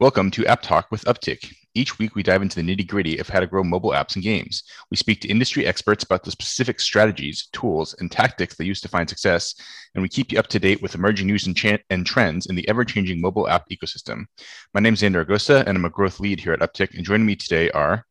Welcome 0.00 0.30
to 0.30 0.46
App 0.46 0.62
Talk 0.62 0.92
with 0.92 1.04
Uptick. 1.06 1.52
Each 1.74 1.98
week, 1.98 2.14
we 2.14 2.22
dive 2.22 2.40
into 2.42 2.54
the 2.54 2.62
nitty 2.62 2.86
gritty 2.86 3.18
of 3.18 3.28
how 3.28 3.40
to 3.40 3.48
grow 3.48 3.64
mobile 3.64 3.90
apps 3.90 4.14
and 4.14 4.22
games. 4.22 4.62
We 4.92 4.96
speak 4.96 5.20
to 5.22 5.28
industry 5.28 5.66
experts 5.66 6.04
about 6.04 6.22
the 6.22 6.30
specific 6.30 6.78
strategies, 6.78 7.48
tools, 7.52 7.96
and 7.98 8.08
tactics 8.12 8.54
they 8.54 8.64
use 8.64 8.80
to 8.82 8.88
find 8.88 9.08
success, 9.08 9.56
and 9.96 10.02
we 10.02 10.08
keep 10.08 10.30
you 10.30 10.38
up 10.38 10.46
to 10.48 10.60
date 10.60 10.80
with 10.80 10.94
emerging 10.94 11.26
news 11.26 11.48
and, 11.48 11.56
ch- 11.56 11.82
and 11.90 12.06
trends 12.06 12.46
in 12.46 12.54
the 12.54 12.68
ever 12.68 12.84
changing 12.84 13.20
mobile 13.20 13.48
app 13.48 13.68
ecosystem. 13.70 14.26
My 14.72 14.78
name 14.78 14.94
is 14.94 15.02
Xander 15.02 15.24
Agosta, 15.26 15.66
and 15.66 15.76
I'm 15.76 15.84
a 15.84 15.90
growth 15.90 16.20
lead 16.20 16.38
here 16.38 16.52
at 16.52 16.60
Uptick. 16.60 16.94
And 16.94 17.04
joining 17.04 17.26
me 17.26 17.34
today 17.34 17.72
are 17.72 18.06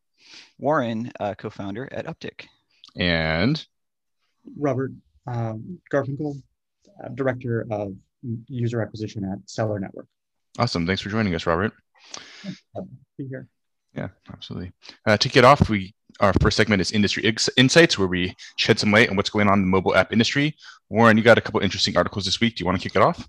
Warren, 0.60 1.10
uh, 1.22 1.36
co 1.36 1.50
founder 1.50 1.88
at 1.94 2.06
Uptick, 2.06 2.48
and 2.98 3.66
Robert 4.58 4.92
um, 5.26 5.80
Garfinkel, 5.92 6.42
uh, 7.04 7.10
director 7.10 7.66
of 7.72 7.94
user 8.48 8.82
acquisition 8.82 9.24
at 9.26 9.38
Celer 9.50 9.80
Network. 9.80 10.08
Awesome. 10.58 10.88
Thanks 10.88 11.02
for 11.02 11.10
joining 11.10 11.36
us, 11.36 11.46
Robert. 11.46 11.74
Be 13.18 13.28
here. 13.28 13.48
Yeah, 13.94 14.10
absolutely. 14.32 14.72
Uh, 15.06 15.18
to 15.18 15.30
get 15.30 15.44
off, 15.44 15.70
we 15.70 15.94
our 16.20 16.34
first 16.42 16.58
segment 16.58 16.82
is 16.82 16.92
industry 16.92 17.26
Ex- 17.26 17.50
insights, 17.58 17.98
where 17.98 18.08
we 18.08 18.36
shed 18.56 18.80
some 18.80 18.92
light 18.92 19.10
on 19.10 19.16
what's 19.16 19.30
going 19.30 19.48
on 19.48 19.60
in 19.60 19.66
the 19.66 19.68
mobile 19.68 19.96
app 19.96 20.12
industry. 20.12 20.56
Warren, 20.90 21.18
you 21.18 21.24
got 21.24 21.38
a 21.38 21.42
couple 21.42 21.60
interesting 21.60 21.98
articles 21.98 22.26
this 22.26 22.40
week. 22.40 22.56
Do 22.56 22.62
you 22.62 22.66
want 22.66 22.80
to 22.80 22.88
kick 22.88 22.96
it 22.96 23.02
off? 23.02 23.28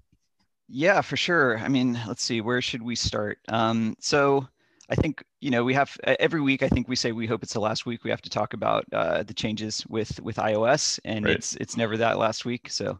Yeah, 0.68 1.00
for 1.00 1.16
sure. 1.16 1.58
I 1.58 1.68
mean, 1.68 1.98
let's 2.06 2.22
see, 2.22 2.40
where 2.40 2.62
should 2.62 2.82
we 2.82 2.94
start? 2.94 3.38
Um, 3.48 3.96
so 4.00 4.46
I 4.90 4.94
think 4.94 5.22
you 5.40 5.50
know 5.50 5.64
we 5.64 5.74
have 5.74 5.96
every 6.04 6.40
week. 6.40 6.62
I 6.62 6.68
think 6.68 6.88
we 6.88 6.96
say 6.96 7.12
we 7.12 7.26
hope 7.26 7.42
it's 7.42 7.52
the 7.52 7.60
last 7.60 7.84
week. 7.84 8.04
We 8.04 8.10
have 8.10 8.22
to 8.22 8.30
talk 8.30 8.54
about 8.54 8.84
uh, 8.92 9.22
the 9.22 9.34
changes 9.34 9.84
with 9.88 10.18
with 10.20 10.36
iOS, 10.36 10.98
and 11.04 11.24
right. 11.24 11.36
it's 11.36 11.56
it's 11.56 11.76
never 11.76 11.96
that 11.98 12.18
last 12.18 12.44
week. 12.44 12.70
So 12.70 12.98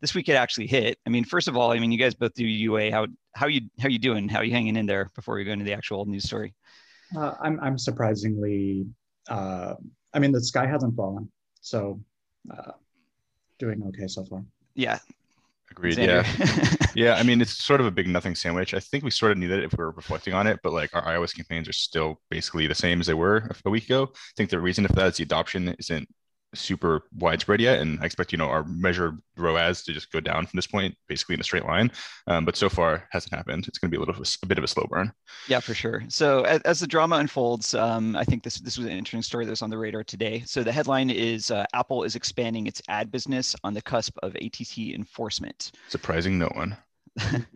this 0.00 0.14
week 0.14 0.28
it 0.28 0.34
actually 0.34 0.66
hit. 0.66 0.98
I 1.06 1.10
mean, 1.10 1.24
first 1.24 1.48
of 1.48 1.56
all, 1.56 1.70
I 1.70 1.78
mean, 1.78 1.92
you 1.92 1.98
guys 1.98 2.14
both 2.14 2.34
do 2.34 2.44
UA. 2.44 2.90
How 2.90 3.06
how 3.34 3.46
you 3.46 3.62
how 3.78 3.88
you 3.88 3.98
doing? 3.98 4.28
How 4.28 4.40
you 4.40 4.52
hanging 4.52 4.76
in 4.76 4.86
there 4.86 5.10
before 5.14 5.36
we 5.36 5.44
go 5.44 5.52
into 5.52 5.64
the 5.64 5.74
actual 5.74 6.04
news 6.06 6.24
story? 6.24 6.54
Uh, 7.16 7.34
I'm 7.40 7.60
I'm 7.60 7.78
surprisingly. 7.78 8.86
Uh, 9.28 9.74
I 10.12 10.18
mean, 10.18 10.32
the 10.32 10.42
sky 10.42 10.66
hasn't 10.66 10.96
fallen, 10.96 11.30
so 11.60 12.00
uh, 12.50 12.72
doing 13.58 13.82
okay 13.88 14.08
so 14.08 14.24
far. 14.24 14.44
Yeah. 14.74 14.98
Agreed. 15.78 15.96
Xander. 15.96 16.24
Yeah. 16.26 16.86
yeah. 16.94 17.14
I 17.14 17.22
mean, 17.22 17.40
it's 17.40 17.56
sort 17.56 17.80
of 17.80 17.86
a 17.86 17.90
big 17.90 18.08
nothing 18.08 18.34
sandwich. 18.34 18.74
I 18.74 18.80
think 18.80 19.04
we 19.04 19.10
sort 19.10 19.30
of 19.30 19.38
knew 19.38 19.46
that 19.48 19.62
if 19.62 19.72
we 19.78 19.84
were 19.84 19.92
reflecting 19.92 20.34
on 20.34 20.48
it, 20.48 20.58
but 20.62 20.72
like 20.72 20.94
our 20.94 21.04
iOS 21.04 21.34
campaigns 21.34 21.68
are 21.68 21.72
still 21.72 22.20
basically 22.30 22.66
the 22.66 22.74
same 22.74 23.00
as 23.00 23.06
they 23.06 23.14
were 23.14 23.48
a 23.64 23.70
week 23.70 23.84
ago. 23.84 24.10
I 24.12 24.18
think 24.36 24.50
the 24.50 24.58
reason 24.58 24.86
for 24.88 24.94
that 24.94 25.06
is 25.06 25.16
the 25.18 25.22
adoption 25.22 25.76
isn't 25.78 26.08
super 26.54 27.02
widespread 27.18 27.60
yet 27.60 27.78
and 27.78 28.00
i 28.00 28.06
expect 28.06 28.32
you 28.32 28.38
know 28.38 28.48
our 28.48 28.64
measured 28.64 29.18
roas 29.38 29.82
to 29.82 29.92
just 29.92 30.10
go 30.12 30.20
down 30.20 30.46
from 30.46 30.56
this 30.56 30.66
point 30.66 30.94
basically 31.08 31.34
in 31.34 31.40
a 31.40 31.44
straight 31.44 31.64
line. 31.64 31.90
Um, 32.26 32.44
but 32.44 32.56
so 32.56 32.68
far 32.68 33.06
hasn't 33.10 33.32
happened. 33.32 33.66
It's 33.66 33.78
going 33.78 33.90
to 33.90 33.96
be 33.96 34.02
a 34.02 34.04
little 34.04 34.22
a 34.42 34.46
bit 34.46 34.58
of 34.58 34.64
a 34.64 34.68
slow 34.68 34.86
burn. 34.88 35.12
Yeah 35.46 35.60
for 35.60 35.74
sure. 35.74 36.02
So 36.08 36.42
as, 36.42 36.60
as 36.62 36.80
the 36.80 36.86
drama 36.86 37.16
unfolds 37.16 37.74
um, 37.74 38.16
i 38.16 38.24
think 38.24 38.42
this 38.42 38.60
this 38.60 38.76
was 38.76 38.86
an 38.86 38.92
interesting 38.92 39.22
story 39.22 39.44
that 39.44 39.50
was 39.50 39.62
on 39.62 39.70
the 39.70 39.78
radar 39.78 40.04
today. 40.04 40.42
So 40.46 40.62
the 40.62 40.72
headline 40.72 41.10
is 41.10 41.50
uh, 41.50 41.64
apple 41.74 42.04
is 42.04 42.16
expanding 42.16 42.66
its 42.66 42.82
ad 42.88 43.10
business 43.10 43.54
on 43.64 43.74
the 43.74 43.82
cusp 43.82 44.16
of 44.22 44.36
att 44.36 44.78
enforcement. 44.78 45.72
Surprising 45.88 46.38
no 46.38 46.50
one 46.54 46.76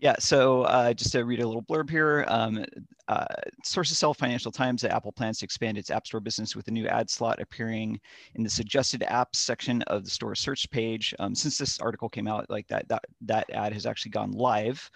Yeah, 0.00 0.14
so 0.20 0.62
uh, 0.62 0.94
just 0.94 1.10
to 1.12 1.24
read 1.24 1.40
a 1.40 1.46
little 1.46 1.62
blurb 1.62 1.90
here, 1.90 2.24
um, 2.28 2.64
uh, 3.08 3.26
sources 3.64 3.98
tell 3.98 4.14
Financial 4.14 4.52
Times 4.52 4.82
that 4.82 4.92
Apple 4.92 5.10
plans 5.10 5.40
to 5.40 5.44
expand 5.44 5.76
its 5.76 5.90
App 5.90 6.06
Store 6.06 6.20
business 6.20 6.54
with 6.54 6.68
a 6.68 6.70
new 6.70 6.86
ad 6.86 7.10
slot 7.10 7.40
appearing 7.40 7.98
in 8.36 8.44
the 8.44 8.50
suggested 8.50 9.02
apps 9.08 9.36
section 9.36 9.82
of 9.82 10.04
the 10.04 10.10
store 10.10 10.36
search 10.36 10.70
page. 10.70 11.14
Um, 11.18 11.34
since 11.34 11.58
this 11.58 11.80
article 11.80 12.08
came 12.08 12.28
out, 12.28 12.48
like 12.48 12.68
that, 12.68 12.88
that 12.88 13.04
that 13.22 13.50
ad 13.50 13.72
has 13.72 13.86
actually 13.86 14.12
gone 14.12 14.30
live. 14.30 14.88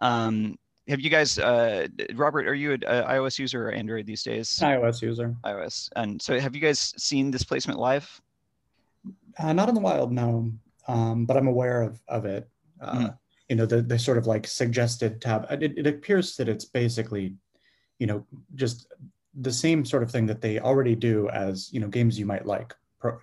Um, 0.00 0.56
have 0.88 1.00
you 1.00 1.10
guys, 1.10 1.38
uh, 1.38 1.86
Robert? 2.14 2.48
Are 2.48 2.54
you 2.54 2.72
an 2.72 2.80
iOS 2.80 3.38
user 3.38 3.68
or 3.68 3.72
Android 3.72 4.06
these 4.06 4.22
days? 4.22 4.48
iOS 4.62 5.02
user. 5.02 5.36
iOS, 5.44 5.90
and 5.96 6.22
so 6.22 6.40
have 6.40 6.54
you 6.54 6.62
guys 6.62 6.94
seen 6.96 7.30
this 7.30 7.44
placement 7.44 7.78
live? 7.78 8.08
Uh, 9.38 9.52
not 9.52 9.68
in 9.68 9.74
the 9.74 9.80
wild, 9.82 10.12
no, 10.12 10.50
um, 10.88 11.26
but 11.26 11.36
I'm 11.36 11.46
aware 11.46 11.82
of 11.82 12.00
of 12.08 12.24
it. 12.24 12.48
Mm 12.82 13.18
you 13.48 13.56
know 13.56 13.66
the, 13.66 13.82
the 13.82 13.98
sort 13.98 14.18
of 14.18 14.26
like 14.26 14.46
suggested 14.46 15.20
tab 15.20 15.46
it, 15.50 15.78
it 15.78 15.86
appears 15.86 16.36
that 16.36 16.48
it's 16.48 16.64
basically 16.64 17.34
you 17.98 18.06
know 18.06 18.26
just 18.54 18.92
the 19.40 19.52
same 19.52 19.84
sort 19.84 20.02
of 20.02 20.10
thing 20.10 20.26
that 20.26 20.40
they 20.40 20.58
already 20.58 20.94
do 20.94 21.28
as 21.28 21.72
you 21.72 21.80
know 21.80 21.88
games 21.88 22.18
you 22.18 22.26
might 22.26 22.46
like 22.46 22.74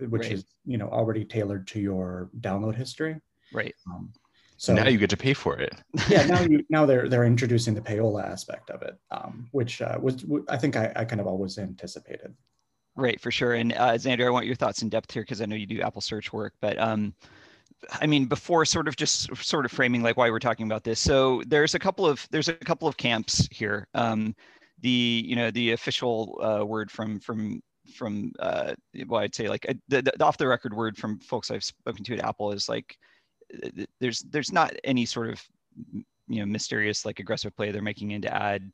which 0.10 0.24
right. 0.24 0.32
is 0.32 0.46
you 0.66 0.78
know 0.78 0.88
already 0.88 1.26
tailored 1.26 1.68
to 1.68 1.80
your 1.80 2.30
download 2.40 2.76
history. 2.76 3.20
Right. 3.52 3.74
Um, 3.88 4.12
so 4.58 4.74
now 4.74 4.88
you 4.88 4.98
get 4.98 5.10
to 5.10 5.18
pay 5.18 5.34
for 5.34 5.58
it. 5.58 5.74
Yeah 6.08 6.26
now 6.26 6.42
you 6.50 6.64
now 6.70 6.86
they're 6.86 7.10
they're 7.10 7.26
introducing 7.26 7.74
the 7.74 7.82
payola 7.82 8.26
aspect 8.26 8.70
of 8.70 8.82
it 8.82 8.98
um, 9.12 9.48
which 9.52 9.82
uh, 9.82 9.98
was 10.02 10.26
i 10.50 10.58
think 10.58 10.76
I, 10.76 10.92
I 10.96 11.06
kind 11.06 11.20
of 11.20 11.28
always 11.28 11.58
anticipated. 11.58 12.34
Right 12.96 13.20
for 13.20 13.32
sure. 13.32 13.54
And 13.56 13.74
uh, 13.74 13.94
xander 13.94 14.26
i 14.26 14.30
want 14.30 14.46
your 14.46 14.56
thoughts 14.56 14.82
in 14.82 14.90
depth 14.90 15.12
here 15.12 15.24
because 15.24 15.42
i 15.42 15.46
know 15.46 15.56
you 15.56 15.66
do 15.66 15.82
apple 15.82 16.02
search 16.02 16.32
work 16.32 16.54
but 16.62 16.78
um, 16.80 17.14
I 17.92 18.06
mean, 18.08 18.26
before 18.26 18.66
sort 18.66 18.88
of 18.88 18.96
just 18.96 19.36
sort 19.38 19.66
of 19.66 19.72
framing 19.72 20.02
like 20.04 20.18
why 20.18 20.30
we're 20.30 20.40
talking 20.40 20.66
about 20.66 20.84
this. 20.84 21.00
So 21.00 21.42
there's 21.48 21.76
a 21.76 21.80
couple 21.80 22.06
of 22.06 22.28
there's 22.32 22.48
a 22.48 22.54
couple 22.54 22.88
of 22.88 22.98
camps 22.98 23.48
here. 23.52 23.88
Um, 23.94 24.36
the 24.82 25.24
you 25.26 25.36
know 25.36 25.52
the 25.52 25.72
official 25.72 26.40
uh, 26.44 26.66
word 26.66 26.92
from 26.92 27.20
from 27.20 27.62
from 27.96 28.32
uh, 28.40 28.74
well 29.08 29.22
I'd 29.22 29.36
say 29.36 29.50
like 29.50 29.66
uh, 29.70 29.74
the, 29.88 30.02
the 30.02 30.24
off 30.24 30.38
the 30.38 30.48
record 30.48 30.74
word 30.74 30.98
from 30.98 31.20
folks 31.20 31.52
I've 31.52 31.64
spoken 31.64 32.04
to 32.06 32.14
at 32.16 32.26
Apple 32.26 32.52
is 32.52 32.70
like 32.70 32.98
uh, 33.64 33.70
there's 34.00 34.20
there's 34.30 34.52
not 34.52 34.74
any 34.84 35.06
sort 35.06 35.30
of 35.30 35.42
you 36.28 36.40
know 36.40 36.46
mysterious 36.46 37.06
like 37.06 37.20
aggressive 37.20 37.56
play 37.56 37.72
they're 37.72 37.82
making 37.82 38.12
into 38.12 38.34
ad 38.34 38.72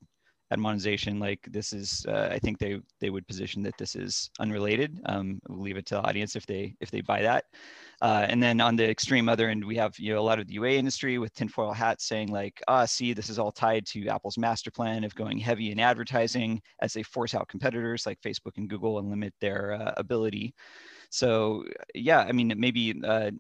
ad 0.52 0.60
monetization 0.60 1.20
like 1.20 1.40
this 1.52 1.74
is 1.74 2.06
uh, 2.08 2.30
i 2.32 2.40
think 2.40 2.58
they 2.58 2.80
they 3.00 3.10
would 3.10 3.28
position 3.28 3.64
that 3.64 3.78
this 3.78 3.96
is 3.96 4.30
unrelated 4.40 5.00
um, 5.06 5.40
we'll 5.48 5.62
leave 5.62 5.78
it 5.78 5.86
to 5.86 5.96
the 5.96 6.02
audience 6.02 6.36
if 6.36 6.46
they 6.46 6.76
if 6.80 6.92
they 6.92 7.02
buy 7.02 7.22
that 7.22 7.46
uh, 8.02 8.26
and 8.30 8.42
then 8.42 8.62
on 8.62 8.76
the 8.76 8.90
extreme 8.90 9.28
other 9.28 9.50
end, 9.50 9.64
we 9.64 9.76
have 9.76 9.98
you 10.00 10.14
know 10.14 10.20
a 10.20 10.24
lot 10.24 10.40
of 10.40 10.48
the 10.48 10.54
UA 10.54 10.72
industry 10.72 11.18
with 11.18 11.34
tinfoil 11.34 11.74
hats 11.74 12.06
saying 12.08 12.30
like, 12.30 12.62
ah, 12.68 12.86
see, 12.86 13.14
this 13.14 13.30
is 13.30 13.38
all 13.38 13.52
tied 13.52 13.86
to 13.88 14.08
Apple's 14.08 14.38
master 14.38 14.72
plan 14.72 15.04
of 15.04 15.14
going 15.16 15.38
heavy 15.38 15.72
in 15.72 15.80
advertising 15.80 16.62
as 16.82 16.94
they 16.94 17.04
force 17.04 17.36
out 17.36 17.48
competitors 17.50 18.06
like 18.06 18.22
Facebook 18.22 18.58
and 18.58 18.70
Google 18.70 19.00
and 19.00 19.10
limit 19.10 19.34
their 19.42 19.74
uh, 19.74 19.94
ability. 19.98 20.54
So 21.10 21.66
yeah, 21.94 22.20
I 22.20 22.32
mean, 22.32 22.54
maybe 22.56 23.02
uh, 23.04 23.32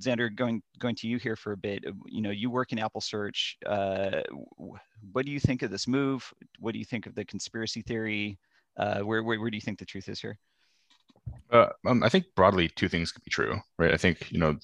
Xander, 0.00 0.34
going 0.34 0.62
going 0.78 0.96
to 0.96 1.06
you 1.06 1.18
here 1.18 1.36
for 1.36 1.52
a 1.52 1.56
bit. 1.56 1.84
Uh, 1.86 1.92
you 2.06 2.22
know, 2.22 2.30
you 2.30 2.50
work 2.50 2.72
in 2.72 2.78
Apple 2.78 3.00
Search. 3.00 3.58
Uh, 3.66 4.22
what 5.12 5.24
do 5.26 5.30
you 5.30 5.38
think 5.38 5.62
of 5.62 5.70
this 5.70 5.86
move? 5.86 6.32
What 6.58 6.72
do 6.72 6.78
you 6.78 6.84
think 6.84 7.06
of 7.06 7.14
the 7.14 7.24
conspiracy 7.24 7.82
theory? 7.82 8.38
Uh, 8.76 9.00
where, 9.00 9.22
where 9.22 9.38
where 9.38 9.50
do 9.50 9.56
you 9.56 9.60
think 9.60 9.78
the 9.78 9.84
truth 9.84 10.08
is 10.08 10.20
here? 10.20 10.38
Uh, 11.50 11.68
um, 11.86 12.02
I 12.02 12.08
think 12.08 12.26
broadly 12.36 12.68
two 12.68 12.88
things 12.88 13.12
could 13.12 13.24
be 13.24 13.30
true, 13.30 13.58
right? 13.78 13.92
I 13.92 13.96
think 13.96 14.30
you 14.30 14.38
know 14.38 14.56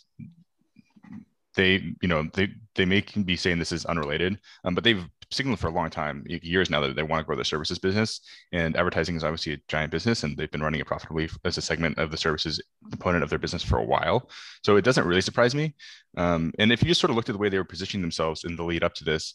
they 1.56 1.82
you 2.00 2.08
know 2.08 2.28
they 2.34 2.48
they 2.74 2.84
may 2.84 3.02
be 3.24 3.36
saying 3.36 3.58
this 3.58 3.72
is 3.72 3.86
unrelated, 3.86 4.38
um, 4.64 4.74
but 4.74 4.84
they've 4.84 5.04
signaled 5.30 5.58
for 5.58 5.68
a 5.68 5.72
long 5.72 5.90
time, 5.90 6.24
years 6.26 6.70
now, 6.70 6.80
that 6.80 6.94
they 6.94 7.02
want 7.02 7.20
to 7.20 7.26
grow 7.26 7.36
their 7.36 7.44
services 7.44 7.78
business. 7.78 8.20
And 8.52 8.76
advertising 8.76 9.16
is 9.16 9.24
obviously 9.24 9.54
a 9.54 9.58
giant 9.68 9.90
business, 9.90 10.22
and 10.22 10.36
they've 10.36 10.50
been 10.50 10.62
running 10.62 10.80
it 10.80 10.86
profitably 10.86 11.28
as 11.44 11.58
a 11.58 11.62
segment 11.62 11.98
of 11.98 12.10
the 12.10 12.16
services 12.16 12.62
component 12.90 13.24
of 13.24 13.30
their 13.30 13.38
business 13.38 13.62
for 13.62 13.78
a 13.78 13.84
while. 13.84 14.30
So 14.62 14.76
it 14.76 14.84
doesn't 14.84 15.06
really 15.06 15.20
surprise 15.20 15.54
me. 15.54 15.74
Um, 16.16 16.52
and 16.58 16.72
if 16.72 16.82
you 16.82 16.88
just 16.88 17.00
sort 17.00 17.10
of 17.10 17.16
looked 17.16 17.28
at 17.28 17.32
the 17.32 17.38
way 17.38 17.48
they 17.48 17.58
were 17.58 17.64
positioning 17.64 18.02
themselves 18.02 18.44
in 18.44 18.56
the 18.56 18.64
lead 18.64 18.84
up 18.84 18.94
to 18.94 19.04
this, 19.04 19.34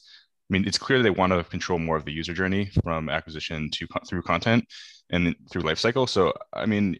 I 0.49 0.53
mean, 0.53 0.67
it's 0.67 0.77
clear 0.77 1.01
they 1.01 1.09
want 1.09 1.33
to 1.33 1.43
control 1.43 1.79
more 1.79 1.97
of 1.97 2.05
the 2.05 2.11
user 2.11 2.33
journey 2.33 2.71
from 2.83 3.09
acquisition 3.09 3.69
to 3.71 3.87
through 4.07 4.23
content 4.23 4.65
and 5.09 5.35
through 5.51 5.63
lifecycle. 5.63 6.07
So, 6.07 6.33
I 6.53 6.65
mean, 6.65 6.97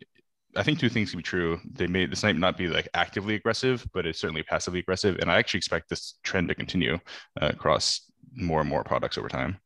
I 0.56 0.63
think 0.63 0.79
two 0.79 0.89
things 0.89 1.12
can 1.12 1.17
be 1.17 1.23
true. 1.23 1.59
They 1.74 1.88
may 1.88 2.06
this 2.06 2.24
might 2.24 2.38
not 2.38 2.57
be 2.57 2.68
like 2.68 2.88
actively 2.94 3.36
aggressive, 3.36 3.86
but 3.94 4.06
it's 4.06 4.19
certainly 4.19 4.44
passively 4.44 4.80
aggressive, 4.80 5.18
and 5.19 5.31
I 5.31 5.38
actually 5.38 5.59
expect 5.59 5.89
this 5.89 6.15
trend 6.24 6.50
to 6.50 6.56
continue 6.56 6.95
uh, 7.42 7.48
across 7.48 8.01
more 8.33 8.62
and 8.62 8.69
more 8.69 8.83
products 8.83 9.18
over 9.18 9.30
time. 9.30 9.57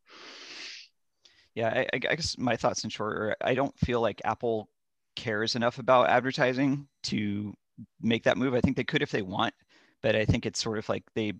Yeah, 1.56 1.70
I, 1.70 1.88
I, 1.94 2.16
guess 2.16 2.38
my 2.38 2.56
thoughts 2.56 2.84
in 2.84 2.90
short 2.90 3.18
are 3.18 3.36
I 3.42 3.54
don't 3.54 3.78
feel 3.80 4.02
like 4.02 4.22
Apple 4.26 4.70
cares 5.16 5.56
enough 5.56 5.80
about 5.80 6.10
advertising 6.10 6.88
to 7.04 7.54
make 8.02 8.24
that 8.24 8.38
move. 8.38 8.54
I 8.54 8.62
think 8.62 8.76
they 8.76 8.84
could 8.84 9.02
if 9.02 9.12
they 9.12 9.22
want, 9.22 9.54
but 10.04 10.16
I 10.16 10.26
think 10.26 10.46
it's 10.46 10.62
sort 10.62 10.78
of 10.78 10.88
like 10.90 11.04
they 11.16 11.34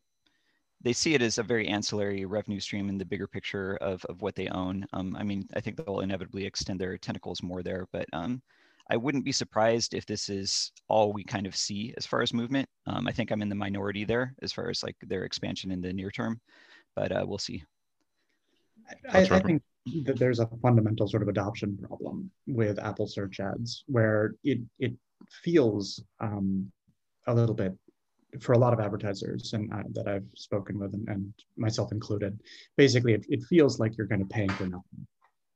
they 0.82 0.94
see 0.94 1.16
it 1.16 1.22
as 1.22 1.38
a 1.38 1.44
very 1.44 1.68
ancillary 1.68 2.26
revenue 2.26 2.60
stream 2.60 2.90
in 2.90 2.98
the 2.98 3.06
bigger 3.06 3.28
picture 3.28 3.76
of, 3.78 4.06
of 4.06 4.22
what 4.22 4.36
they 4.36 4.48
own. 4.50 4.86
Um, 4.94 5.16
I 5.18 5.24
mean, 5.24 5.48
I 5.56 5.60
think 5.60 5.78
they'll 5.78 6.02
inevitably 6.02 6.46
extend 6.46 6.80
their 6.80 6.98
tentacles 6.98 7.42
more 7.42 7.64
there, 7.64 7.88
but 7.92 8.06
um, 8.14 8.42
I 8.90 8.98
wouldn't 8.98 9.26
be 9.26 9.32
surprised 9.32 9.94
if 9.94 10.06
this 10.06 10.30
is 10.30 10.72
all 10.88 11.12
we 11.12 11.24
kind 11.24 11.48
of 11.48 11.56
see 11.56 11.94
as 11.98 12.06
far 12.06 12.22
as 12.22 12.34
movement. 12.34 12.70
Um, 12.86 13.08
I 13.08 13.12
think 13.12 13.32
I'm 13.32 13.42
in 13.42 13.50
the 13.50 13.56
minority 13.56 14.06
there 14.06 14.36
as 14.42 14.52
far 14.52 14.70
as 14.70 14.84
like 14.84 14.96
their 15.02 15.24
expansion 15.24 15.72
in 15.72 15.82
the 15.82 15.92
near 15.92 16.12
term, 16.12 16.40
but 16.96 17.12
uh, 17.12 17.26
we'll 17.28 17.40
see. 17.40 17.64
I, 19.12 19.22
I, 19.22 19.40
think 19.40 19.64
that 20.04 20.20
there's 20.20 20.40
a 20.40 20.48
fundamental 20.62 21.08
sort 21.08 21.24
of 21.24 21.30
adoption 21.30 21.78
problem 21.82 22.30
with 22.46 22.78
Apple 22.78 23.08
search 23.08 23.40
ads 23.40 23.84
where 23.88 24.36
it 24.44 24.60
it 24.78 24.94
feels 25.44 26.04
um, 26.20 26.72
a 27.26 27.34
little 27.34 27.56
bit 27.56 27.74
for 28.42 28.54
a 28.54 28.58
lot 28.58 28.74
of 28.74 28.80
advertisers 28.80 29.54
and 29.54 29.72
uh, 29.74 29.84
that 29.94 30.08
I've 30.08 30.26
spoken 30.36 30.78
with, 30.78 30.94
and, 30.94 31.08
and 31.08 31.34
myself 31.58 31.92
included, 31.92 32.40
basically 32.78 33.14
it, 33.14 33.26
it 33.30 33.44
feels 33.44 33.80
like 33.80 33.98
you're 33.98 34.08
going 34.08 34.22
to 34.22 34.34
pay 34.34 34.48
for 34.48 34.66
nothing. 34.66 35.08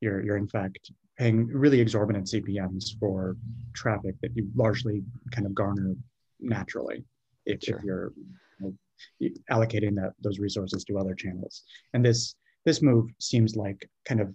You're, 0.02 0.24
you're 0.24 0.38
in 0.38 0.48
fact 0.48 0.92
paying 1.18 1.48
really 1.48 1.82
exorbitant 1.82 2.28
CPMs 2.28 2.98
for 3.00 3.36
traffic 3.74 4.16
that 4.22 4.36
you 4.36 4.48
largely 4.56 5.04
kind 5.32 5.46
of 5.46 5.54
garner 5.54 5.96
naturally 6.40 7.04
if, 7.46 7.62
sure. 7.62 7.78
if 7.78 7.84
you're 7.84 8.14
you 8.62 8.74
know, 9.20 9.30
allocating 9.52 9.96
that 9.96 10.14
those 10.22 10.40
resources 10.40 10.84
to 10.86 10.98
other 10.98 11.14
channels. 11.14 11.64
And 11.94 12.04
this 12.04 12.36
this 12.66 12.82
move 12.82 13.10
seems 13.20 13.56
like 13.56 13.90
kind 14.06 14.22
of 14.22 14.34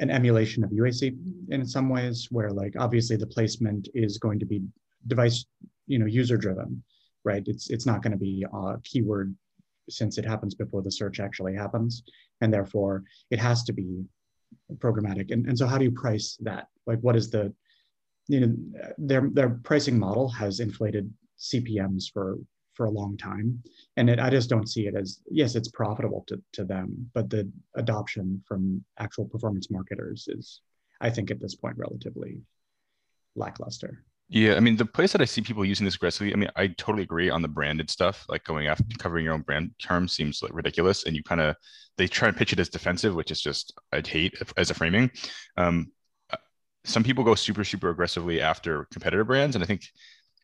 an 0.00 0.10
emulation 0.10 0.62
of 0.64 0.70
UAC 0.70 1.16
in 1.50 1.66
some 1.66 1.88
ways, 1.88 2.28
where 2.30 2.50
like 2.50 2.74
obviously 2.78 3.16
the 3.16 3.26
placement 3.26 3.88
is 3.94 4.18
going 4.18 4.38
to 4.38 4.46
be 4.46 4.62
device, 5.06 5.44
you 5.86 5.98
know, 5.98 6.06
user 6.06 6.36
driven, 6.36 6.82
right? 7.24 7.42
It's 7.46 7.70
it's 7.70 7.86
not 7.86 8.02
going 8.02 8.12
to 8.12 8.18
be 8.18 8.44
a 8.52 8.74
keyword 8.84 9.34
since 9.88 10.18
it 10.18 10.24
happens 10.24 10.54
before 10.54 10.82
the 10.82 10.92
search 10.92 11.18
actually 11.18 11.54
happens, 11.54 12.02
and 12.40 12.52
therefore 12.52 13.04
it 13.30 13.38
has 13.38 13.64
to 13.64 13.72
be 13.72 14.04
programmatic. 14.76 15.30
And, 15.30 15.46
and 15.46 15.58
so 15.58 15.66
how 15.66 15.78
do 15.78 15.84
you 15.84 15.90
price 15.90 16.36
that? 16.40 16.68
Like 16.86 17.00
what 17.00 17.16
is 17.16 17.30
the 17.30 17.52
you 18.28 18.40
know 18.40 18.54
their 18.98 19.28
their 19.32 19.50
pricing 19.50 19.98
model 19.98 20.28
has 20.28 20.60
inflated 20.60 21.12
CPMs 21.38 22.12
for 22.12 22.38
for 22.78 22.86
a 22.86 22.90
long 22.90 23.16
time. 23.16 23.60
And 23.96 24.08
it, 24.08 24.20
I 24.20 24.30
just 24.30 24.48
don't 24.48 24.68
see 24.68 24.86
it 24.86 24.94
as, 24.94 25.20
yes, 25.28 25.56
it's 25.56 25.68
profitable 25.68 26.24
to, 26.28 26.40
to 26.52 26.64
them, 26.64 27.10
but 27.12 27.28
the 27.28 27.50
adoption 27.74 28.40
from 28.46 28.84
actual 29.00 29.24
performance 29.24 29.68
marketers 29.68 30.28
is, 30.28 30.60
I 31.00 31.10
think 31.10 31.32
at 31.32 31.40
this 31.40 31.56
point, 31.56 31.76
relatively 31.76 32.40
lackluster. 33.34 34.04
Yeah, 34.30 34.56
I 34.56 34.60
mean, 34.60 34.76
the 34.76 34.84
place 34.84 35.12
that 35.12 35.22
I 35.22 35.24
see 35.24 35.40
people 35.40 35.64
using 35.64 35.86
this 35.86 35.94
aggressively, 35.94 36.34
I 36.34 36.36
mean, 36.36 36.50
I 36.54 36.66
totally 36.66 37.02
agree 37.02 37.30
on 37.30 37.40
the 37.40 37.48
branded 37.48 37.88
stuff, 37.88 38.26
like 38.28 38.44
going 38.44 38.66
after 38.66 38.84
covering 38.98 39.24
your 39.24 39.32
own 39.32 39.40
brand 39.40 39.70
terms 39.78 40.12
seems 40.12 40.42
like 40.42 40.52
ridiculous. 40.52 41.04
And 41.04 41.16
you 41.16 41.22
kind 41.22 41.40
of, 41.40 41.56
they 41.96 42.06
try 42.06 42.28
and 42.28 42.36
pitch 42.36 42.52
it 42.52 42.58
as 42.58 42.68
defensive, 42.68 43.14
which 43.14 43.30
is 43.30 43.40
just, 43.40 43.72
I'd 43.90 44.06
hate 44.06 44.34
as 44.58 44.70
a 44.70 44.74
framing. 44.74 45.10
Um, 45.56 45.92
uh, 46.30 46.36
some 46.84 47.04
people 47.04 47.24
go 47.24 47.34
super, 47.34 47.64
super 47.64 47.88
aggressively 47.88 48.42
after 48.42 48.86
competitor 48.92 49.24
brands. 49.24 49.56
And 49.56 49.64
I 49.64 49.66
think 49.66 49.84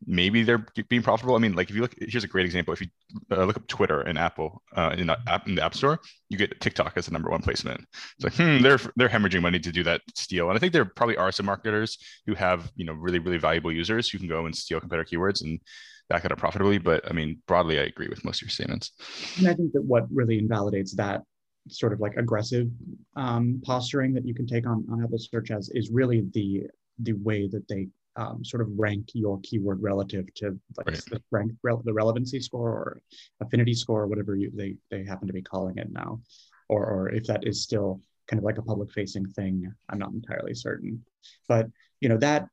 maybe 0.07 0.43
they're 0.43 0.65
being 0.89 1.03
profitable. 1.03 1.35
I 1.35 1.39
mean, 1.39 1.55
like 1.55 1.71
if 1.71 1.77
you 1.77 1.83
look, 1.83 1.95
here's 2.01 2.25
a 2.25 2.29
great 2.29 2.47
example. 2.47 2.75
If 2.75 2.81
you 2.81 2.89
uh, 3.31 3.45
look 3.45 3.57
up 3.57 3.67
Twitter 3.67 4.01
and 4.01 4.19
Apple 4.19 4.63
uh, 4.77 4.95
in, 4.97 5.11
app, 5.11 5.47
in 5.47 5.55
the 5.55 5.65
App 5.65 5.75
Store, 5.75 6.01
you 6.29 6.39
get 6.39 6.61
TikTok 6.61 6.95
as 6.97 7.07
the 7.07 7.13
number 7.13 7.31
one 7.31 7.43
placement. 7.43 7.85
It's 8.19 8.25
like, 8.25 8.35
hmm, 8.35 8.63
they're 8.63 8.79
they're 8.97 9.09
hemorrhaging 9.09 9.43
money 9.43 9.59
to 9.61 9.73
do 9.73 9.83
that 9.85 10.03
steal. 10.15 10.49
And 10.49 10.57
I 10.57 10.61
think 10.61 10.73
there 10.73 10.85
probably 10.85 11.17
are 11.17 11.33
some 11.33 11.47
marketers 11.47 11.99
who 12.27 12.35
have 12.35 12.71
you 12.77 12.85
know 12.85 12.93
really 12.93 13.19
really 13.19 13.39
valuable 13.39 13.73
users 13.73 14.09
who 14.09 14.19
can 14.19 14.29
go 14.29 14.47
and 14.47 14.55
steal 14.55 14.81
competitor 14.81 15.09
keywords 15.09 15.43
and 15.43 15.61
back 16.09 16.25
it 16.25 16.33
up 16.33 16.39
profitably. 16.39 16.79
But 16.79 17.09
I 17.09 17.13
mean, 17.13 17.41
broadly, 17.47 17.79
I 17.79 17.85
agree 17.85 18.09
with 18.09 18.25
most 18.25 18.39
of 18.39 18.43
your 18.43 18.51
statements. 18.51 18.93
And 19.39 19.49
I 19.49 19.55
think 19.55 19.73
that 19.73 19.83
what 19.83 20.05
really 20.13 20.39
invalidates 20.39 20.95
that 20.97 21.23
sort 21.69 21.93
of 21.93 22.01
like 22.01 22.17
aggressive 22.17 22.69
um, 23.17 23.61
posturing 23.65 24.13
that 24.15 24.27
you 24.27 24.35
can 24.35 24.47
take 24.47 24.67
on, 24.67 24.85
on 24.91 25.03
Apple 25.03 25.19
search 25.19 25.51
as 25.51 25.71
is 25.71 25.91
really 25.91 26.25
the 26.33 26.65
the 27.01 27.15
way 27.15 27.49
that 27.49 27.67
they 27.69 27.89
um, 28.17 28.45
sort 28.45 28.61
of 28.61 28.69
rank 28.77 29.09
your 29.15 29.41
keyword 29.43 29.83
relative 29.83 30.33
to 30.35 30.59
like 30.77 30.87
right. 30.87 31.05
the 31.11 31.23
rank 31.31 31.53
the 31.63 31.93
relevancy 31.93 32.41
score 32.41 32.71
or 32.71 33.03
affinity 33.41 33.75
score 33.75 34.03
or 34.03 34.07
whatever 34.07 34.37
you, 34.37 34.51
they 34.55 34.77
they 34.91 35.05
happen 35.05 35.27
to 35.27 35.33
be 35.33 35.43
calling 35.43 35.79
it 35.79 35.91
now, 35.91 36.21
or 36.69 36.85
or 36.87 37.11
if 37.11 37.25
that 37.25 37.47
is 37.47 37.63
still 37.63 38.01
kind 38.29 38.39
of 38.39 38.45
like 38.45 38.59
a 38.59 38.63
public 38.63 38.91
facing 38.93 39.27
thing, 39.31 39.73
I'm 39.91 39.99
not 39.99 40.13
entirely 40.13 40.55
certain. 40.55 41.05
But 41.49 41.69
you 42.01 42.09
know 42.09 42.19
that 42.19 42.49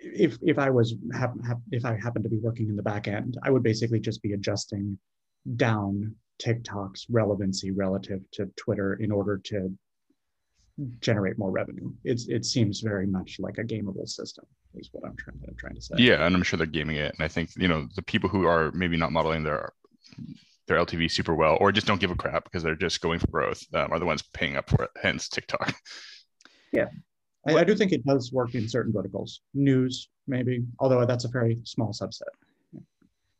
if 0.00 0.38
if 0.42 0.58
I 0.58 0.70
was 0.70 0.94
hap, 1.12 1.34
hap, 1.44 1.58
if 1.70 1.84
I 1.84 1.96
happened 1.96 2.24
to 2.24 2.30
be 2.30 2.38
working 2.38 2.68
in 2.68 2.76
the 2.76 2.82
back 2.82 3.08
end, 3.08 3.36
I 3.42 3.50
would 3.50 3.62
basically 3.62 4.00
just 4.00 4.22
be 4.22 4.32
adjusting 4.32 4.98
down 5.56 6.14
TikTok's 6.38 7.06
relevancy 7.10 7.70
relative 7.70 8.22
to 8.32 8.46
Twitter 8.56 8.94
in 8.94 9.10
order 9.10 9.38
to 9.44 9.72
generate 11.00 11.38
more 11.38 11.50
revenue. 11.50 11.92
It's 12.04 12.28
it 12.28 12.44
seems 12.44 12.80
very 12.80 13.06
much 13.06 13.38
like 13.38 13.58
a 13.58 13.64
gameable 13.64 14.08
system 14.08 14.44
is 14.74 14.88
what 14.92 15.04
I'm 15.04 15.16
trying 15.16 15.40
to 15.40 15.54
trying 15.54 15.74
to 15.74 15.82
say. 15.82 15.94
Yeah, 15.98 16.24
and 16.24 16.34
I'm 16.34 16.42
sure 16.42 16.56
they're 16.56 16.66
gaming 16.66 16.96
it. 16.96 17.14
And 17.16 17.24
I 17.24 17.28
think 17.28 17.50
you 17.56 17.68
know 17.68 17.88
the 17.94 18.02
people 18.02 18.28
who 18.28 18.46
are 18.46 18.70
maybe 18.72 18.96
not 18.96 19.12
modeling 19.12 19.42
their 19.42 19.72
their 20.66 20.78
LTV 20.78 21.10
super 21.10 21.34
well, 21.34 21.56
or 21.60 21.72
just 21.72 21.86
don't 21.86 22.00
give 22.00 22.10
a 22.10 22.16
crap 22.16 22.44
because 22.44 22.62
they're 22.62 22.74
just 22.74 23.00
going 23.00 23.18
for 23.18 23.26
growth, 23.28 23.62
um, 23.74 23.92
are 23.92 23.98
the 23.98 24.06
ones 24.06 24.22
paying 24.22 24.56
up 24.56 24.70
for 24.70 24.84
it. 24.84 24.90
Hence 25.00 25.28
TikTok. 25.28 25.74
Yeah, 26.72 26.86
I, 27.48 27.56
I 27.56 27.64
do 27.64 27.74
think 27.74 27.90
it 27.90 28.06
does 28.06 28.30
work 28.32 28.54
in 28.54 28.68
certain 28.68 28.92
verticals. 28.92 29.40
News, 29.54 30.08
maybe, 30.28 30.62
although 30.78 31.04
that's 31.04 31.24
a 31.24 31.28
very 31.28 31.58
small 31.64 31.92
subset. 31.92 32.30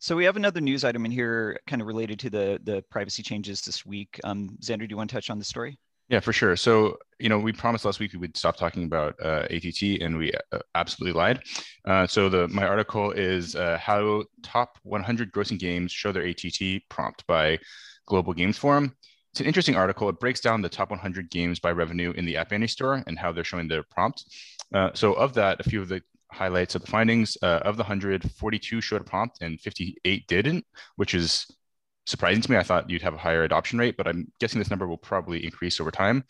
So 0.01 0.17
we 0.17 0.25
have 0.25 0.37
another 0.37 0.61
news 0.61 0.83
item 0.83 1.05
in 1.05 1.13
here, 1.13 1.61
kind 1.69 1.81
of 1.81 1.87
related 1.87 2.19
to 2.21 2.31
the 2.31 2.61
the 2.65 2.83
privacy 2.91 3.23
changes 3.23 3.61
this 3.61 3.87
week. 3.87 4.19
Um, 4.25 4.57
Xander, 4.61 4.81
do 4.81 4.87
you 4.91 4.97
want 4.97 5.11
to 5.11 5.15
touch 5.15 5.31
on 5.31 5.39
the 5.39 5.45
story? 5.45 5.79
Yeah, 6.11 6.19
for 6.19 6.33
sure. 6.33 6.57
So, 6.57 6.99
you 7.21 7.29
know, 7.29 7.39
we 7.39 7.53
promised 7.53 7.85
last 7.85 8.01
week 8.01 8.13
we 8.13 8.19
would 8.19 8.37
stop 8.37 8.57
talking 8.57 8.83
about 8.85 9.15
uh, 9.23 9.47
ATT, 9.49 10.03
and 10.03 10.19
we 10.19 10.33
uh, 10.53 10.59
absolutely 10.75 11.17
lied. 11.17 11.41
Uh, 11.85 12.05
so, 12.07 12.29
the 12.29 12.49
my 12.49 12.67
article 12.67 13.13
is 13.13 13.55
uh, 13.55 13.79
how 13.81 14.25
top 14.43 14.77
100 14.83 15.33
grossing 15.33 15.59
games 15.59 15.93
show 15.93 16.11
their 16.11 16.25
ATT 16.25 16.81
prompt 16.89 17.25
by 17.29 17.61
Global 18.07 18.33
Games 18.33 18.59
Forum. 18.59 18.97
It's 19.33 19.41
an 19.41 19.47
interesting 19.47 19.77
article. 19.77 20.09
It 20.09 20.19
breaks 20.19 20.41
down 20.41 20.63
the 20.63 20.69
top 20.69 20.91
100 20.91 21.31
games 21.31 21.61
by 21.61 21.71
revenue 21.71 22.11
in 22.17 22.25
the 22.25 22.37
App 22.37 22.53
Annie 22.53 22.67
store 22.67 23.05
and 23.07 23.17
how 23.17 23.31
they're 23.31 23.45
showing 23.45 23.69
their 23.69 23.85
prompt. 23.85 24.25
Uh, 24.75 24.91
so, 24.95 25.13
of 25.13 25.33
that, 25.35 25.61
a 25.61 25.71
few 25.71 25.81
of 25.81 25.89
the 25.89 26.03
highlights 26.33 26.75
of 26.75 26.83
the 26.83 26.91
findings 26.91 27.37
uh, 27.43 27.61
of 27.63 27.77
the 27.77 27.85
100, 27.85 28.29
42 28.33 28.81
showed 28.81 29.01
a 29.01 29.05
prompt 29.05 29.39
and 29.43 29.61
58 29.61 30.27
didn't, 30.27 30.67
which 30.97 31.15
is 31.15 31.47
surprising 32.11 32.43
to 32.43 32.51
me. 32.51 32.57
I 32.57 32.63
thought 32.63 32.91
you'd 32.91 33.03
have 33.03 33.15
a 33.15 33.19
higher 33.19 33.45
adoption 33.45 33.79
rate, 33.79 33.97
but 33.97 34.07
I'm 34.07 34.31
guessing 34.41 34.59
this 34.59 34.71
number 34.71 34.87
will 34.87 34.99
probably 34.99 35.45
increase 35.45 35.81
over 35.81 35.91
time. 35.91 36.25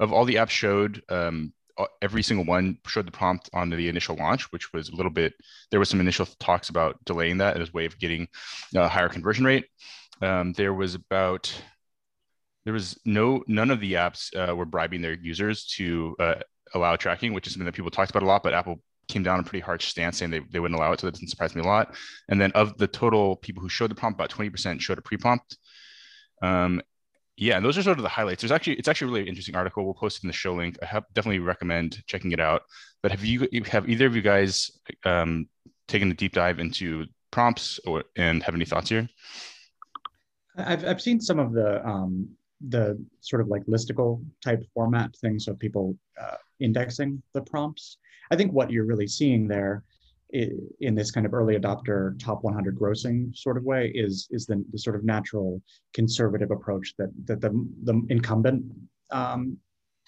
Of 0.00 0.12
all 0.12 0.24
the 0.24 0.36
apps 0.36 0.50
showed, 0.50 1.02
um, 1.08 1.52
every 2.00 2.22
single 2.22 2.46
one 2.46 2.78
showed 2.86 3.06
the 3.06 3.12
prompt 3.12 3.50
on 3.52 3.70
the 3.70 3.88
initial 3.88 4.16
launch, 4.16 4.50
which 4.52 4.72
was 4.72 4.88
a 4.88 4.96
little 4.96 5.10
bit. 5.10 5.34
There 5.70 5.80
was 5.80 5.88
some 5.88 6.00
initial 6.00 6.26
talks 6.40 6.68
about 6.68 7.04
delaying 7.04 7.38
that 7.38 7.60
as 7.60 7.68
a 7.68 7.72
way 7.72 7.86
of 7.86 7.98
getting 7.98 8.28
a 8.74 8.88
higher 8.88 9.08
conversion 9.08 9.44
rate. 9.44 9.66
Um, 10.22 10.52
there 10.54 10.72
was 10.72 10.94
about 10.94 11.52
there 12.64 12.72
was 12.72 12.98
no 13.04 13.42
none 13.46 13.70
of 13.70 13.80
the 13.80 13.94
apps 13.94 14.34
uh, 14.34 14.54
were 14.54 14.64
bribing 14.64 15.02
their 15.02 15.12
users 15.14 15.66
to 15.76 16.16
uh, 16.18 16.34
allow 16.74 16.96
tracking, 16.96 17.32
which 17.32 17.46
is 17.46 17.52
something 17.52 17.66
that 17.66 17.74
people 17.74 17.90
talked 17.90 18.10
about 18.10 18.22
a 18.22 18.26
lot. 18.26 18.42
But 18.42 18.54
Apple 18.54 18.80
came 19.08 19.22
down 19.22 19.40
a 19.40 19.42
pretty 19.42 19.60
harsh 19.60 19.86
stance 19.86 20.18
saying 20.18 20.30
they, 20.30 20.40
they 20.50 20.60
wouldn't 20.60 20.78
allow 20.78 20.92
it. 20.92 21.00
So 21.00 21.06
that 21.06 21.14
didn't 21.14 21.30
surprise 21.30 21.54
me 21.54 21.62
a 21.62 21.66
lot. 21.66 21.94
And 22.28 22.40
then 22.40 22.52
of 22.52 22.76
the 22.78 22.86
total 22.86 23.36
people 23.36 23.62
who 23.62 23.68
showed 23.68 23.90
the 23.90 23.94
prompt, 23.94 24.18
about 24.18 24.30
20% 24.30 24.80
showed 24.80 24.98
a 24.98 25.02
pre-prompt. 25.02 25.56
Um, 26.42 26.82
yeah, 27.36 27.60
those 27.60 27.76
are 27.76 27.82
sort 27.82 27.98
of 27.98 28.02
the 28.02 28.08
highlights. 28.08 28.42
There's 28.42 28.52
actually 28.52 28.76
it's 28.76 28.88
actually 28.88 29.10
a 29.10 29.14
really 29.14 29.28
interesting 29.28 29.56
article. 29.56 29.84
We'll 29.84 29.94
post 29.94 30.18
it 30.18 30.24
in 30.24 30.28
the 30.28 30.32
show 30.32 30.54
link. 30.54 30.78
I 30.82 30.86
have, 30.86 31.04
definitely 31.12 31.40
recommend 31.40 32.02
checking 32.06 32.32
it 32.32 32.40
out. 32.40 32.62
But 33.02 33.10
have 33.10 33.24
you 33.24 33.46
have 33.70 33.88
either 33.88 34.06
of 34.06 34.16
you 34.16 34.22
guys 34.22 34.70
um, 35.04 35.48
taken 35.86 36.10
a 36.10 36.14
deep 36.14 36.32
dive 36.32 36.58
into 36.60 37.04
prompts 37.30 37.78
or 37.86 38.04
and 38.16 38.42
have 38.42 38.54
any 38.54 38.64
thoughts 38.64 38.88
here? 38.88 39.06
I've 40.56 40.84
I've 40.86 41.02
seen 41.02 41.20
some 41.20 41.38
of 41.38 41.52
the 41.52 41.86
um, 41.86 42.30
the 42.66 42.98
sort 43.20 43.42
of 43.42 43.48
like 43.48 43.64
listicle 43.66 44.24
type 44.42 44.64
format 44.72 45.14
things 45.16 45.46
of 45.46 45.58
people 45.58 45.94
uh, 46.20 46.36
indexing 46.60 47.22
the 47.34 47.42
prompts. 47.42 47.98
I 48.30 48.36
think 48.36 48.52
what 48.52 48.70
you're 48.70 48.86
really 48.86 49.06
seeing 49.06 49.48
there 49.48 49.84
in 50.32 50.94
this 50.94 51.10
kind 51.10 51.24
of 51.24 51.32
early 51.34 51.56
adopter 51.56 52.18
top 52.18 52.42
100 52.42 52.76
grossing 52.76 53.34
sort 53.36 53.56
of 53.56 53.64
way 53.64 53.92
is 53.94 54.26
is 54.30 54.44
the, 54.44 54.64
the 54.72 54.78
sort 54.78 54.96
of 54.96 55.04
natural 55.04 55.62
conservative 55.94 56.50
approach 56.50 56.94
that 56.98 57.10
that 57.26 57.40
the, 57.40 57.50
the 57.84 58.02
incumbent 58.08 58.64
um, 59.12 59.56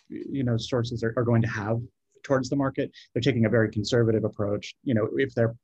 you 0.09 0.43
know 0.43 0.57
sources 0.57 1.05
are, 1.05 1.15
are 1.17 1.23
going 1.23 1.43
to 1.43 1.49
have 1.49 1.81
towards 2.25 2.49
the 2.49 2.57
market. 2.57 2.91
They're 3.13 3.23
taking 3.23 3.45
a 3.45 3.51
very 3.51 3.71
conservative 3.71 4.25
approach. 4.25 4.75
You 4.83 4.95
know 4.95 5.09
if 5.17 5.35
they're 5.35 5.55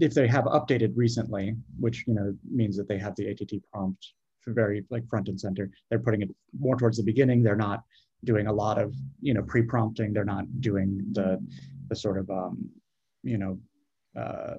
if 0.00 0.14
they 0.14 0.26
have 0.26 0.44
updated 0.44 0.92
recently 0.96 1.54
which 1.78 2.04
you 2.06 2.14
know 2.14 2.34
means 2.50 2.76
that 2.78 2.88
they 2.88 2.98
have 2.98 3.14
the 3.16 3.28
att 3.28 3.52
prompt 3.72 4.14
very 4.46 4.84
like 4.90 5.08
front 5.08 5.28
and 5.28 5.40
center 5.40 5.70
they're 5.88 5.98
putting 5.98 6.20
it 6.22 6.30
more 6.58 6.76
towards 6.76 6.96
the 6.96 7.02
beginning. 7.02 7.42
They're 7.42 7.56
not 7.56 7.82
doing 8.24 8.46
a 8.46 8.52
lot 8.52 8.78
of 8.78 8.94
you 9.20 9.34
know 9.34 9.42
pre-prompting. 9.42 10.12
They're 10.12 10.24
not 10.24 10.46
doing 10.60 11.00
the 11.12 11.40
the 11.88 11.96
sort 11.96 12.18
of 12.18 12.30
um, 12.30 12.68
you 13.22 13.38
know 13.38 13.58
uh, 14.18 14.54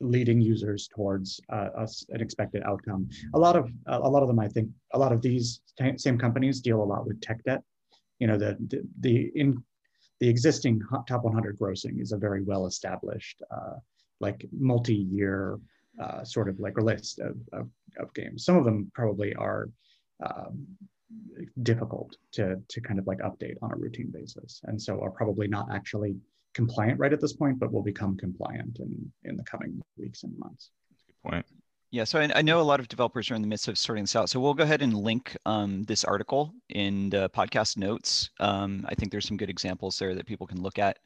leading 0.00 0.40
users 0.40 0.88
towards 0.94 1.40
uh, 1.52 1.68
us 1.76 2.04
an 2.10 2.20
expected 2.20 2.62
outcome. 2.64 3.08
A 3.34 3.38
lot 3.38 3.56
of 3.56 3.70
a 3.86 4.08
lot 4.08 4.22
of 4.22 4.28
them 4.28 4.38
i 4.38 4.48
think 4.48 4.68
a 4.92 4.98
lot 4.98 5.12
of 5.12 5.22
these 5.22 5.60
t- 5.78 5.98
same 5.98 6.18
companies 6.18 6.60
deal 6.60 6.82
a 6.82 6.84
lot 6.84 7.06
with 7.06 7.20
tech 7.20 7.42
debt. 7.44 7.62
You 8.18 8.26
know 8.26 8.38
the 8.38 8.56
the, 8.68 8.82
the 9.00 9.32
in 9.34 9.62
the 10.20 10.28
existing 10.28 10.80
top 11.08 11.24
100 11.24 11.58
grossing 11.58 12.00
is 12.00 12.12
a 12.12 12.16
very 12.16 12.42
well 12.42 12.66
established 12.66 13.42
uh, 13.50 13.74
like 14.20 14.46
multi-year 14.52 15.58
uh, 16.02 16.24
sort 16.24 16.48
of 16.48 16.58
like 16.58 16.78
list 16.78 17.20
of, 17.20 17.36
of, 17.52 17.68
of, 17.98 18.14
games. 18.14 18.44
Some 18.44 18.56
of 18.56 18.64
them 18.64 18.90
probably 18.94 19.34
are 19.34 19.68
um, 20.24 20.66
difficult 21.62 22.16
to 22.32 22.60
to 22.68 22.80
kind 22.80 22.98
of 22.98 23.06
like 23.06 23.18
update 23.18 23.56
on 23.60 23.72
a 23.72 23.76
routine 23.76 24.10
basis 24.12 24.60
and 24.64 24.80
so 24.80 25.00
are 25.00 25.10
probably 25.10 25.48
not 25.48 25.66
actually 25.72 26.16
compliant 26.54 26.98
right 26.98 27.12
at 27.12 27.20
this 27.20 27.34
point, 27.34 27.58
but 27.58 27.72
will 27.72 27.82
become 27.82 28.16
compliant 28.16 28.78
in 28.78 29.12
in 29.24 29.36
the 29.36 29.42
coming 29.42 29.82
weeks 29.98 30.22
and 30.22 30.36
months. 30.38 30.70
That's 30.90 31.02
a 31.02 31.06
Good 31.06 31.30
point. 31.30 31.46
Yeah, 31.90 32.04
so 32.04 32.18
I, 32.18 32.30
I, 32.34 32.42
know 32.42 32.60
a 32.60 32.62
lot 32.62 32.80
of 32.80 32.88
developers 32.88 33.30
are 33.30 33.36
in 33.36 33.42
the 33.42 33.46
midst 33.46 33.68
of 33.68 33.78
sorting 33.78 34.02
this 34.02 34.16
out. 34.16 34.28
So 34.28 34.40
we'll 34.40 34.54
go 34.54 34.64
ahead 34.64 34.82
and 34.82 34.92
link 34.94 35.36
um, 35.46 35.84
this 35.84 36.02
article 36.02 36.52
in 36.70 37.08
the 37.10 37.30
podcast 37.30 37.76
notes. 37.76 38.30
Um, 38.40 38.84
I 38.88 38.96
think 38.96 39.12
there's 39.12 39.28
some 39.28 39.36
good 39.36 39.50
examples 39.50 39.96
there 40.00 40.12
that 40.16 40.26
people 40.26 40.46
can 40.46 40.60
look 40.60 40.80
at. 40.80 40.98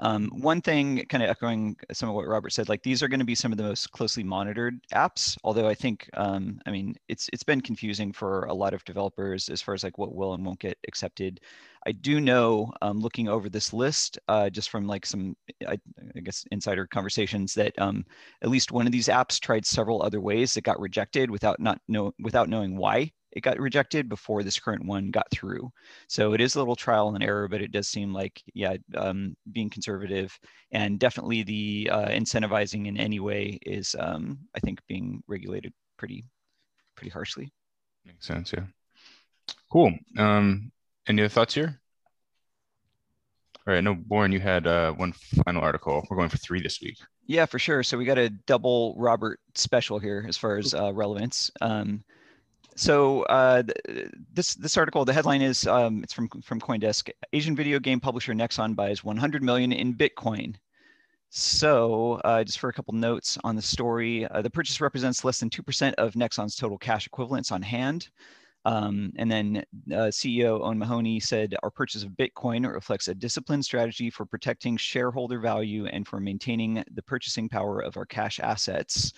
Um, 0.00 0.30
one 0.40 0.60
thing, 0.60 1.04
kind 1.08 1.22
of 1.22 1.30
echoing 1.30 1.76
some 1.92 2.08
of 2.08 2.14
what 2.14 2.26
Robert 2.26 2.50
said, 2.50 2.68
like 2.68 2.82
these 2.82 3.02
are 3.02 3.08
going 3.08 3.20
to 3.20 3.26
be 3.26 3.34
some 3.34 3.52
of 3.52 3.58
the 3.58 3.64
most 3.64 3.90
closely 3.92 4.24
monitored 4.24 4.80
apps. 4.92 5.36
Although 5.44 5.68
I 5.68 5.74
think, 5.74 6.08
um, 6.14 6.60
I 6.66 6.70
mean, 6.70 6.94
it's 7.08 7.28
it's 7.32 7.42
been 7.42 7.60
confusing 7.60 8.12
for 8.12 8.44
a 8.44 8.54
lot 8.54 8.74
of 8.74 8.84
developers 8.84 9.48
as 9.48 9.62
far 9.62 9.74
as 9.74 9.84
like 9.84 9.98
what 9.98 10.14
will 10.14 10.34
and 10.34 10.44
won't 10.44 10.58
get 10.58 10.78
accepted. 10.88 11.40
I 11.86 11.92
do 11.92 12.18
know, 12.20 12.72
um, 12.80 13.00
looking 13.00 13.28
over 13.28 13.50
this 13.50 13.72
list, 13.74 14.18
uh, 14.28 14.48
just 14.48 14.70
from 14.70 14.86
like 14.86 15.04
some, 15.04 15.36
I, 15.68 15.76
I 16.16 16.20
guess, 16.20 16.44
insider 16.50 16.86
conversations, 16.86 17.52
that 17.54 17.78
um, 17.78 18.06
at 18.42 18.48
least 18.48 18.72
one 18.72 18.86
of 18.86 18.92
these 18.92 19.08
apps 19.08 19.38
tried 19.38 19.66
several 19.66 20.02
other 20.02 20.20
ways 20.20 20.54
that 20.54 20.64
got 20.64 20.80
rejected 20.80 21.30
without 21.30 21.60
not 21.60 21.78
know 21.88 22.12
without 22.20 22.48
knowing 22.48 22.76
why 22.76 23.12
it 23.34 23.42
got 23.42 23.58
rejected 23.58 24.08
before 24.08 24.42
this 24.42 24.58
current 24.58 24.86
one 24.86 25.10
got 25.10 25.30
through. 25.30 25.70
So 26.08 26.32
it 26.32 26.40
is 26.40 26.54
a 26.54 26.58
little 26.58 26.76
trial 26.76 27.14
and 27.14 27.22
error, 27.22 27.48
but 27.48 27.60
it 27.60 27.72
does 27.72 27.88
seem 27.88 28.14
like, 28.14 28.40
yeah, 28.54 28.76
um, 28.96 29.36
being 29.52 29.68
conservative 29.68 30.38
and 30.70 30.98
definitely 30.98 31.42
the 31.42 31.90
uh, 31.92 32.08
incentivizing 32.08 32.86
in 32.86 32.96
any 32.96 33.20
way 33.20 33.58
is, 33.62 33.94
um, 33.98 34.38
I 34.54 34.60
think, 34.60 34.80
being 34.86 35.22
regulated 35.26 35.72
pretty, 35.98 36.24
pretty 36.96 37.10
harshly. 37.10 37.52
Makes 38.06 38.26
sense. 38.26 38.52
Yeah. 38.52 38.64
Cool. 39.70 39.92
Um, 40.16 40.70
any 41.08 41.22
other 41.22 41.28
thoughts 41.28 41.54
here? 41.54 41.80
All 43.66 43.74
right. 43.74 43.82
No, 43.82 43.96
Warren, 44.08 44.30
you 44.30 44.40
had 44.40 44.66
uh, 44.66 44.92
one 44.92 45.12
final 45.44 45.62
article. 45.62 46.06
We're 46.08 46.18
going 46.18 46.28
for 46.28 46.36
three 46.36 46.62
this 46.62 46.80
week. 46.80 46.98
Yeah, 47.26 47.46
for 47.46 47.58
sure. 47.58 47.82
So 47.82 47.96
we 47.96 48.04
got 48.04 48.18
a 48.18 48.28
double 48.28 48.94
Robert 48.98 49.40
special 49.54 49.98
here 49.98 50.24
as 50.28 50.36
far 50.36 50.58
as 50.58 50.74
uh, 50.74 50.92
relevance. 50.92 51.50
Um, 51.60 52.04
so 52.76 53.22
uh, 53.24 53.62
this 54.32 54.54
this 54.54 54.76
article, 54.76 55.04
the 55.04 55.12
headline 55.12 55.42
is 55.42 55.66
um, 55.66 56.02
it's 56.02 56.12
from 56.12 56.28
from 56.42 56.60
CoinDesk. 56.60 57.10
Asian 57.32 57.56
video 57.56 57.78
game 57.78 58.00
publisher 58.00 58.32
Nexon 58.32 58.74
buys 58.74 59.04
100 59.04 59.42
million 59.42 59.72
in 59.72 59.94
Bitcoin. 59.94 60.56
So 61.30 62.20
uh, 62.24 62.44
just 62.44 62.60
for 62.60 62.68
a 62.68 62.72
couple 62.72 62.94
notes 62.94 63.38
on 63.42 63.56
the 63.56 63.62
story, 63.62 64.26
uh, 64.26 64.42
the 64.42 64.50
purchase 64.50 64.80
represents 64.80 65.24
less 65.24 65.40
than 65.40 65.50
two 65.50 65.62
percent 65.62 65.94
of 65.96 66.14
Nexon's 66.14 66.56
total 66.56 66.78
cash 66.78 67.06
equivalents 67.06 67.52
on 67.52 67.62
hand. 67.62 68.08
Um, 68.66 69.12
and 69.16 69.30
then 69.30 69.64
uh, 69.92 70.08
CEO 70.08 70.60
Owen 70.60 70.78
Mahoney 70.78 71.20
said, 71.20 71.54
Our 71.62 71.70
purchase 71.70 72.02
of 72.02 72.10
Bitcoin 72.12 72.70
reflects 72.72 73.08
a 73.08 73.14
disciplined 73.14 73.64
strategy 73.64 74.08
for 74.08 74.24
protecting 74.24 74.76
shareholder 74.76 75.38
value 75.38 75.86
and 75.86 76.08
for 76.08 76.18
maintaining 76.18 76.82
the 76.92 77.02
purchasing 77.02 77.48
power 77.48 77.80
of 77.80 77.96
our 77.96 78.06
cash 78.06 78.40
assets. 78.40 79.12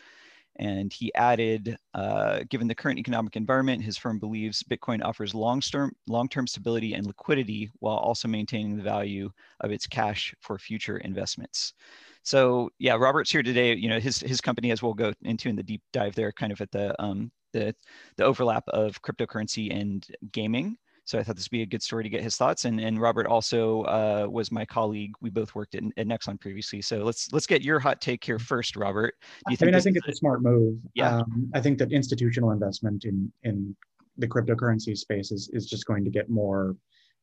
And 0.59 0.93
he 0.93 1.15
added, 1.15 1.77
uh, 1.95 2.41
given 2.49 2.67
the 2.67 2.75
current 2.75 2.99
economic 2.99 3.37
environment, 3.37 3.83
his 3.83 3.99
firm 3.99 4.19
believes 4.19 4.63
Bitcoin 4.63 5.05
offers 5.05 5.35
long-term 5.35 5.93
long-term 6.07 6.47
stability 6.47 6.95
and 6.95 7.07
liquidity 7.07 7.71
while 7.81 7.97
also 7.97 8.27
maintaining 8.27 8.77
the 8.77 8.83
value 8.83 9.31
of 9.61 9.71
its 9.71 9.87
cash 9.87 10.35
for 10.41 10.59
future 10.59 10.99
investments. 10.99 11.75
So 12.23 12.71
yeah, 12.79 12.95
Robert's 12.95 13.31
here 13.31 13.43
today. 13.43 13.75
You 13.75 13.89
know, 13.89 14.01
his 14.01 14.21
his 14.21 14.41
company, 14.41 14.71
as 14.71 14.83
we'll 14.83 14.95
go 14.95 15.13
into 15.23 15.49
in 15.49 15.57
the 15.57 15.63
deep 15.63 15.83
dive 15.93 16.15
there, 16.15 16.33
kind 16.33 16.53
of 16.53 16.61
at 16.61 16.71
the 16.71 17.01
um, 17.03 17.31
the 17.53 17.75
the 18.17 18.25
overlap 18.25 18.65
of 18.69 19.01
cryptocurrency 19.03 19.75
and 19.75 20.07
gaming. 20.33 20.77
So 21.07 21.19
I 21.19 21.23
thought 21.23 21.37
this 21.37 21.47
would 21.47 21.57
be 21.57 21.63
a 21.63 21.67
good 21.67 21.83
story 21.83 22.03
to 22.03 22.11
get 22.11 22.23
his 22.23 22.37
thoughts. 22.37 22.65
And, 22.65 22.79
and 22.81 23.01
Robert 23.01 23.27
also 23.27 23.83
uh, 23.83 24.27
was 24.31 24.53
my 24.53 24.65
colleague. 24.65 25.13
We 25.21 25.31
both 25.31 25.55
worked 25.55 25.75
at, 25.75 25.85
at 25.97 26.07
Nexon 26.07 26.39
previously. 26.41 26.83
So 26.83 26.99
let's 26.99 27.33
let's 27.33 27.47
get 27.47 27.63
your 27.63 27.79
hot 27.79 28.01
take 28.01 28.25
here 28.25 28.39
first, 28.39 28.77
Robert. 28.77 29.15
Do 29.47 29.53
you 29.53 29.57
think 29.57 29.69
I 29.69 29.71
mean, 29.71 29.75
I 29.77 29.81
think 29.81 29.97
it's 29.97 30.09
a 30.09 30.15
smart 30.15 30.43
move. 30.43 30.79
Yeah. 30.95 31.19
Um, 31.19 31.51
I 31.55 31.61
think 31.61 31.79
that 31.79 31.93
institutional 31.93 32.51
investment 32.51 33.05
in 33.05 33.33
in 33.45 33.75
the 34.19 34.27
cryptocurrency 34.27 34.97
space 34.97 35.31
is, 35.31 35.49
is 35.53 35.67
just 35.67 35.87
going 35.87 36.05
to 36.05 36.11
get 36.11 36.29
more 36.29 36.77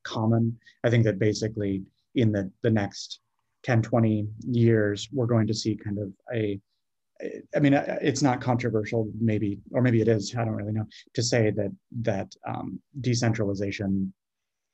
common. 0.04 0.58
I 0.84 0.90
think 0.90 1.04
that 1.06 1.20
basically 1.20 1.84
in 2.16 2.32
the, 2.32 2.52
the 2.62 2.70
next 2.70 3.20
10, 3.64 3.82
20 3.82 4.28
years, 4.48 5.10
we're 5.12 5.26
going 5.26 5.48
to 5.48 5.54
see 5.54 5.76
kind 5.76 5.98
of 5.98 6.12
a 6.34 6.60
I 7.56 7.60
mean, 7.60 7.74
it's 7.74 8.22
not 8.22 8.42
controversial, 8.42 9.10
maybe, 9.20 9.60
or 9.72 9.82
maybe 9.82 10.02
it 10.02 10.08
is. 10.08 10.36
I 10.36 10.44
don't 10.44 10.56
really 10.56 10.74
know 10.74 10.86
to 11.14 11.24
say 11.24 11.52
that 11.52 11.72
that 12.02 12.34
um, 12.48 12.80
decentralization 13.02 14.14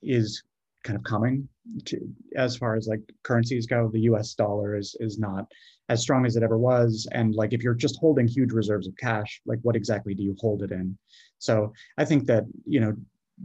is 0.01 0.43
kind 0.83 0.97
of 0.97 1.03
coming 1.03 1.47
to, 1.85 1.99
as 2.35 2.55
far 2.55 2.75
as 2.75 2.87
like 2.87 3.01
currencies 3.23 3.65
go. 3.65 3.89
The 3.91 4.01
U.S. 4.01 4.33
dollar 4.33 4.75
is 4.75 4.95
is 4.99 5.19
not 5.19 5.45
as 5.89 6.01
strong 6.01 6.25
as 6.25 6.35
it 6.35 6.43
ever 6.43 6.57
was, 6.57 7.07
and 7.11 7.35
like 7.35 7.53
if 7.53 7.63
you're 7.63 7.73
just 7.73 7.99
holding 7.99 8.27
huge 8.27 8.51
reserves 8.51 8.87
of 8.87 8.95
cash, 8.97 9.41
like 9.45 9.59
what 9.63 9.75
exactly 9.75 10.13
do 10.13 10.23
you 10.23 10.35
hold 10.39 10.63
it 10.63 10.71
in? 10.71 10.97
So 11.37 11.73
I 11.97 12.05
think 12.05 12.25
that 12.27 12.45
you 12.65 12.79
know 12.79 12.95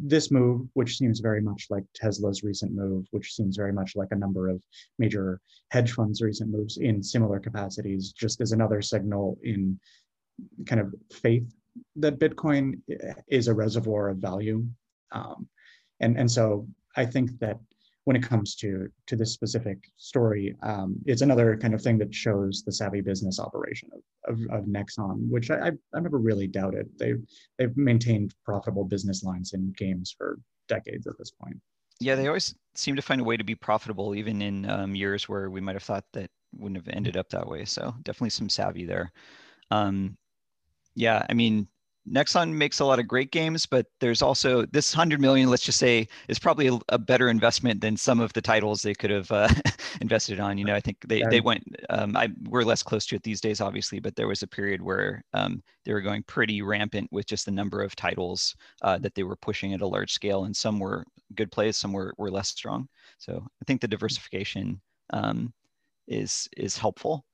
this 0.03 0.31
move, 0.31 0.69
which 0.75 0.99
seems 0.99 1.21
very 1.21 1.41
much 1.41 1.67
like 1.71 1.85
Tesla's 1.95 2.43
recent 2.43 2.73
move, 2.73 3.07
which 3.11 3.35
seems 3.35 3.57
very 3.57 3.73
much 3.73 3.95
like 3.95 4.09
a 4.11 4.17
number 4.17 4.49
of 4.49 4.63
major 4.99 5.41
hedge 5.71 5.93
funds' 5.93 6.21
recent 6.21 6.51
moves 6.51 6.79
in 6.79 7.03
similar 7.03 7.39
capacities, 7.39 8.13
just 8.13 8.41
as 8.41 8.53
another 8.53 8.83
signal 8.83 9.39
in 9.43 9.79
kind 10.67 10.81
of 10.81 10.95
faith 11.13 11.55
that 11.97 12.19
Bitcoin 12.19 12.81
is 13.29 13.49
a 13.49 13.55
reservoir 13.55 14.09
of 14.09 14.19
value. 14.19 14.65
Um, 15.13 15.49
and, 16.01 16.19
and 16.19 16.31
so 16.31 16.67
I 16.97 17.07
think 17.07 17.39
that 17.41 17.59
when 18.05 18.17
it 18.17 18.23
comes 18.23 18.55
to 18.57 18.89
to 19.07 19.17
this 19.17 19.33
specific 19.33 19.91
story, 19.97 20.55
um, 20.63 20.97
it's 21.07 21.23
another 21.23 21.57
kind 21.57 21.75
of 21.75 21.83
thing 21.83 21.99
that 21.99 22.15
shows 22.15 22.63
the 22.65 22.73
savvy 22.73 23.01
business 23.01 23.41
operation 23.41 23.89
of, 24.27 24.35
of, 24.35 24.61
of 24.61 24.65
Nexon, 24.67 25.29
which 25.29 25.51
I, 25.51 25.73
I, 25.95 26.01
never 26.01 26.19
really 26.19 26.47
doubted. 26.47 26.89
They've 26.99 27.23
they've 27.59 27.77
maintained 27.77 28.35
profitable 28.45 28.85
business 28.85 29.25
lines 29.25 29.55
in 29.55 29.73
games 29.77 30.15
for 30.17 30.39
decades 30.69 31.07
at 31.07 31.19
this 31.19 31.31
point. 31.31 31.57
Yeah, 32.01 32.15
they 32.15 32.27
always 32.27 32.55
seem 32.75 32.97
to 32.97 33.03
find 33.03 33.21
a 33.21 33.25
way 33.25 33.37
to 33.37 33.45
be 33.45 33.55
profitable, 33.55 34.15
even 34.15 34.43
in 34.43 34.69
um, 34.69 34.95
years 34.95 35.29
where 35.29 35.49
we 35.49 35.61
might 35.61 35.77
have 35.77 35.83
thought 35.83 36.05
that 36.13 36.31
wouldn't 36.59 36.85
have 36.85 36.95
ended 36.95 37.17
up 37.17 37.31
that 37.31 37.49
way. 37.49 37.65
So 37.65 37.95
definitely 38.03 38.31
some 38.31 38.49
savvy 38.49 38.85
there. 38.85 39.13
Um, 39.71 40.17
yeah, 40.95 41.25
I 41.29 41.35
mean, 41.35 41.69
Nexon 42.11 42.53
makes 42.53 42.81
a 42.81 42.85
lot 42.85 42.99
of 42.99 43.09
great 43.09 43.31
games, 43.31 43.65
but 43.65 43.87
there's 43.99 44.21
also 44.21 44.67
this 44.67 44.95
100 44.95 45.21
million, 45.21 45.49
let's 45.49 45.63
just 45.63 45.79
say, 45.79 46.07
is 46.29 46.39
probably 46.39 46.69
a, 46.69 46.79
a 46.91 46.99
better 46.99 47.31
investment 47.31 47.81
than 47.81 47.97
some 47.97 48.21
of 48.21 48.33
the 48.35 48.43
titles 48.43 48.83
they 48.83 48.95
could 48.95 49.11
have 49.11 49.31
uh, 49.33 49.49
invested 50.03 50.39
on. 50.39 50.59
You 50.59 50.67
know, 50.67 50.75
I 50.75 50.81
think 50.81 50.99
they, 51.07 51.21
yeah. 51.21 51.31
they 51.31 51.41
went, 51.41 51.65
um, 51.89 52.15
I, 52.17 52.29
we're 52.49 52.63
less 52.63 52.83
close 52.83 53.07
to 53.07 53.17
it 53.17 53.23
these 53.23 53.41
days, 53.41 53.61
obviously, 53.63 54.01
but 54.01 54.17
there 54.17 54.29
was 54.29 54.43
a 54.43 54.47
period 54.47 54.83
where 54.83 55.25
um, 55.33 55.63
they 55.85 55.95
were 55.95 56.03
going 56.03 56.23
pretty 56.25 56.61
rampant 56.61 57.09
with 57.11 57.27
just 57.27 57.47
the 57.47 57.51
number 57.51 57.83
of 57.83 57.97
titles 57.97 58.55
uh, 58.83 58.99
that 58.99 59.15
they 59.15 59.23
were 59.23 59.37
pushing 59.37 59.73
at 59.73 59.81
a 59.81 59.87
large 59.87 60.13
scale. 60.13 60.45
And 60.45 60.55
some 60.55 60.79
were 60.79 61.05
good 61.35 61.51
plays, 61.51 61.79
some 61.79 61.93
were, 61.93 62.13
were 62.19 62.31
less 62.31 62.49
strong. 62.49 62.87
So 63.19 63.43
I 63.63 63.65
think 63.67 63.81
the 63.81 63.89
diversification 63.89 64.81
um, 65.11 65.55
is, 66.07 66.49
is 66.57 66.77
helpful 66.77 67.25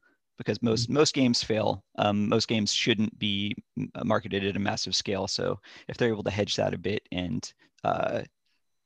because 0.41 0.63
most 0.63 0.85
mm-hmm. 0.85 0.95
most 0.95 1.13
games 1.13 1.45
fail. 1.45 1.85
Um, 1.99 2.27
most 2.31 2.49
games 2.49 2.73
shouldn't 2.73 3.19
be 3.19 3.55
uh, 3.95 4.05
marketed 4.05 4.43
at 4.43 4.57
a 4.57 4.59
massive 4.59 4.97
scale. 4.97 5.29
So 5.29 5.61
if 5.87 5.99
they're 5.99 6.09
able 6.09 6.23
to 6.23 6.31
hedge 6.31 6.57
that 6.57 6.73
a 6.73 6.79
bit 6.79 7.07
and 7.13 7.53
uh, 7.85 8.23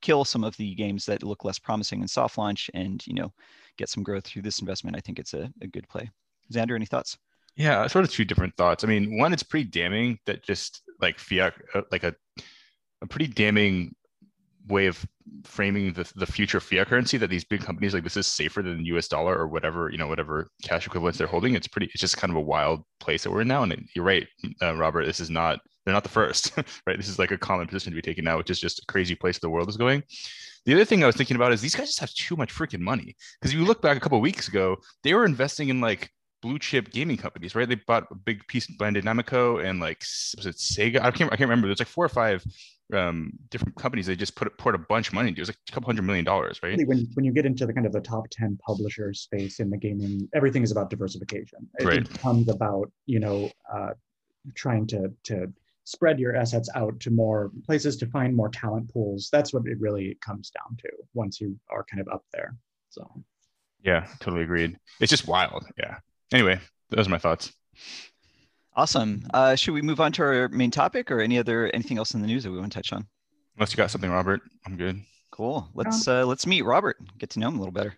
kill 0.02 0.24
some 0.24 0.42
of 0.42 0.56
the 0.56 0.74
games 0.74 1.06
that 1.06 1.22
look 1.22 1.44
less 1.44 1.60
promising 1.60 2.02
in 2.02 2.08
soft 2.08 2.38
launch 2.38 2.72
and 2.74 3.06
you 3.06 3.14
know 3.14 3.32
get 3.76 3.88
some 3.88 4.02
growth 4.02 4.24
through 4.24 4.42
this 4.42 4.58
investment, 4.58 4.96
I 4.96 5.00
think 5.00 5.20
it's 5.20 5.32
a, 5.32 5.48
a 5.62 5.68
good 5.68 5.88
play. 5.88 6.10
Xander, 6.52 6.74
any 6.74 6.86
thoughts? 6.86 7.16
Yeah, 7.54 7.86
sort 7.86 8.04
of 8.04 8.10
two 8.10 8.24
different 8.24 8.56
thoughts. 8.56 8.82
I 8.82 8.88
mean, 8.88 9.16
one, 9.16 9.32
it's 9.32 9.44
pretty 9.44 9.70
damning 9.70 10.18
that 10.26 10.42
just 10.42 10.82
like 11.00 11.20
fiat, 11.20 11.54
uh, 11.72 11.82
like 11.92 12.02
a 12.02 12.16
a 13.00 13.06
pretty 13.06 13.28
damning 13.28 13.94
way 14.68 14.86
of 14.86 15.04
framing 15.44 15.92
the, 15.92 16.10
the 16.16 16.26
future 16.26 16.60
fiat 16.60 16.86
currency 16.86 17.16
that 17.18 17.30
these 17.30 17.44
big 17.44 17.62
companies 17.62 17.94
like 17.94 18.04
this 18.04 18.16
is 18.16 18.26
safer 18.26 18.62
than 18.62 18.78
the 18.78 18.96
US 18.96 19.08
dollar 19.08 19.36
or 19.36 19.46
whatever, 19.46 19.90
you 19.90 19.98
know, 19.98 20.06
whatever 20.06 20.48
cash 20.62 20.86
equivalents 20.86 21.18
they're 21.18 21.26
holding. 21.26 21.54
It's 21.54 21.68
pretty, 21.68 21.86
it's 21.86 22.00
just 22.00 22.16
kind 22.16 22.30
of 22.30 22.36
a 22.36 22.42
wild 22.42 22.82
place 23.00 23.22
that 23.22 23.30
we're 23.30 23.42
in 23.42 23.48
now. 23.48 23.62
And 23.62 23.88
you're 23.94 24.04
right, 24.04 24.26
uh, 24.62 24.74
Robert, 24.76 25.04
this 25.04 25.20
is 25.20 25.30
not, 25.30 25.60
they're 25.84 25.94
not 25.94 26.02
the 26.02 26.08
first, 26.08 26.52
right? 26.86 26.96
This 26.96 27.08
is 27.08 27.18
like 27.18 27.30
a 27.30 27.38
common 27.38 27.66
position 27.66 27.92
to 27.92 27.96
be 27.96 28.02
taken 28.02 28.24
now, 28.24 28.38
which 28.38 28.50
is 28.50 28.60
just 28.60 28.80
a 28.80 28.86
crazy 28.86 29.14
place 29.14 29.38
the 29.38 29.50
world 29.50 29.68
is 29.68 29.76
going. 29.76 30.02
The 30.66 30.74
other 30.74 30.84
thing 30.84 31.02
I 31.02 31.06
was 31.06 31.16
thinking 31.16 31.36
about 31.36 31.52
is 31.52 31.60
these 31.60 31.74
guys 31.74 31.88
just 31.88 32.00
have 32.00 32.14
too 32.14 32.36
much 32.36 32.54
freaking 32.54 32.80
money. 32.80 33.14
Because 33.40 33.52
if 33.52 33.58
you 33.58 33.66
look 33.66 33.82
back 33.82 33.98
a 33.98 34.00
couple 34.00 34.20
weeks 34.20 34.48
ago, 34.48 34.76
they 35.02 35.12
were 35.12 35.26
investing 35.26 35.68
in 35.68 35.80
like 35.80 36.10
blue 36.44 36.58
chip 36.58 36.90
gaming 36.90 37.16
companies, 37.16 37.54
right? 37.54 37.68
They 37.68 37.74
bought 37.74 38.06
a 38.10 38.14
big 38.14 38.46
piece 38.48 38.66
by 38.66 38.90
Namco 38.90 39.64
and 39.64 39.80
like 39.80 40.00
was 40.36 40.46
it 40.46 40.56
Sega? 40.56 41.00
I 41.00 41.10
can't 41.10 41.32
I 41.32 41.36
can't 41.36 41.48
remember. 41.48 41.68
There's 41.68 41.80
like 41.80 41.88
four 41.88 42.04
or 42.04 42.10
five 42.10 42.44
um, 42.92 43.32
different 43.50 43.74
companies 43.76 44.06
they 44.06 44.16
just 44.16 44.34
put 44.34 44.56
poured 44.58 44.74
a 44.74 44.78
bunch 44.78 45.08
of 45.08 45.14
money 45.14 45.28
into. 45.28 45.40
It 45.40 45.42
was 45.42 45.48
like 45.48 45.58
a 45.68 45.72
couple 45.72 45.86
hundred 45.86 46.02
million 46.02 46.24
dollars, 46.24 46.60
right? 46.62 46.78
When 46.86 47.08
when 47.14 47.24
you 47.24 47.32
get 47.32 47.46
into 47.46 47.66
the 47.66 47.72
kind 47.72 47.86
of 47.86 47.92
the 47.92 48.00
top 48.00 48.26
ten 48.30 48.58
publisher 48.64 49.14
space 49.14 49.60
in 49.60 49.70
the 49.70 49.76
gaming, 49.76 50.28
everything 50.34 50.62
is 50.62 50.70
about 50.70 50.90
diversification. 50.90 51.68
It 51.78 51.84
right. 51.84 52.08
becomes 52.08 52.48
about 52.48 52.90
you 53.06 53.20
know 53.20 53.50
uh, 53.72 53.90
trying 54.54 54.86
to 54.88 55.12
to 55.24 55.52
spread 55.84 56.18
your 56.18 56.34
assets 56.34 56.68
out 56.74 56.98
to 57.00 57.10
more 57.10 57.50
places 57.66 57.96
to 57.98 58.06
find 58.06 58.34
more 58.34 58.48
talent 58.48 58.92
pools. 58.92 59.28
That's 59.30 59.52
what 59.52 59.66
it 59.66 59.78
really 59.80 60.16
comes 60.20 60.50
down 60.50 60.76
to 60.78 60.90
once 61.12 61.40
you 61.40 61.58
are 61.70 61.84
kind 61.84 62.00
of 62.00 62.08
up 62.08 62.24
there. 62.32 62.56
So. 62.90 63.08
Yeah, 63.82 64.06
totally 64.18 64.44
agreed. 64.44 64.78
It's 64.98 65.10
just 65.10 65.28
wild. 65.28 65.66
Yeah. 65.76 65.98
Anyway, 66.32 66.58
those 66.88 67.06
are 67.06 67.10
my 67.10 67.18
thoughts. 67.18 67.52
Awesome. 68.76 69.26
Uh, 69.32 69.54
should 69.54 69.74
we 69.74 69.82
move 69.82 70.00
on 70.00 70.12
to 70.12 70.22
our 70.22 70.48
main 70.48 70.70
topic 70.70 71.10
or 71.10 71.20
any 71.20 71.38
other 71.38 71.68
anything 71.74 71.98
else 71.98 72.14
in 72.14 72.20
the 72.20 72.26
news 72.26 72.42
that 72.44 72.50
we 72.50 72.58
want 72.58 72.72
to 72.72 72.78
touch 72.78 72.92
on? 72.92 73.06
Unless 73.56 73.72
you 73.72 73.76
got 73.76 73.90
something, 73.90 74.10
Robert, 74.10 74.42
I'm 74.66 74.76
good. 74.76 75.00
Cool. 75.30 75.68
Let's 75.74 76.08
uh, 76.08 76.26
let's 76.26 76.46
meet 76.46 76.62
Robert. 76.62 76.96
Get 77.18 77.30
to 77.30 77.38
know 77.38 77.48
him 77.48 77.56
a 77.56 77.58
little 77.58 77.72
better. 77.72 77.94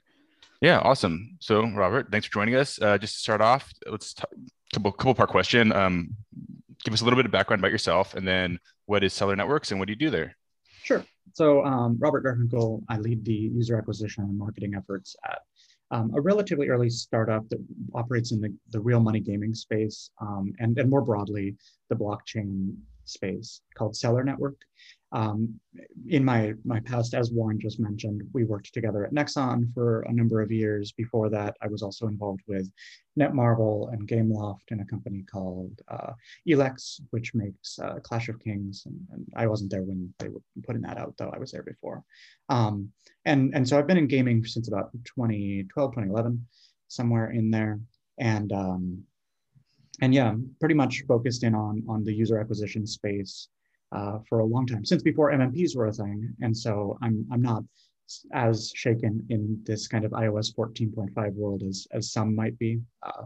Yeah, 0.61 0.78
awesome. 0.78 1.37
So, 1.40 1.66
Robert, 1.66 2.09
thanks 2.11 2.26
for 2.26 2.33
joining 2.33 2.54
us. 2.54 2.80
Uh, 2.80 2.97
just 2.99 3.14
to 3.14 3.21
start 3.21 3.40
off, 3.40 3.71
let's 3.90 4.14
talk, 4.14 4.30
couple 4.73 4.92
couple 4.92 5.14
part 5.14 5.30
question. 5.30 5.73
Um, 5.73 6.16
give 6.85 6.95
us 6.95 7.00
a 7.00 7.04
little 7.04 7.16
bit 7.16 7.26
of 7.26 7.33
background 7.33 7.61
about 7.61 7.73
yourself, 7.73 8.14
and 8.14 8.26
then 8.26 8.59
what 8.87 9.04
is 9.04 9.12
Celer 9.12 9.37
Networks 9.37 9.71
and 9.71 9.80
what 9.80 9.87
do 9.87 9.92
you 9.92 9.99
do 9.99 10.11
there? 10.11 10.37
Sure. 10.83 11.04
So, 11.35 11.64
um, 11.64 11.97
Robert 11.99 12.25
Garfinkel, 12.25 12.83
I 12.88 12.99
lead 12.99 13.25
the 13.25 13.33
user 13.33 13.76
acquisition 13.76 14.25
and 14.25 14.38
marketing 14.38 14.75
efforts 14.75 15.16
at 15.25 15.40
um, 15.90 16.12
a 16.14 16.21
relatively 16.21 16.69
early 16.69 16.90
startup 16.90 17.49
that 17.49 17.59
operates 17.95 18.33
in 18.33 18.40
the, 18.40 18.52
the 18.71 18.81
real 18.81 19.00
money 19.00 19.21
gaming 19.21 19.55
space 19.55 20.11
um, 20.21 20.52
and, 20.59 20.78
and 20.78 20.90
more 20.90 21.02
broadly, 21.02 21.55
the 21.88 21.97
blockchain 21.97 22.75
space 23.05 23.61
called 23.76 23.95
Celer 23.95 24.25
Network. 24.25 24.57
Um, 25.13 25.61
in 26.09 26.25
my, 26.25 26.55
my 26.65 26.81
past, 26.81 27.15
as 27.15 27.31
Warren 27.31 27.61
just 27.61 27.79
mentioned, 27.79 28.23
we 28.33 28.45
worked 28.45 28.73
together 28.75 29.05
at 29.05 29.13
Nexon 29.13 29.73
for 29.73 30.03
a 30.03 30.13
number 30.13 30.41
of 30.43 30.51
years. 30.51 30.93
Before 30.93 31.31
that, 31.31 31.57
I 31.63 31.69
was 31.69 31.83
also 31.83 32.09
involved 32.09 32.41
with 32.49 32.71
Netmarble 33.19 33.93
and 33.93 34.09
Gameloft 34.09 34.69
in 34.69 34.81
a 34.81 34.85
company 34.85 35.25
called 35.31 35.81
uh, 35.89 36.13
Elex, 36.49 37.01
which 37.11 37.35
makes 37.35 37.79
uh, 37.79 38.01
Clash 38.03 38.29
of 38.29 38.41
Kings. 38.41 38.83
And, 38.87 39.01
and, 39.13 39.27
I 39.37 39.47
wasn't 39.47 39.71
there 39.71 39.83
when 39.83 40.13
they 40.19 40.29
were 40.29 40.43
putting 40.65 40.83
that 40.83 40.99
out, 40.99 41.15
though 41.19 41.33
I 41.35 41.39
was 41.39 41.53
there 41.53 41.63
before. 41.63 42.03
Um, 42.49 42.91
and, 43.25 43.55
and 43.55 43.69
so 43.69 43.79
I've 43.79 43.87
been 43.87 43.99
in 43.99 44.09
gaming 44.09 44.45
since 44.45 44.69
about 44.69 44.91
2012, 45.05 45.93
2011, 45.93 46.47
somewhere 46.89 47.31
in 47.31 47.51
there. 47.51 47.81
And 48.19 48.53
um, 48.53 49.05
and 50.03 50.15
yeah, 50.15 50.35
pretty 50.61 50.75
much 50.75 51.05
focused 51.09 51.43
in 51.43 51.55
on 51.55 51.83
on 51.89 52.05
the 52.05 52.13
user 52.13 52.39
acquisition 52.39 52.87
space 52.87 53.49
uh, 53.93 54.19
for 54.28 54.40
a 54.40 54.45
long 54.45 54.66
time, 54.66 54.85
since 54.85 55.02
before 55.02 55.33
MMPs 55.33 55.76
were 55.76 55.87
a 55.87 55.93
thing. 55.93 56.35
And 56.40 56.57
so 56.57 56.99
I'm 57.02 57.26
I'm 57.33 57.43
not 57.43 57.64
as 58.33 58.73
shaken 58.75 59.26
in 59.31 59.61
this 59.64 59.88
kind 59.88 60.05
of 60.05 60.12
iOS 60.12 60.55
14.5 60.55 61.35
world 61.35 61.62
as 61.62 61.87
as 61.93 62.12
some 62.12 62.35
might 62.35 62.59
be. 62.59 62.81
Uh, 63.02 63.25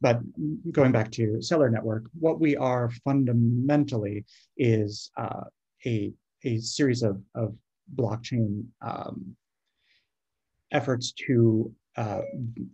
but 0.00 0.20
going 0.72 0.92
back 0.92 1.10
to 1.12 1.40
Celer 1.40 1.70
Network, 1.70 2.04
what 2.18 2.40
we 2.40 2.56
are 2.56 2.90
fundamentally 3.04 4.24
is 4.56 5.10
uh, 5.16 5.44
a 5.86 6.12
a 6.44 6.58
series 6.58 7.02
of 7.02 7.22
of 7.34 7.54
blockchain 7.94 8.64
um, 8.82 9.36
efforts 10.72 11.12
to 11.26 11.72
uh, 11.96 12.22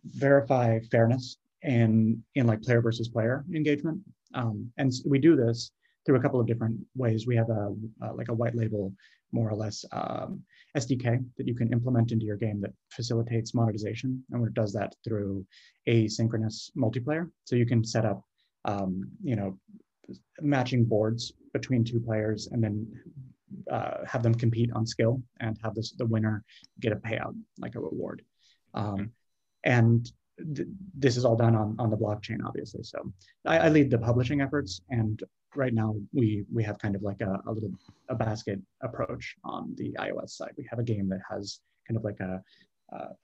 verify 0.04 0.78
fairness 0.90 1.36
in 1.62 2.22
in 2.34 2.46
like 2.46 2.62
player 2.62 2.80
versus 2.80 3.08
player 3.08 3.44
engagement. 3.54 4.00
Um, 4.34 4.72
and 4.78 4.92
we 5.04 5.18
do 5.18 5.36
this 5.36 5.72
through 6.04 6.16
a 6.16 6.20
couple 6.20 6.40
of 6.40 6.46
different 6.46 6.78
ways. 6.96 7.26
We 7.26 7.36
have 7.36 7.50
a, 7.50 7.74
like 8.14 8.28
a 8.28 8.34
white 8.34 8.54
label, 8.54 8.92
more 9.32 9.48
or 9.48 9.54
less, 9.56 9.84
um, 9.92 10.42
SDK 10.76 11.24
that 11.36 11.48
you 11.48 11.54
can 11.54 11.72
implement 11.72 12.12
into 12.12 12.24
your 12.24 12.36
game 12.36 12.60
that 12.60 12.72
facilitates 12.90 13.54
monetization, 13.54 14.24
and 14.30 14.46
it 14.46 14.54
does 14.54 14.72
that 14.72 14.94
through 15.04 15.44
asynchronous 15.88 16.70
multiplayer. 16.76 17.30
So 17.44 17.56
you 17.56 17.66
can 17.66 17.84
set 17.84 18.04
up, 18.04 18.22
um, 18.64 19.10
you 19.22 19.36
know, 19.36 19.58
matching 20.40 20.84
boards 20.84 21.32
between 21.52 21.84
two 21.84 22.00
players, 22.00 22.48
and 22.52 22.62
then 22.62 22.86
uh, 23.70 24.04
have 24.06 24.22
them 24.22 24.34
compete 24.34 24.70
on 24.72 24.86
skill, 24.86 25.22
and 25.40 25.58
have 25.62 25.74
this 25.74 25.92
the 25.92 26.06
winner 26.06 26.44
get 26.78 26.92
a 26.92 26.96
payout 26.96 27.34
like 27.58 27.74
a 27.74 27.80
reward. 27.80 28.22
Um, 28.74 29.10
and 29.64 30.10
th- 30.54 30.68
this 30.94 31.16
is 31.16 31.24
all 31.24 31.36
done 31.36 31.54
on, 31.56 31.76
on 31.78 31.90
the 31.90 31.96
blockchain, 31.96 32.38
obviously. 32.44 32.82
So 32.82 33.12
I, 33.46 33.58
I, 33.58 33.68
lead 33.68 33.90
the 33.90 33.98
publishing 33.98 34.40
efforts, 34.40 34.80
and 34.90 35.22
right 35.54 35.74
now 35.74 35.96
we 36.12 36.44
we 36.52 36.62
have 36.64 36.78
kind 36.78 36.94
of 36.94 37.02
like 37.02 37.20
a, 37.20 37.40
a 37.46 37.52
little 37.52 37.72
a 38.08 38.14
basket 38.14 38.60
approach 38.82 39.36
on 39.44 39.74
the 39.76 39.92
iOS 39.98 40.30
side. 40.30 40.52
We 40.56 40.66
have 40.70 40.78
a 40.78 40.84
game 40.84 41.08
that 41.08 41.20
has 41.28 41.60
kind 41.86 41.96
of 41.96 42.04
like 42.04 42.20
a 42.20 42.42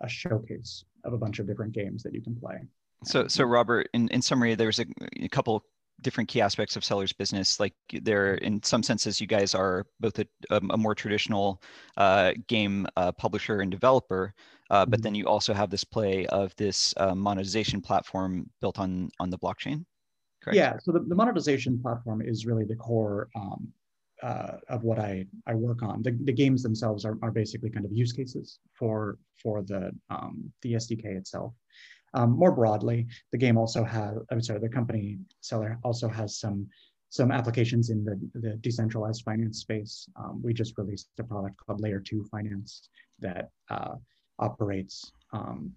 a 0.00 0.08
showcase 0.08 0.84
of 1.04 1.12
a 1.12 1.18
bunch 1.18 1.38
of 1.40 1.46
different 1.46 1.72
games 1.72 2.02
that 2.04 2.14
you 2.14 2.22
can 2.22 2.36
play. 2.36 2.60
So, 3.04 3.28
so 3.28 3.44
Robert, 3.44 3.88
in, 3.94 4.08
in 4.08 4.22
summary, 4.22 4.54
there's 4.54 4.78
a, 4.78 4.86
a 5.20 5.28
couple 5.28 5.64
different 6.02 6.28
key 6.28 6.40
aspects 6.40 6.76
of 6.76 6.84
Celer's 6.84 7.12
business. 7.12 7.58
Like 7.58 7.74
there, 7.90 8.34
in 8.34 8.62
some 8.62 8.82
senses, 8.82 9.20
you 9.20 9.26
guys 9.26 9.54
are 9.54 9.86
both 10.00 10.18
a, 10.18 10.26
a 10.50 10.76
more 10.76 10.94
traditional 10.94 11.62
uh, 11.96 12.32
game 12.46 12.86
uh, 12.96 13.12
publisher 13.12 13.60
and 13.60 13.70
developer, 13.70 14.34
uh, 14.70 14.84
but 14.84 14.98
mm-hmm. 14.98 15.02
then 15.02 15.14
you 15.14 15.26
also 15.26 15.54
have 15.54 15.70
this 15.70 15.84
play 15.84 16.26
of 16.26 16.54
this 16.56 16.94
uh, 16.96 17.14
monetization 17.14 17.80
platform 17.80 18.48
built 18.60 18.78
on 18.78 19.10
on 19.20 19.30
the 19.30 19.38
blockchain. 19.38 19.84
Correct? 20.42 20.56
Yeah. 20.56 20.76
So 20.82 20.92
the, 20.92 21.00
the 21.00 21.14
monetization 21.14 21.80
platform 21.80 22.22
is 22.22 22.46
really 22.46 22.64
the 22.64 22.76
core 22.76 23.28
um, 23.34 23.72
uh, 24.22 24.58
of 24.68 24.84
what 24.84 24.98
I, 24.98 25.26
I 25.46 25.54
work 25.54 25.82
on. 25.82 26.02
The, 26.02 26.16
the 26.22 26.32
games 26.32 26.62
themselves 26.62 27.04
are, 27.04 27.18
are 27.22 27.30
basically 27.30 27.70
kind 27.70 27.84
of 27.84 27.92
use 27.92 28.12
cases 28.12 28.60
for 28.72 29.18
for 29.42 29.62
the 29.62 29.90
um, 30.10 30.50
the 30.62 30.74
SDK 30.74 31.04
itself. 31.16 31.52
Um, 32.14 32.30
more 32.30 32.52
broadly, 32.52 33.06
the 33.32 33.38
game 33.38 33.58
also 33.58 33.84
has, 33.84 34.16
I'm 34.30 34.40
sorry, 34.40 34.60
the 34.60 34.68
company 34.68 35.18
Celer 35.40 35.78
also 35.82 36.08
has 36.08 36.38
some 36.38 36.68
some 37.08 37.30
applications 37.30 37.90
in 37.90 38.04
the, 38.04 38.18
the 38.34 38.56
decentralized 38.56 39.22
finance 39.22 39.60
space. 39.60 40.08
Um, 40.16 40.40
we 40.42 40.52
just 40.52 40.76
released 40.76 41.08
a 41.18 41.24
product 41.24 41.56
called 41.64 41.80
Layer 41.80 42.00
2 42.00 42.24
Finance 42.24 42.88
that 43.20 43.50
uh, 43.70 43.94
operates 44.38 45.12
um, 45.32 45.72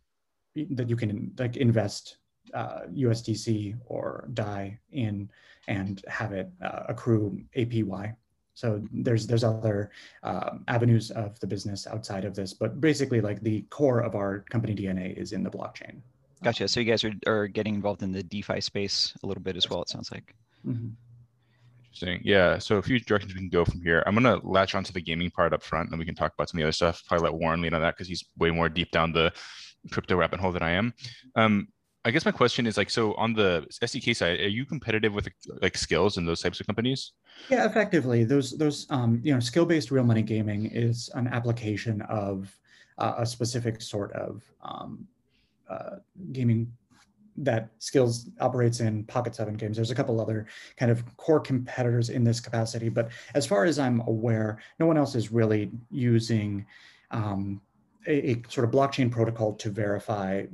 that 0.71 0.89
you 0.89 0.95
can 0.95 1.31
like 1.37 1.55
invest 1.57 2.17
uh, 2.53 2.81
USDC 2.93 3.77
or 3.85 4.27
DAI 4.33 4.79
in 4.91 5.29
and 5.67 6.01
have 6.07 6.33
it 6.33 6.49
uh, 6.63 6.83
accrue 6.89 7.41
APY. 7.55 8.15
So 8.55 8.81
there's 8.91 9.25
there's 9.25 9.43
other 9.43 9.91
um, 10.23 10.65
avenues 10.67 11.11
of 11.11 11.39
the 11.39 11.47
business 11.47 11.87
outside 11.87 12.25
of 12.25 12.35
this, 12.35 12.53
but 12.53 12.81
basically 12.81 13.21
like 13.21 13.41
the 13.41 13.61
core 13.69 14.01
of 14.01 14.15
our 14.15 14.39
company 14.49 14.75
DNA 14.75 15.15
is 15.15 15.31
in 15.31 15.43
the 15.43 15.49
blockchain. 15.49 16.01
Gotcha. 16.43 16.67
So 16.67 16.79
you 16.79 16.85
guys 16.85 17.03
are, 17.03 17.13
are 17.27 17.47
getting 17.47 17.75
involved 17.75 18.01
in 18.01 18.11
the 18.11 18.23
DeFi 18.23 18.61
space 18.61 19.13
a 19.23 19.27
little 19.27 19.43
bit 19.43 19.57
as 19.57 19.69
well, 19.69 19.81
it 19.81 19.89
sounds 19.89 20.11
like. 20.11 20.33
Mm-hmm. 20.65 20.89
Interesting. 21.83 22.21
Yeah. 22.23 22.59
So 22.59 22.77
a 22.77 22.81
few 22.81 22.99
directions 22.99 23.33
we 23.33 23.39
can 23.39 23.49
go 23.49 23.65
from 23.65 23.81
here. 23.81 24.03
I'm 24.05 24.15
going 24.15 24.39
to 24.39 24.45
latch 24.47 24.75
onto 24.75 24.93
the 24.93 25.01
gaming 25.01 25.31
part 25.31 25.53
up 25.53 25.63
front, 25.63 25.89
and 25.89 25.99
we 25.99 26.05
can 26.05 26.15
talk 26.15 26.33
about 26.33 26.49
some 26.49 26.57
of 26.57 26.61
the 26.61 26.65
other 26.65 26.71
stuff. 26.71 27.03
Probably 27.07 27.25
let 27.25 27.39
Warren 27.39 27.61
lead 27.61 27.73
on 27.73 27.81
that 27.81 27.95
because 27.95 28.07
he's 28.07 28.23
way 28.37 28.51
more 28.51 28.69
deep 28.69 28.91
down 28.91 29.11
the 29.11 29.33
crypto 29.91 30.15
rabbit 30.15 30.39
hole 30.39 30.51
than 30.51 30.63
I 30.63 30.71
am. 30.71 30.93
Um, 31.35 31.67
I 32.05 32.11
guess 32.11 32.25
my 32.25 32.31
question 32.31 32.65
is 32.65 32.77
like, 32.77 32.89
so 32.89 33.13
on 33.15 33.33
the 33.33 33.65
SDK 33.83 34.15
side, 34.15 34.39
are 34.39 34.47
you 34.47 34.65
competitive 34.65 35.13
with 35.13 35.27
like 35.61 35.73
Skillz 35.73 36.17
and 36.17 36.27
those 36.27 36.41
types 36.41 36.59
of 36.61 36.65
companies? 36.65 37.11
Yeah, 37.49 37.65
effectively, 37.65 38.23
those 38.23 38.57
those 38.57 38.87
um, 38.89 39.19
you 39.23 39.33
know 39.33 39.39
skill-based 39.39 39.91
real 39.91 40.05
money 40.05 40.21
gaming 40.21 40.67
is 40.67 41.09
an 41.15 41.27
application 41.27 42.01
of 42.03 42.55
uh, 42.99 43.15
a 43.17 43.25
specific 43.25 43.81
sort 43.81 44.13
of 44.13 44.43
um, 44.61 45.07
uh, 45.69 45.97
gaming 46.31 46.71
that 47.37 47.69
Skillz 47.79 48.29
operates 48.41 48.81
in 48.81 49.05
pocket 49.05 49.33
seven 49.33 49.53
games. 49.53 49.77
There's 49.77 49.91
a 49.91 49.95
couple 49.95 50.19
other 50.19 50.47
kind 50.75 50.91
of 50.91 51.03
core 51.15 51.39
competitors 51.39 52.09
in 52.09 52.23
this 52.23 52.39
capacity 52.39 52.89
but 52.89 53.09
as 53.33 53.45
far 53.45 53.63
as 53.63 53.79
i'm 53.79 54.01
aware 54.01 54.59
no 54.79 54.85
one 54.85 54.97
else 54.97 55.15
is 55.15 55.31
really 55.31 55.71
using 55.89 56.65
um, 57.11 57.61
a, 58.07 58.31
a, 58.31 58.41
sort 58.49 58.65
of 58.65 58.71
blockchain 58.71 59.11
protocol 59.11 59.53
to 59.53 59.69
verify 59.69 60.45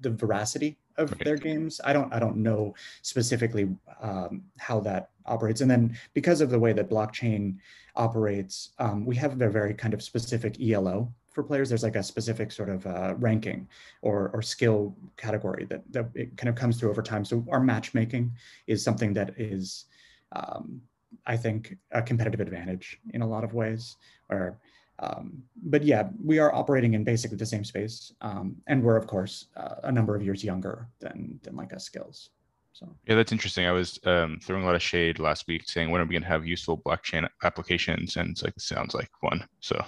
the 0.00 0.10
veracity 0.10 0.78
of 0.96 1.16
their 1.18 1.36
games. 1.36 1.80
I 1.84 1.92
don't 1.92 2.12
i 2.12 2.18
don't 2.18 2.36
know 2.36 2.74
specifically 3.02 3.68
um, 4.00 4.42
how 4.58 4.80
that 4.80 5.10
operates. 5.26 5.60
And 5.60 5.70
then 5.70 5.96
because 6.14 6.40
of 6.40 6.50
the 6.50 6.58
way 6.58 6.72
that 6.72 6.90
blockchain 6.90 7.56
operates 7.96 8.70
um, 8.78 9.04
we 9.04 9.16
have 9.16 9.40
a 9.40 9.48
very 9.48 9.74
kind 9.74 9.94
of 9.94 10.02
specific 10.02 10.60
elo 10.60 11.12
for 11.38 11.44
players, 11.44 11.68
there's 11.68 11.84
like 11.84 11.94
a 11.94 12.02
specific 12.02 12.50
sort 12.50 12.68
of 12.68 12.84
uh, 12.84 13.14
ranking 13.16 13.68
or, 14.02 14.28
or 14.34 14.42
skill 14.42 14.92
category 15.16 15.64
that, 15.66 15.82
that 15.92 16.08
it 16.16 16.36
kind 16.36 16.48
of 16.48 16.56
comes 16.56 16.76
through 16.76 16.90
over 16.90 17.00
time. 17.00 17.24
So 17.24 17.44
our 17.48 17.60
matchmaking 17.60 18.32
is 18.66 18.82
something 18.82 19.14
that 19.14 19.38
is, 19.38 19.84
um, 20.32 20.82
I 21.26 21.36
think, 21.36 21.76
a 21.92 22.02
competitive 22.02 22.40
advantage 22.40 22.98
in 23.14 23.22
a 23.22 23.26
lot 23.26 23.44
of 23.44 23.54
ways. 23.54 23.98
Or, 24.28 24.58
um, 24.98 25.40
but 25.62 25.84
yeah, 25.84 26.08
we 26.24 26.40
are 26.40 26.52
operating 26.52 26.94
in 26.94 27.04
basically 27.04 27.36
the 27.36 27.46
same 27.46 27.62
space, 27.62 28.12
um, 28.20 28.56
and 28.66 28.82
we're 28.82 28.96
of 28.96 29.06
course 29.06 29.46
uh, 29.56 29.76
a 29.84 29.92
number 29.92 30.16
of 30.16 30.24
years 30.24 30.42
younger 30.42 30.88
than 30.98 31.38
than 31.44 31.54
like 31.54 31.72
us 31.72 31.88
Skillz. 31.88 32.30
So 32.72 32.88
yeah, 33.06 33.14
that's 33.14 33.30
interesting. 33.30 33.64
I 33.64 33.70
was 33.70 34.00
um, 34.04 34.40
throwing 34.42 34.64
a 34.64 34.66
lot 34.66 34.74
of 34.74 34.82
shade 34.82 35.20
last 35.20 35.46
week, 35.46 35.68
saying 35.68 35.92
when 35.92 36.00
are 36.00 36.04
we 36.04 36.14
going 36.16 36.22
to 36.22 36.28
have 36.28 36.44
useful 36.44 36.78
blockchain 36.78 37.28
applications, 37.44 38.16
and 38.16 38.30
it's 38.30 38.42
like 38.42 38.56
it 38.56 38.62
sounds 38.62 38.92
like 38.92 39.10
one. 39.20 39.46
So 39.60 39.80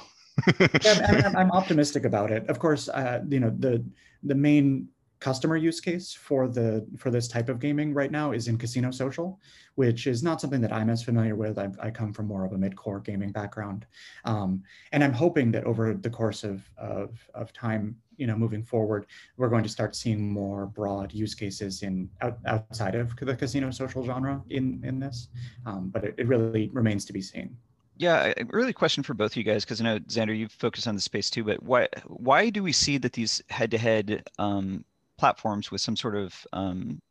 yeah, 0.82 1.22
I'm, 1.26 1.36
I'm, 1.40 1.50
optimistic 1.50 2.04
about 2.04 2.30
it. 2.30 2.48
Of 2.48 2.58
course, 2.58 2.88
uh, 2.88 3.22
you 3.28 3.40
know 3.40 3.50
the 3.58 3.84
the 4.22 4.34
main 4.34 4.88
customer 5.20 5.56
use 5.56 5.80
case 5.80 6.14
for 6.14 6.48
the 6.48 6.86
for 6.96 7.10
this 7.10 7.28
type 7.28 7.48
of 7.48 7.60
gaming 7.60 7.92
right 7.92 8.10
now 8.10 8.32
is 8.32 8.48
in 8.48 8.56
casino 8.56 8.90
social, 8.90 9.38
which 9.74 10.06
is 10.06 10.22
not 10.22 10.40
something 10.40 10.62
that 10.62 10.72
I'm 10.72 10.90
as 10.90 11.02
familiar 11.02 11.36
with. 11.36 11.58
I, 11.58 11.68
I 11.80 11.90
come 11.90 12.12
from 12.12 12.26
more 12.26 12.44
of 12.44 12.52
a 12.52 12.58
mid-core 12.58 13.00
gaming 13.00 13.30
background, 13.30 13.86
um, 14.24 14.62
and 14.92 15.04
I'm 15.04 15.12
hoping 15.12 15.52
that 15.52 15.64
over 15.64 15.94
the 15.94 16.10
course 16.10 16.42
of, 16.42 16.62
of 16.78 17.18
of 17.34 17.52
time, 17.52 17.94
you 18.16 18.26
know, 18.26 18.36
moving 18.36 18.62
forward, 18.62 19.06
we're 19.36 19.50
going 19.50 19.62
to 19.62 19.68
start 19.68 19.94
seeing 19.94 20.32
more 20.32 20.66
broad 20.66 21.12
use 21.12 21.34
cases 21.34 21.82
in 21.82 22.08
out, 22.22 22.38
outside 22.46 22.94
of 22.94 23.14
the 23.16 23.36
casino 23.36 23.70
social 23.70 24.04
genre 24.04 24.42
in 24.48 24.80
in 24.84 24.98
this, 24.98 25.28
um, 25.66 25.90
but 25.90 26.04
it, 26.04 26.14
it 26.16 26.26
really 26.26 26.70
remains 26.72 27.04
to 27.04 27.12
be 27.12 27.20
seen. 27.22 27.56
Yeah, 28.00 28.32
really 28.48 28.72
question 28.72 29.02
for 29.02 29.12
both 29.12 29.32
of 29.32 29.36
you 29.36 29.42
guys 29.42 29.62
because 29.62 29.78
I 29.82 29.84
know 29.84 29.98
Xander, 29.98 30.34
you've 30.34 30.52
focused 30.52 30.88
on 30.88 30.94
the 30.94 31.02
space 31.02 31.28
too. 31.28 31.44
But 31.44 31.62
why 31.62 31.86
why 32.06 32.48
do 32.48 32.62
we 32.62 32.72
see 32.72 32.96
that 32.96 33.12
these 33.12 33.42
head-to-head 33.50 34.26
um, 34.38 34.86
platforms 35.18 35.70
with 35.70 35.82
some 35.82 35.96
sort 35.96 36.16
of 36.16 36.46
um, 36.54 37.02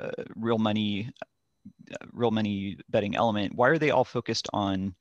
uh, 0.00 0.12
real 0.34 0.56
money, 0.56 1.10
uh, 1.92 2.06
real 2.14 2.30
money 2.30 2.78
betting 2.88 3.14
element, 3.14 3.54
why 3.54 3.68
are 3.68 3.76
they 3.76 3.90
all 3.90 4.02
focused 4.02 4.48
on 4.54 4.94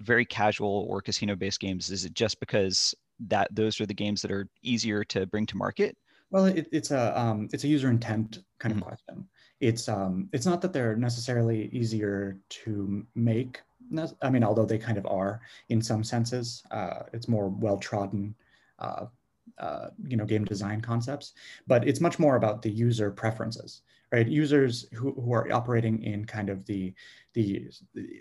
very 0.00 0.24
casual 0.24 0.86
or 0.88 1.02
casino-based 1.02 1.60
games? 1.60 1.90
Is 1.90 2.06
it 2.06 2.14
just 2.14 2.40
because 2.40 2.94
that 3.28 3.54
those 3.54 3.78
are 3.82 3.86
the 3.86 3.92
games 3.92 4.22
that 4.22 4.30
are 4.30 4.48
easier 4.62 5.04
to 5.04 5.26
bring 5.26 5.44
to 5.44 5.56
market? 5.58 5.98
Well, 6.30 6.46
it, 6.46 6.66
it's 6.72 6.92
a 6.92 7.20
um, 7.20 7.50
it's 7.52 7.64
a 7.64 7.68
user 7.68 7.90
intent 7.90 8.38
kind 8.58 8.74
mm-hmm. 8.74 8.80
of 8.80 8.88
question. 8.88 9.28
It's 9.60 9.86
um, 9.86 10.30
it's 10.32 10.46
not 10.46 10.62
that 10.62 10.72
they're 10.72 10.96
necessarily 10.96 11.68
easier 11.74 12.38
to 12.64 13.06
make. 13.14 13.60
I 14.22 14.30
mean, 14.30 14.44
although 14.44 14.66
they 14.66 14.78
kind 14.78 14.98
of 14.98 15.06
are 15.06 15.40
in 15.68 15.80
some 15.80 16.02
senses, 16.02 16.62
uh, 16.70 17.04
it's 17.12 17.28
more 17.28 17.48
well 17.48 17.78
trodden 17.78 18.34
uh, 18.78 19.06
uh, 19.58 19.88
you 20.06 20.16
know 20.16 20.24
game 20.24 20.44
design 20.44 20.80
concepts 20.80 21.32
but 21.66 21.86
it's 21.88 22.00
much 22.00 22.18
more 22.18 22.36
about 22.36 22.60
the 22.60 22.70
user 22.70 23.10
preferences 23.10 23.82
right? 24.12 24.28
Users 24.28 24.86
who, 24.92 25.12
who 25.12 25.32
are 25.32 25.52
operating 25.52 26.02
in 26.02 26.24
kind 26.24 26.48
of 26.48 26.64
the 26.66 26.94
the 27.34 27.68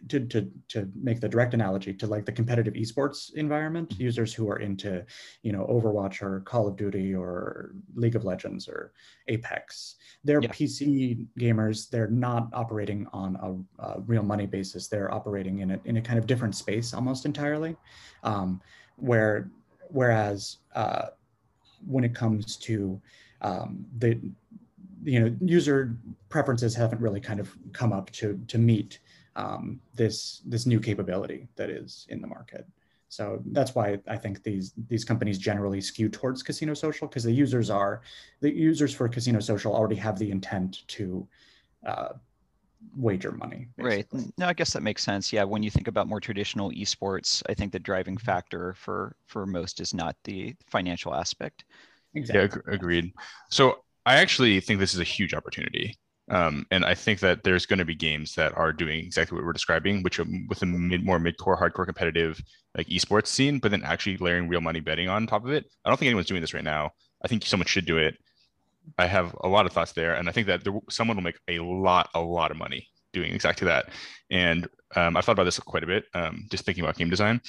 to, 0.10 0.20
to 0.26 0.52
to 0.68 0.90
make 1.02 1.22
the 1.22 1.30
direct 1.30 1.54
analogy 1.54 1.94
to 1.94 2.06
like 2.06 2.26
the 2.26 2.32
competitive 2.32 2.74
esports 2.74 3.34
environment 3.36 3.90
mm-hmm. 3.90 4.04
users 4.04 4.34
who 4.34 4.50
are 4.50 4.58
into 4.58 5.06
you 5.42 5.54
know 5.54 5.66
overwatch 5.68 6.22
or 6.22 6.42
call 6.42 6.68
of 6.68 6.76
duty 6.76 7.16
or 7.16 7.76
league 7.96 8.16
of 8.16 8.26
legends 8.26 8.68
or 8.68 8.92
apex. 9.30 9.96
They're 10.26 10.42
yeah. 10.42 10.50
pc 10.50 11.26
gamers. 11.40 11.90
They're 11.90 12.10
not 12.10 12.50
operating 12.54 13.08
on 13.14 13.38
a, 13.42 13.84
a, 13.84 14.02
real 14.02 14.24
money 14.24 14.48
basis. 14.48 14.88
They're 14.88 15.14
operating 15.14 15.60
in 15.60 15.72
a, 15.72 15.80
in 15.86 15.98
a 15.98 16.02
kind 16.02 16.20
of 16.20 16.28
different 16.28 16.56
space 16.56 16.94
almost 16.94 17.26
entirely. 17.26 17.78
Um, 18.24 18.60
where 18.98 19.50
whereas 19.90 20.58
uh, 20.74 21.08
when 21.86 22.04
it 22.04 22.14
comes 22.14 22.58
to 22.58 23.00
um, 23.42 23.86
the 24.00 24.20
you 25.06 25.20
know 25.20 25.36
user 25.40 25.96
preferences 26.30 26.76
haven't 26.76 27.00
really 27.00 27.22
kind 27.22 27.40
of 27.40 27.56
come 27.74 27.94
up 27.94 28.12
to 28.12 28.40
to 28.48 28.58
meet 28.58 29.00
um, 29.36 29.80
this 29.94 30.42
this 30.46 30.66
new 30.66 30.80
capability 30.80 31.48
that 31.56 31.70
is 31.70 32.08
in 32.10 32.22
the 32.22 32.28
market. 32.28 32.66
So 33.08 33.42
that's 33.52 33.76
why 33.76 34.00
I 34.08 34.18
think 34.18 34.44
these 34.44 34.74
these 34.90 35.06
companies 35.06 35.38
generally 35.38 35.80
skew 35.80 36.10
towards 36.10 36.44
casino 36.44 36.74
social 36.74 37.08
because 37.08 37.24
the 37.24 37.32
users 37.32 37.70
are 37.70 38.02
the 38.42 38.54
users 38.54 38.94
for 38.94 39.08
casino 39.08 39.40
social 39.40 39.74
already 39.74 39.96
have 39.96 40.18
the 40.20 40.32
intent 40.32 40.88
to 40.88 41.28
uh, 41.86 42.14
wager 42.98 43.32
money. 43.32 43.68
Basically. 43.78 44.22
Right. 44.22 44.34
No, 44.38 44.48
I 44.48 44.54
guess 44.54 44.74
that 44.74 44.84
makes 44.84 45.04
sense. 45.04 45.32
Yeah, 45.32 45.44
when 45.44 45.64
you 45.64 45.70
think 45.70 45.88
about 45.88 46.08
more 46.08 46.20
traditional 46.20 46.72
esports, 46.72 47.44
I 47.48 47.54
think 47.54 47.72
the 47.72 47.80
driving 47.80 48.18
factor 48.18 48.74
for 48.74 49.16
for 49.28 49.46
most 49.46 49.80
is 49.80 49.94
not 49.94 50.16
the 50.24 50.56
financial 50.68 51.14
aspect. 51.14 51.66
Exactly. 52.16 52.62
Yeah, 52.68 52.74
agreed. 52.74 53.14
So 53.50 53.85
I 54.06 54.18
actually 54.18 54.60
think 54.60 54.80
this 54.80 54.94
is 54.94 55.00
a 55.00 55.06
huge 55.06 55.34
opportunity. 55.34 55.98
Um, 56.30 56.66
and 56.72 56.84
I 56.84 56.96
think 56.96 57.20
that 57.20 57.44
there's 57.44 57.68
going 57.68 57.80
to 57.80 57.86
be 57.86 57.96
games 57.96 58.34
that 58.34 58.58
are 58.58 58.74
doing 58.74 59.00
exactly 59.00 59.36
what 59.36 59.46
we're 59.46 59.54
describing, 59.54 60.02
which 60.02 60.20
are 60.20 60.26
with 60.48 60.62
a 60.64 60.66
mid, 60.66 61.06
more 61.06 61.20
mid-core, 61.20 61.58
hardcore 61.58 61.86
competitive 61.86 62.42
like 62.76 62.88
esports 62.88 63.28
scene, 63.28 63.60
but 63.60 63.70
then 63.70 63.84
actually 63.84 64.18
layering 64.18 64.50
real 64.50 64.62
money 64.62 64.80
betting 64.80 65.08
on 65.08 65.28
top 65.28 65.46
of 65.46 65.52
it. 65.52 65.66
I 65.84 65.90
don't 65.90 65.98
think 65.98 66.08
anyone's 66.08 66.28
doing 66.28 66.42
this 66.42 66.54
right 66.54 66.64
now. 66.64 66.92
I 67.24 67.28
think 67.28 67.46
someone 67.46 67.68
should 67.68 67.86
do 67.86 67.98
it. 67.98 68.18
I 68.98 69.06
have 69.06 69.36
a 69.44 69.48
lot 69.48 69.66
of 69.66 69.72
thoughts 69.72 69.94
there, 69.94 70.16
and 70.16 70.28
I 70.28 70.32
think 70.32 70.48
that 70.48 70.64
there, 70.64 70.74
someone 70.90 71.18
will 71.18 71.24
make 71.24 71.40
a 71.48 71.60
lot, 71.60 72.10
a 72.14 72.20
lot 72.20 72.52
of 72.52 72.58
money 72.58 72.88
doing 73.14 73.34
exactly 73.34 73.66
that. 73.66 73.90
And 74.30 74.68
um, 74.96 75.16
I've 75.16 75.26
thought 75.26 75.34
about 75.34 75.46
this 75.46 75.60
quite 75.60 75.84
a 75.84 75.88
bit, 75.88 76.06
um, 76.14 76.46
just 76.50 76.66
thinking 76.66 76.84
about 76.84 76.98
game 76.98 77.10
design. 77.10 77.42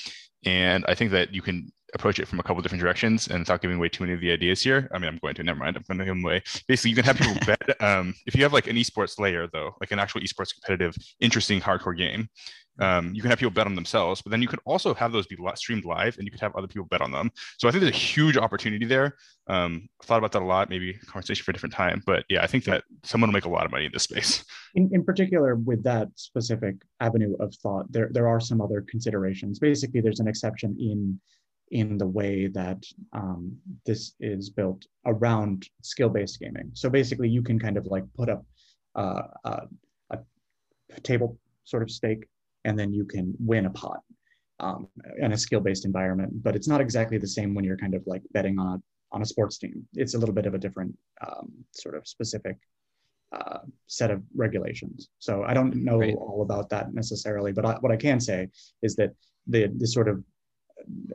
And 0.45 0.85
I 0.87 0.95
think 0.95 1.11
that 1.11 1.35
you 1.35 1.43
can 1.43 1.73
approach 1.97 2.21
it 2.21 2.29
from 2.29 2.39
a 2.39 2.43
couple 2.43 2.63
different 2.63 2.81
directions 2.81 3.29
and 3.29 3.41
without 3.41 3.61
giving 3.61 3.77
away 3.77 3.89
too 3.89 4.05
many 4.05 4.15
of 4.15 4.21
the 4.21 4.31
ideas 4.31 4.63
here. 4.63 4.89
I 4.95 4.99
mean, 4.99 5.09
I'm 5.09 5.19
going 5.19 5.35
to, 5.35 5.43
never 5.43 5.59
mind. 5.59 5.77
I'm 5.77 5.83
going 5.89 5.99
to 5.99 6.05
give 6.05 6.15
them 6.15 6.25
away. 6.25 6.43
Basically, 6.69 6.91
you 6.91 6.97
can 6.97 7.05
have 7.05 7.17
people 7.17 7.35
bet. 7.47 7.83
Um, 7.83 8.15
if 8.27 8.35
you 8.35 8.43
have 8.45 8.53
like 8.53 8.69
an 8.69 8.77
esports 8.77 9.19
layer, 9.19 9.49
though, 9.53 9.75
like 9.81 9.91
an 9.91 9.99
actual 9.99 10.21
esports 10.21 10.55
competitive, 10.55 10.95
interesting 11.21 11.61
hardcore 11.61 11.97
game, 11.97 12.29
um, 12.79 13.15
you 13.15 13.23
can 13.23 13.31
have 13.31 13.39
people 13.39 13.53
bet 13.53 13.67
on 13.67 13.75
themselves, 13.75 14.21
but 14.23 14.31
then 14.31 14.43
you 14.43 14.49
can 14.49 14.59
also 14.65 14.93
have 14.95 15.13
those 15.13 15.27
be 15.27 15.37
streamed 15.55 15.85
live 15.85 16.17
and 16.19 16.27
you 16.27 16.31
could 16.31 16.41
have 16.41 16.55
other 16.57 16.67
people 16.67 16.87
bet 16.87 17.01
on 17.01 17.11
them. 17.11 17.31
So 17.59 17.69
I 17.69 17.71
think 17.71 17.83
there's 17.83 17.95
a 17.95 17.99
huge 17.99 18.37
opportunity 18.37 18.85
there. 18.85 19.17
Um, 19.47 19.89
thought 20.03 20.19
about 20.19 20.33
that 20.33 20.43
a 20.43 20.45
lot, 20.45 20.69
maybe 20.69 20.93
conversation 21.07 21.45
for 21.45 21.53
a 21.53 21.55
different 21.55 21.75
time. 21.75 22.03
But 22.05 22.25
yeah, 22.29 22.43
I 22.43 22.47
think 22.47 22.65
that 22.65 22.85
someone 23.03 23.31
will 23.31 23.35
make 23.35 23.45
a 23.45 23.51
lot 23.51 23.65
of 23.65 23.71
money 23.71 23.87
in 23.87 23.93
this 23.93 24.03
space. 24.03 24.45
In, 24.75 24.91
in 24.93 25.05
particular, 25.05 25.55
with 25.55 25.83
that 25.85 26.09
specific 26.17 26.77
avenue 27.01 27.35
of 27.41 27.55
thought, 27.55 27.91
there, 27.91 28.11
there 28.13 28.29
are 28.29 28.41
some 28.41 28.61
other 28.61 28.85
considerations. 28.89 29.59
Basically, 29.59 30.01
there's 30.01 30.21
an 30.21 30.29
exception 30.29 30.77
in 30.79 31.19
in 31.71 31.99
the 31.99 32.07
way 32.07 32.47
that 32.47 32.85
um, 33.13 33.57
this 33.85 34.13
is 34.21 34.51
built 34.51 34.87
around 35.05 35.69
skill-based 35.83 36.39
gaming. 36.41 36.71
So 36.75 36.89
basically, 36.89 37.29
you 37.29 37.43
can 37.43 37.59
kind 37.59 37.77
of 37.77 37.87
like 37.87 38.05
put 38.17 38.29
up 38.29 38.45
uh, 38.95 39.23
uh, 39.45 39.67
a 40.95 41.01
table 41.01 41.39
sort 41.65 41.83
of 41.83 41.91
stake 41.91 42.27
and 42.65 42.79
then 42.79 42.93
you 42.93 43.05
can 43.05 43.35
win 43.39 43.67
a 43.67 43.71
pot 43.71 44.01
um, 44.61 44.89
in 45.19 45.33
a 45.33 45.37
skill-based 45.37 45.85
environment. 45.85 46.43
But 46.43 46.57
it's 46.57 46.69
not 46.69 46.81
exactly 46.81 47.19
the 47.19 47.29
same 47.29 47.55
when 47.55 47.65
you're 47.65 47.77
kind 47.77 47.95
of 47.95 48.03
like 48.07 48.23
betting 48.33 48.59
on 48.59 48.67
a 48.75 48.79
on 49.13 49.23
a 49.23 49.27
sports 49.27 49.59
team. 49.59 49.87
It's 49.95 50.15
a 50.15 50.19
little 50.19 50.35
bit 50.35 50.47
of 50.47 50.55
a 50.55 50.59
different 50.59 50.97
um, 51.27 51.53
sort 51.71 51.95
of 51.95 52.09
specific 52.09 52.57
uh, 53.33 53.61
set 53.87 54.11
of 54.11 54.21
regulations. 54.35 55.09
So 55.21 55.45
I 55.45 55.55
don't 55.55 55.77
know 55.77 55.99
right. 55.99 56.15
all 56.15 56.43
about 56.43 56.69
that 56.71 56.93
necessarily, 56.93 57.53
but 57.53 57.65
I, 57.65 57.75
what 57.75 57.93
I 57.93 57.97
can 57.97 58.19
say 58.21 58.49
is 58.83 58.97
that 58.97 59.11
the 59.47 59.73
the 59.77 59.87
sort 59.87 60.09
of 60.09 60.25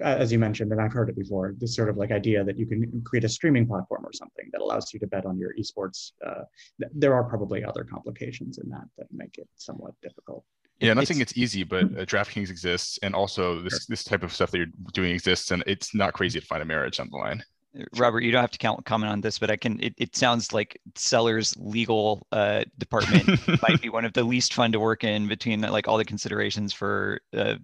as 0.01 0.31
you 0.31 0.39
mentioned, 0.39 0.71
and 0.71 0.81
I've 0.81 0.93
heard 0.93 1.10
it 1.10 1.15
before, 1.15 1.53
this 1.57 1.75
sort 1.75 1.89
of 1.89 1.97
like 1.97 2.12
idea 2.12 2.43
that 2.43 2.57
you 2.57 2.65
can 2.65 3.01
create 3.05 3.23
a 3.23 3.29
streaming 3.29 3.67
platform 3.67 4.05
or 4.05 4.13
something 4.13 4.49
that 4.51 4.62
allows 4.62 4.93
you 4.93 4.99
to 4.99 5.07
bet 5.07 5.25
on 5.25 5.38
your 5.38 5.53
esports. 5.55 6.12
Uh, 6.25 6.43
th- 6.79 6.91
there 6.93 7.13
are 7.13 7.23
probably 7.23 7.63
other 7.63 7.84
complications 7.84 8.57
in 8.57 8.69
that 8.69 8.86
that 8.97 9.07
make 9.12 9.38
it 9.38 9.47
somewhat 9.55 9.93
difficult. 10.01 10.43
Yeah, 10.81 10.93
not 10.93 11.07
saying 11.07 11.21
it's 11.21 11.38
easy, 11.38 11.63
but 11.63 11.84
uh, 11.84 12.05
DraftKings 12.05 12.49
exists, 12.49 12.97
and 13.03 13.13
also 13.13 13.62
this 13.62 13.86
this 13.86 14.03
type 14.03 14.23
of 14.23 14.34
stuff 14.34 14.49
that 14.51 14.57
you're 14.57 14.67
doing 14.93 15.12
exists, 15.12 15.51
and 15.51 15.63
it's 15.67 15.93
not 15.93 16.13
crazy 16.13 16.39
to 16.39 16.45
find 16.45 16.63
a 16.63 16.65
marriage 16.65 16.99
on 16.99 17.10
the 17.12 17.17
line. 17.17 17.43
Uh, 17.79 17.84
Robert, 17.97 18.21
you 18.21 18.31
don't 18.31 18.41
have 18.41 18.51
to 18.51 18.57
count, 18.57 18.84
comment 18.84 19.12
on 19.12 19.21
this, 19.21 19.38
but 19.38 19.51
I 19.51 19.57
can. 19.57 19.79
It, 19.81 19.93
it 19.97 20.15
sounds 20.15 20.53
like 20.53 20.79
Celer's 20.95 21.55
legal 21.57 22.25
uh, 22.31 22.63
department 22.79 23.27
might 23.62 23.79
be 23.79 23.89
one 23.89 24.05
of 24.05 24.13
the 24.13 24.23
least 24.23 24.55
fun 24.55 24.71
to 24.71 24.79
work 24.79 25.03
in 25.03 25.27
between 25.27 25.62
like 25.62 25.88
all 25.88 25.97
the 25.97 26.05
considerations 26.05 26.73
for 26.73 27.21
uh, 27.38 27.55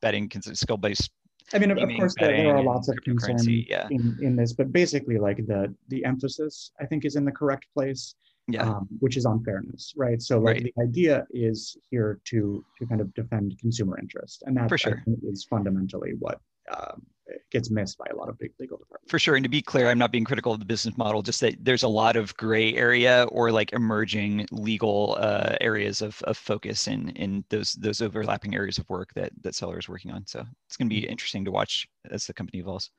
betting 0.00 0.30
skill 0.52 0.76
based. 0.76 1.10
I 1.54 1.58
mean, 1.58 1.70
of, 1.70 1.78
of 1.78 1.88
course, 1.96 2.14
there, 2.18 2.36
there, 2.36 2.56
are 2.56 2.62
lots 2.62 2.88
of 2.88 2.96
concerns 3.02 3.46
yeah. 3.48 3.86
in, 3.90 4.18
in 4.20 4.36
this, 4.36 4.52
but 4.52 4.70
basically, 4.70 5.18
like 5.18 5.38
the 5.46 5.74
the 5.88 6.04
emphasis, 6.04 6.72
I 6.80 6.84
think, 6.84 7.04
is 7.04 7.16
in 7.16 7.24
the 7.24 7.32
correct 7.32 7.66
place 7.74 8.14
yeah. 8.48 8.62
Um, 8.62 8.88
which 9.00 9.16
is 9.16 9.26
on 9.26 9.44
fairness, 9.44 9.92
right? 9.96 10.20
So 10.20 10.38
like 10.38 10.56
right. 10.56 10.72
the 10.74 10.82
idea 10.82 11.26
is 11.30 11.76
here 11.90 12.18
to 12.24 12.64
to 12.78 12.86
kind 12.86 13.00
of 13.00 13.12
defend 13.14 13.58
consumer 13.60 13.98
interest, 13.98 14.42
and 14.46 14.56
that 14.56 14.78
sure. 14.80 15.04
is 15.30 15.44
fundamentally 15.44 16.14
what 16.18 16.40
um, 16.74 17.02
gets 17.50 17.70
missed 17.70 17.98
by 17.98 18.06
a 18.10 18.16
lot 18.16 18.30
of 18.30 18.38
big 18.38 18.52
legal 18.58 18.78
departments. 18.78 19.10
For 19.10 19.18
sure, 19.18 19.36
and 19.36 19.44
to 19.44 19.50
be 19.50 19.60
clear, 19.60 19.88
I'm 19.88 19.98
not 19.98 20.12
being 20.12 20.24
critical 20.24 20.52
of 20.52 20.60
the 20.60 20.64
business 20.64 20.96
model. 20.96 21.20
Just 21.20 21.42
that 21.42 21.62
there's 21.62 21.82
a 21.82 21.88
lot 21.88 22.16
of 22.16 22.34
gray 22.38 22.74
area 22.74 23.24
or 23.30 23.52
like 23.52 23.74
emerging 23.74 24.46
legal 24.50 25.18
uh, 25.20 25.56
areas 25.60 26.00
of, 26.00 26.20
of 26.22 26.38
focus 26.38 26.88
in 26.88 27.10
in 27.10 27.44
those 27.50 27.74
those 27.74 28.00
overlapping 28.00 28.54
areas 28.54 28.78
of 28.78 28.88
work 28.88 29.12
that 29.14 29.30
that 29.42 29.54
Celer 29.54 29.78
is 29.78 29.90
working 29.90 30.10
on. 30.10 30.26
So 30.26 30.42
it's 30.66 30.78
going 30.78 30.88
to 30.88 30.94
be 30.94 31.02
mm-hmm. 31.02 31.10
interesting 31.10 31.44
to 31.44 31.50
watch 31.50 31.86
as 32.10 32.26
the 32.26 32.32
company 32.32 32.60
evolves. 32.60 32.90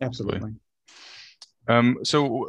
Absolutely. 0.00 0.52
Um, 1.68 1.98
so, 2.02 2.46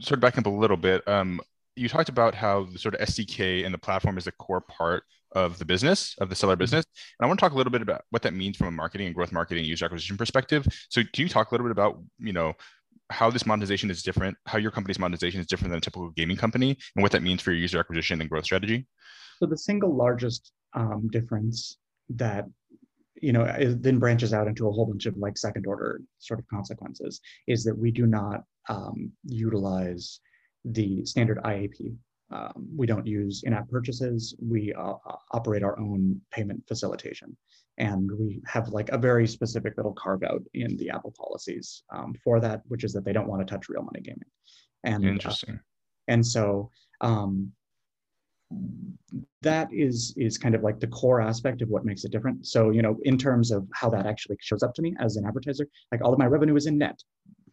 sort 0.00 0.18
of 0.18 0.20
backing 0.20 0.40
up 0.40 0.46
a 0.46 0.50
little 0.50 0.76
bit, 0.76 1.06
um, 1.08 1.40
you 1.76 1.88
talked 1.88 2.08
about 2.08 2.34
how 2.34 2.64
the 2.64 2.78
sort 2.78 2.94
of 2.94 3.00
SDK 3.08 3.64
and 3.64 3.74
the 3.74 3.78
platform 3.78 4.18
is 4.18 4.26
a 4.26 4.32
core 4.32 4.60
part 4.60 5.04
of 5.32 5.58
the 5.58 5.64
business 5.64 6.14
of 6.18 6.28
the 6.28 6.34
Celer 6.34 6.54
mm-hmm. 6.54 6.60
business. 6.60 6.84
And 7.18 7.24
I 7.24 7.26
want 7.26 7.38
to 7.40 7.44
talk 7.44 7.52
a 7.52 7.56
little 7.56 7.72
bit 7.72 7.82
about 7.82 8.02
what 8.10 8.22
that 8.22 8.34
means 8.34 8.56
from 8.56 8.68
a 8.68 8.70
marketing 8.70 9.06
and 9.06 9.14
growth 9.14 9.32
marketing 9.32 9.64
user 9.64 9.84
acquisition 9.84 10.16
perspective. 10.16 10.66
So 10.88 11.02
can 11.12 11.22
you 11.22 11.28
talk 11.28 11.50
a 11.50 11.54
little 11.54 11.66
bit 11.66 11.72
about, 11.72 12.00
you 12.18 12.32
know, 12.32 12.54
how 13.10 13.30
this 13.30 13.44
monetization 13.44 13.90
is 13.90 14.02
different, 14.02 14.36
how 14.46 14.58
your 14.58 14.70
company's 14.70 14.98
monetization 14.98 15.40
is 15.40 15.46
different 15.46 15.70
than 15.70 15.78
a 15.78 15.80
typical 15.80 16.10
gaming 16.10 16.36
company 16.36 16.78
and 16.96 17.02
what 17.02 17.12
that 17.12 17.22
means 17.22 17.42
for 17.42 17.50
your 17.50 17.60
user 17.60 17.78
acquisition 17.78 18.20
and 18.20 18.30
growth 18.30 18.44
strategy? 18.44 18.86
So 19.38 19.46
the 19.46 19.58
single 19.58 19.94
largest 19.94 20.52
um, 20.74 21.08
difference 21.10 21.76
that 22.10 22.44
you 23.20 23.32
know 23.32 23.46
then 23.76 23.98
branches 23.98 24.34
out 24.34 24.48
into 24.48 24.68
a 24.68 24.72
whole 24.72 24.86
bunch 24.86 25.06
of 25.06 25.16
like 25.16 25.38
second 25.38 25.66
order 25.66 26.00
sort 26.18 26.40
of 26.40 26.46
consequences 26.48 27.20
is 27.46 27.64
that 27.64 27.76
we 27.76 27.90
do 27.90 28.06
not 28.06 28.42
um, 28.68 29.12
utilize 29.24 30.20
the 30.64 31.04
standard 31.04 31.38
IAP. 31.44 31.96
Um, 32.30 32.68
we 32.74 32.86
don't 32.86 33.06
use 33.06 33.42
in-app 33.44 33.68
purchases. 33.68 34.34
We 34.40 34.72
uh, 34.72 34.94
operate 35.32 35.62
our 35.62 35.78
own 35.78 36.20
payment 36.30 36.64
facilitation, 36.66 37.36
and 37.78 38.10
we 38.18 38.40
have 38.46 38.68
like 38.70 38.88
a 38.90 38.98
very 38.98 39.26
specific 39.26 39.74
little 39.76 39.92
carve 39.92 40.22
out 40.22 40.42
in 40.54 40.76
the 40.78 40.90
Apple 40.90 41.14
policies 41.16 41.82
um, 41.94 42.14
for 42.24 42.40
that, 42.40 42.62
which 42.68 42.82
is 42.82 42.92
that 42.94 43.04
they 43.04 43.12
don't 43.12 43.28
want 43.28 43.46
to 43.46 43.52
touch 43.52 43.68
real 43.68 43.82
money 43.82 44.00
gaming. 44.00 44.30
And 44.84 45.04
interesting. 45.04 45.54
Uh, 45.54 45.58
and 46.08 46.26
so 46.26 46.70
um, 47.00 47.52
that 49.42 49.68
is 49.72 50.14
is 50.16 50.38
kind 50.38 50.54
of 50.54 50.62
like 50.62 50.80
the 50.80 50.86
core 50.86 51.20
aspect 51.20 51.62
of 51.62 51.68
what 51.68 51.84
makes 51.84 52.04
it 52.04 52.12
different. 52.12 52.46
So 52.46 52.70
you 52.70 52.82
know, 52.82 52.98
in 53.02 53.18
terms 53.18 53.50
of 53.50 53.66
how 53.74 53.90
that 53.90 54.06
actually 54.06 54.36
shows 54.40 54.62
up 54.62 54.74
to 54.74 54.82
me 54.82 54.94
as 54.98 55.16
an 55.16 55.26
advertiser, 55.26 55.68
like 55.92 56.02
all 56.02 56.12
of 56.12 56.18
my 56.18 56.26
revenue 56.26 56.56
is 56.56 56.66
in 56.66 56.78
net 56.78 56.98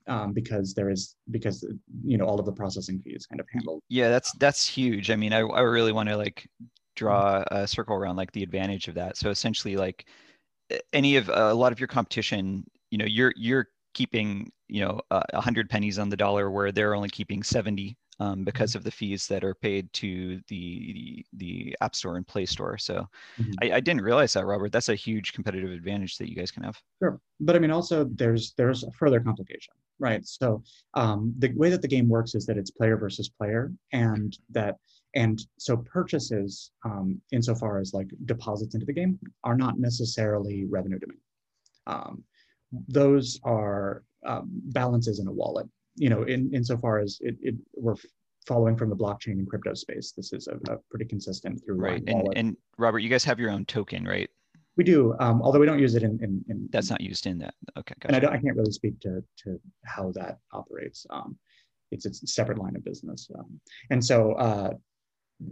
um, 0.07 0.33
because 0.33 0.73
there 0.73 0.89
is 0.89 1.15
because 1.29 1.65
you 2.03 2.17
know 2.17 2.25
all 2.25 2.39
of 2.39 2.45
the 2.45 2.51
processing 2.51 3.01
fees 3.01 3.25
kind 3.25 3.39
of 3.39 3.47
handled. 3.51 3.81
Yeah, 3.89 4.09
that's 4.09 4.31
that's 4.33 4.67
huge. 4.67 5.11
I 5.11 5.15
mean, 5.15 5.33
I 5.33 5.39
I 5.39 5.61
really 5.61 5.91
want 5.91 6.09
to 6.09 6.17
like 6.17 6.47
draw 6.95 7.43
a 7.51 7.67
circle 7.67 7.95
around 7.95 8.15
like 8.15 8.31
the 8.31 8.43
advantage 8.43 8.87
of 8.87 8.95
that. 8.95 9.17
So 9.17 9.29
essentially, 9.29 9.77
like 9.77 10.05
any 10.93 11.15
of 11.17 11.29
uh, 11.29 11.49
a 11.51 11.53
lot 11.53 11.71
of 11.71 11.79
your 11.79 11.87
competition, 11.87 12.63
you 12.89 12.97
know, 12.97 13.05
you're 13.05 13.33
you're 13.35 13.67
keeping 13.93 14.51
you 14.67 14.81
know 14.85 14.99
a 15.11 15.37
uh, 15.37 15.41
hundred 15.41 15.69
pennies 15.69 15.99
on 15.99 16.09
the 16.09 16.17
dollar 16.17 16.49
where 16.49 16.71
they're 16.71 16.95
only 16.95 17.09
keeping 17.09 17.43
70 17.43 17.97
um, 18.21 18.43
because 18.43 18.75
of 18.75 18.83
the 18.83 18.91
fees 18.91 19.25
that 19.27 19.43
are 19.43 19.55
paid 19.55 19.91
to 19.93 20.39
the, 20.47 20.93
the, 20.93 21.25
the 21.33 21.77
App 21.81 21.95
Store 21.95 22.17
and 22.17 22.27
Play 22.27 22.45
Store. 22.45 22.77
So 22.77 23.07
mm-hmm. 23.39 23.51
I, 23.63 23.77
I, 23.77 23.79
didn't 23.79 24.01
realize 24.01 24.33
that, 24.33 24.45
Robert. 24.45 24.71
That's 24.71 24.89
a 24.89 24.95
huge 24.95 25.33
competitive 25.33 25.71
advantage 25.71 26.17
that 26.19 26.29
you 26.29 26.35
guys 26.35 26.51
can 26.51 26.61
have. 26.61 26.79
Sure, 27.01 27.19
but 27.39 27.55
I 27.55 27.59
mean, 27.59 27.71
also 27.71 28.03
there's 28.13 28.53
there's 28.57 28.83
a 28.83 28.91
further 28.91 29.19
complication, 29.19 29.73
right? 29.97 30.23
So 30.23 30.61
um, 30.93 31.33
the 31.39 31.51
way 31.55 31.71
that 31.71 31.81
the 31.81 31.87
game 31.87 32.07
works 32.07 32.35
is 32.35 32.45
that 32.45 32.57
it's 32.57 32.69
player 32.69 32.95
versus 32.95 33.27
player, 33.27 33.71
and 33.91 34.37
that 34.51 34.77
and 35.15 35.41
so 35.57 35.77
purchases, 35.77 36.71
um, 36.85 37.19
insofar 37.31 37.79
as 37.79 37.91
like 37.91 38.09
deposits 38.25 38.75
into 38.75 38.85
the 38.85 38.93
game, 38.93 39.17
are 39.43 39.57
not 39.57 39.79
necessarily 39.79 40.65
revenue 40.65 40.99
to 40.99 41.07
me. 41.07 41.15
Um, 41.87 42.23
those 42.87 43.39
are 43.43 44.03
um, 44.27 44.49
balances 44.65 45.17
in 45.17 45.27
a 45.27 45.31
wallet 45.31 45.67
you 45.95 46.09
know, 46.09 46.23
in 46.23 46.53
insofar 46.53 46.99
as 46.99 47.19
it, 47.21 47.35
it 47.41 47.55
we're 47.75 47.95
following 48.47 48.75
from 48.75 48.89
the 48.89 48.95
blockchain 48.95 49.33
and 49.33 49.49
crypto 49.49 49.73
space, 49.73 50.13
this 50.15 50.33
is 50.33 50.47
a, 50.47 50.73
a 50.73 50.77
pretty 50.89 51.05
consistent 51.05 51.61
through 51.63 51.75
right. 51.75 52.03
And, 52.07 52.27
and 52.35 52.57
Robert, 52.77 52.99
you 52.99 53.09
guys 53.09 53.23
have 53.23 53.39
your 53.39 53.51
own 53.51 53.65
token, 53.65 54.05
right? 54.05 54.29
We 54.77 54.83
do, 54.83 55.13
um, 55.19 55.41
although 55.41 55.59
we 55.59 55.65
don't 55.65 55.79
use 55.79 55.95
it 55.95 56.03
in. 56.03 56.17
in, 56.23 56.43
in 56.49 56.69
That's 56.71 56.89
not 56.89 57.01
used 57.01 57.27
in 57.27 57.37
that. 57.39 57.53
Okay, 57.77 57.93
gotcha. 57.99 58.07
And 58.07 58.15
I, 58.15 58.19
don't, 58.19 58.33
I 58.33 58.37
can't 58.37 58.55
really 58.55 58.71
speak 58.71 58.99
to 59.01 59.23
to 59.43 59.59
how 59.85 60.11
that 60.13 60.39
operates. 60.53 61.05
Um, 61.09 61.37
it's 61.91 62.05
a 62.05 62.13
separate 62.13 62.57
line 62.57 62.75
of 62.77 62.83
business, 62.85 63.29
um, 63.37 63.59
and 63.89 64.03
so 64.03 64.31
uh, 64.33 64.71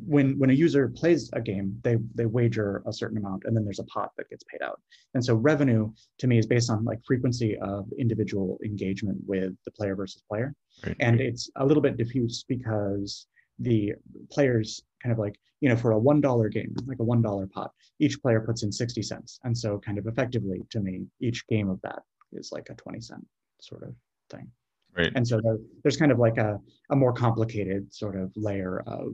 when 0.05 0.37
when 0.37 0.49
a 0.49 0.53
user 0.53 0.89
plays 0.89 1.29
a 1.33 1.41
game, 1.41 1.79
they 1.83 1.97
they 2.15 2.25
wager 2.25 2.83
a 2.85 2.93
certain 2.93 3.17
amount, 3.17 3.43
and 3.45 3.55
then 3.55 3.63
there's 3.63 3.79
a 3.79 3.85
pot 3.85 4.11
that 4.17 4.29
gets 4.29 4.43
paid 4.43 4.61
out. 4.61 4.79
And 5.13 5.23
so 5.23 5.35
revenue 5.35 5.91
to 6.19 6.27
me 6.27 6.37
is 6.37 6.45
based 6.45 6.69
on 6.69 6.83
like 6.85 6.99
frequency 7.05 7.57
of 7.57 7.87
individual 7.97 8.59
engagement 8.63 9.17
with 9.25 9.53
the 9.65 9.71
player 9.71 9.95
versus 9.95 10.23
player, 10.29 10.53
right. 10.85 10.95
and 10.99 11.19
it's 11.19 11.49
a 11.55 11.65
little 11.65 11.81
bit 11.81 11.97
diffuse 11.97 12.43
because 12.47 13.27
the 13.59 13.93
players 14.31 14.81
kind 15.01 15.11
of 15.11 15.19
like 15.19 15.39
you 15.61 15.69
know 15.69 15.75
for 15.75 15.91
a 15.91 15.99
one 15.99 16.21
dollar 16.21 16.49
game, 16.49 16.75
like 16.85 16.99
a 16.99 17.03
one 17.03 17.21
dollar 17.21 17.47
pot, 17.47 17.71
each 17.99 18.21
player 18.21 18.41
puts 18.41 18.63
in 18.63 18.71
sixty 18.71 19.01
cents, 19.01 19.39
and 19.43 19.57
so 19.57 19.79
kind 19.79 19.97
of 19.97 20.07
effectively 20.07 20.61
to 20.69 20.79
me, 20.79 21.05
each 21.19 21.47
game 21.47 21.69
of 21.69 21.79
that 21.81 22.03
is 22.33 22.51
like 22.51 22.67
a 22.69 22.75
twenty 22.75 23.01
cent 23.01 23.25
sort 23.59 23.83
of 23.83 23.93
thing. 24.29 24.49
Right. 24.95 25.11
And 25.15 25.27
so 25.27 25.39
there, 25.41 25.57
there's 25.83 25.97
kind 25.97 26.11
of 26.11 26.19
like 26.19 26.37
a, 26.37 26.59
a 26.89 26.95
more 26.95 27.13
complicated 27.13 27.93
sort 27.93 28.15
of 28.15 28.31
layer 28.35 28.83
of 28.87 29.13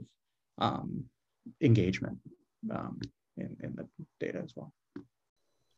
um, 0.58 1.04
engagement 1.60 2.18
um, 2.70 3.00
in, 3.36 3.56
in 3.62 3.74
the 3.76 3.86
data 4.18 4.40
as 4.42 4.52
well. 4.56 4.72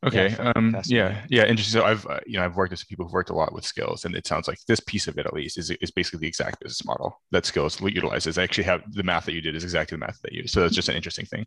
Okay. 0.07 0.29
Yeah, 0.29 0.53
um, 0.55 0.77
yeah. 0.87 1.25
Yeah. 1.29 1.47
Interesting. 1.47 1.81
So 1.81 1.85
I've, 1.85 2.07
uh, 2.07 2.21
you 2.25 2.39
know, 2.39 2.45
I've 2.45 2.55
worked 2.55 2.71
with 2.71 2.87
people 2.87 3.05
who've 3.05 3.13
worked 3.13 3.31
a 3.31 3.35
lot 3.35 3.53
with 3.53 3.65
Skillz 3.65 4.05
and 4.05 4.15
it 4.15 4.29
sounds 4.29 4.47
like 4.47 4.61
this 4.69 4.79
piece 4.79 5.09
of 5.09 5.19
it, 5.19 5.27
at 5.27 5.33
least 5.33 5.59
is, 5.59 5.73
is 5.73 5.91
basically 5.91 6.21
the 6.21 6.29
exact 6.29 6.61
business 6.61 6.85
model 6.85 7.21
that 7.33 7.43
Skillz 7.43 7.81
utilizes. 7.93 8.39
I 8.39 8.45
actually 8.45 8.63
have 8.65 8.83
the 8.93 9.03
math 9.03 9.25
that 9.25 9.35
you 9.35 9.41
did 9.41 9.57
is 9.57 9.65
exactly 9.65 9.97
the 9.97 10.07
math 10.07 10.23
that 10.23 10.33
you, 10.33 10.47
so 10.47 10.61
that's 10.61 10.77
just 10.77 10.89
an 10.89 10.95
interesting 10.95 11.27
thing 11.27 11.45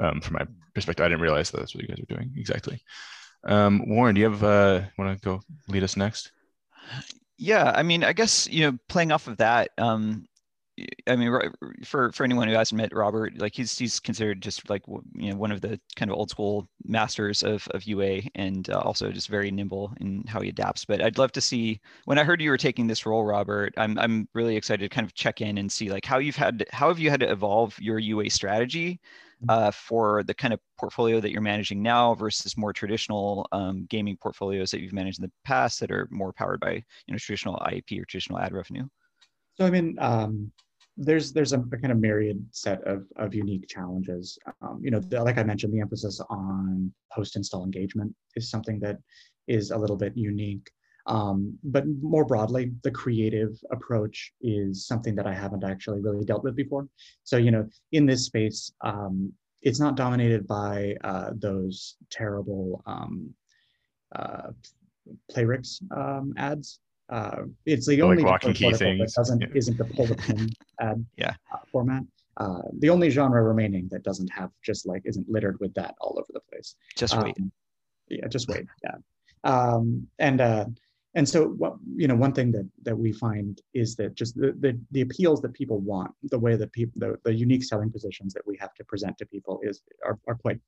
um, 0.00 0.20
from 0.20 0.34
my 0.34 0.46
perspective. 0.74 1.02
I 1.02 1.08
didn't 1.08 1.22
realize 1.22 1.50
that 1.50 1.60
that's 1.60 1.74
what 1.74 1.82
you 1.82 1.88
guys 1.88 1.98
are 1.98 2.14
doing. 2.14 2.30
Exactly. 2.36 2.78
Um, 3.44 3.88
Warren, 3.88 4.14
do 4.14 4.20
you 4.20 4.30
have, 4.30 4.44
uh, 4.44 4.82
want 4.98 5.18
to 5.18 5.24
go 5.24 5.40
lead 5.68 5.82
us 5.82 5.96
next? 5.96 6.30
Yeah. 7.38 7.72
I 7.74 7.82
mean, 7.82 8.04
I 8.04 8.12
guess, 8.12 8.46
you 8.48 8.70
know, 8.70 8.78
playing 8.90 9.12
off 9.12 9.28
of 9.28 9.38
that, 9.38 9.70
um, 9.78 10.26
I 11.06 11.14
mean, 11.14 11.52
for 11.84 12.10
for 12.10 12.24
anyone 12.24 12.48
who 12.48 12.54
hasn't 12.54 12.76
met 12.76 12.92
Robert, 12.92 13.38
like 13.38 13.54
he's 13.54 13.78
he's 13.78 14.00
considered 14.00 14.40
just 14.40 14.68
like 14.68 14.82
you 15.14 15.30
know 15.30 15.36
one 15.36 15.52
of 15.52 15.60
the 15.60 15.78
kind 15.94 16.10
of 16.10 16.16
old 16.16 16.30
school 16.30 16.68
masters 16.84 17.44
of 17.44 17.68
of 17.68 17.84
UA, 17.84 18.22
and 18.34 18.68
uh, 18.70 18.80
also 18.80 19.12
just 19.12 19.28
very 19.28 19.52
nimble 19.52 19.92
in 20.00 20.24
how 20.26 20.40
he 20.40 20.48
adapts. 20.48 20.84
But 20.84 21.00
I'd 21.00 21.18
love 21.18 21.30
to 21.32 21.40
see 21.40 21.80
when 22.06 22.18
I 22.18 22.24
heard 22.24 22.40
you 22.40 22.50
were 22.50 22.56
taking 22.56 22.88
this 22.88 23.06
role, 23.06 23.24
Robert. 23.24 23.72
I'm 23.76 23.96
I'm 24.00 24.28
really 24.34 24.56
excited 24.56 24.82
to 24.82 24.88
kind 24.92 25.06
of 25.06 25.14
check 25.14 25.40
in 25.40 25.58
and 25.58 25.70
see 25.70 25.90
like 25.90 26.04
how 26.04 26.18
you've 26.18 26.36
had 26.36 26.64
how 26.72 26.88
have 26.88 26.98
you 26.98 27.08
had 27.08 27.20
to 27.20 27.30
evolve 27.30 27.78
your 27.78 28.00
UA 28.00 28.30
strategy 28.30 29.00
mm-hmm. 29.44 29.50
uh, 29.50 29.70
for 29.70 30.24
the 30.24 30.34
kind 30.34 30.52
of 30.52 30.58
portfolio 30.76 31.20
that 31.20 31.30
you're 31.30 31.40
managing 31.40 31.82
now 31.82 32.14
versus 32.14 32.56
more 32.56 32.72
traditional 32.72 33.46
um, 33.52 33.86
gaming 33.90 34.16
portfolios 34.16 34.72
that 34.72 34.80
you've 34.80 34.92
managed 34.92 35.20
in 35.20 35.24
the 35.24 35.32
past 35.44 35.78
that 35.78 35.92
are 35.92 36.08
more 36.10 36.32
powered 36.32 36.58
by 36.58 36.72
you 36.72 37.12
know 37.12 37.18
traditional 37.18 37.56
IAP 37.58 38.00
or 38.00 38.04
traditional 38.06 38.40
ad 38.40 38.52
revenue. 38.52 38.88
So 39.56 39.64
I 39.64 39.70
mean, 39.70 39.96
um, 40.00 40.50
there's 40.96 41.32
there's 41.32 41.52
a, 41.52 41.58
a, 41.58 41.78
kind 41.78 41.92
of 41.92 41.98
myriad 41.98 42.44
set 42.52 42.82
of, 42.84 43.04
of 43.16 43.34
unique 43.34 43.68
challenges. 43.68 44.38
Um, 44.62 44.80
you 44.82 44.90
know, 44.90 45.00
the, 45.00 45.22
like 45.22 45.38
I 45.38 45.42
mentioned, 45.42 45.72
the 45.72 45.80
emphasis 45.80 46.20
on 46.30 46.92
post-install 47.12 47.64
engagement 47.64 48.14
is 48.36 48.50
something 48.50 48.78
that 48.80 48.98
is 49.48 49.70
a 49.70 49.78
little 49.78 49.96
bit 49.96 50.16
unique. 50.16 50.70
Um, 51.06 51.58
but 51.64 51.84
more 52.00 52.24
broadly, 52.24 52.72
the 52.82 52.90
creative 52.90 53.58
approach 53.70 54.32
is 54.40 54.86
something 54.86 55.14
that 55.16 55.26
I 55.26 55.34
haven't 55.34 55.64
actually 55.64 56.00
really 56.00 56.24
dealt 56.24 56.44
with 56.44 56.56
before. 56.56 56.88
So, 57.24 57.36
you 57.36 57.50
know, 57.50 57.68
in 57.92 58.06
this 58.06 58.24
space, 58.24 58.72
um, 58.80 59.32
it's 59.62 59.80
not 59.80 59.96
dominated 59.96 60.46
by 60.46 60.94
uh, 61.04 61.30
those 61.34 61.96
terrible 62.10 62.82
um, 62.86 63.34
uh, 64.14 64.52
Playrix 65.30 65.82
um, 65.94 66.32
ads 66.38 66.80
uh, 67.10 67.42
it's 67.66 67.86
the 67.86 68.00
only 68.02 68.22
like 68.22 68.40
key 68.40 68.70
that 68.70 69.12
doesn't 69.14 69.40
yeah. 69.40 69.46
isn't 69.54 69.76
the 69.76 69.84
pull 69.84 70.06
the 70.06 70.14
pin 70.26 70.48
ad 70.80 71.04
yeah. 71.16 71.34
uh, 71.52 71.58
format. 71.70 72.02
Uh, 72.36 72.62
the 72.80 72.90
only 72.90 73.10
genre 73.10 73.42
remaining 73.42 73.88
that 73.92 74.02
doesn't 74.02 74.28
have 74.32 74.50
just 74.62 74.86
like 74.86 75.02
isn't 75.04 75.28
littered 75.28 75.58
with 75.60 75.72
that 75.74 75.94
all 76.00 76.16
over 76.18 76.26
the 76.32 76.40
place. 76.50 76.74
Just 76.96 77.16
wait. 77.22 77.36
Um, 77.38 77.52
yeah, 78.08 78.26
just 78.28 78.48
wait. 78.48 78.66
Yeah, 78.82 78.96
um, 79.44 80.06
and 80.18 80.40
uh, 80.40 80.66
and 81.14 81.28
so 81.28 81.48
what 81.48 81.74
you 81.94 82.08
know, 82.08 82.16
one 82.16 82.32
thing 82.32 82.50
that 82.52 82.68
that 82.82 82.96
we 82.96 83.12
find 83.12 83.60
is 83.72 83.94
that 83.96 84.14
just 84.14 84.36
the 84.36 84.52
the, 84.58 84.80
the 84.90 85.02
appeals 85.02 85.40
that 85.42 85.52
people 85.52 85.78
want, 85.80 86.10
the 86.24 86.38
way 86.38 86.56
that 86.56 86.72
people 86.72 86.94
the, 86.96 87.16
the 87.24 87.32
unique 87.32 87.62
selling 87.62 87.90
positions 87.90 88.32
that 88.34 88.46
we 88.46 88.56
have 88.58 88.74
to 88.74 88.84
present 88.84 89.16
to 89.18 89.26
people 89.26 89.60
is 89.62 89.82
are, 90.04 90.18
are 90.26 90.34
quite 90.34 90.58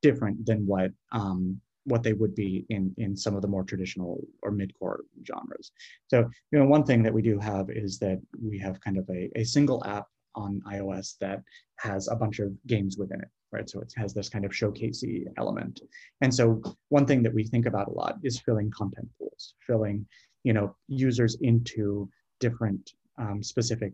different 0.00 0.44
than 0.44 0.66
what 0.66 0.90
um, 1.12 1.60
what 1.84 2.02
they 2.02 2.12
would 2.12 2.34
be 2.34 2.64
in 2.68 2.94
in 2.98 3.16
some 3.16 3.34
of 3.34 3.42
the 3.42 3.48
more 3.48 3.64
traditional 3.64 4.20
or 4.42 4.50
mid-core 4.50 5.00
genres. 5.26 5.72
So, 6.08 6.28
you 6.50 6.58
know, 6.58 6.66
one 6.66 6.84
thing 6.84 7.02
that 7.02 7.12
we 7.12 7.22
do 7.22 7.38
have 7.38 7.70
is 7.70 7.98
that 7.98 8.20
we 8.42 8.58
have 8.58 8.80
kind 8.80 8.98
of 8.98 9.08
a, 9.10 9.30
a 9.36 9.44
single 9.44 9.84
app 9.84 10.06
on 10.34 10.62
iOS 10.66 11.18
that 11.20 11.42
has 11.78 12.08
a 12.08 12.16
bunch 12.16 12.38
of 12.38 12.52
games 12.66 12.96
within 12.96 13.20
it, 13.20 13.28
right? 13.50 13.68
So 13.68 13.80
it 13.80 13.92
has 13.96 14.14
this 14.14 14.28
kind 14.28 14.44
of 14.44 14.52
showcasey 14.52 15.24
element. 15.36 15.80
And 16.20 16.34
so 16.34 16.62
one 16.88 17.06
thing 17.06 17.22
that 17.24 17.34
we 17.34 17.44
think 17.44 17.66
about 17.66 17.88
a 17.88 17.92
lot 17.92 18.16
is 18.22 18.40
filling 18.40 18.70
content 18.70 19.08
pools, 19.18 19.54
filling, 19.66 20.06
you 20.44 20.52
know, 20.52 20.74
users 20.88 21.36
into 21.40 22.08
different 22.40 22.92
um, 23.18 23.42
specific 23.42 23.92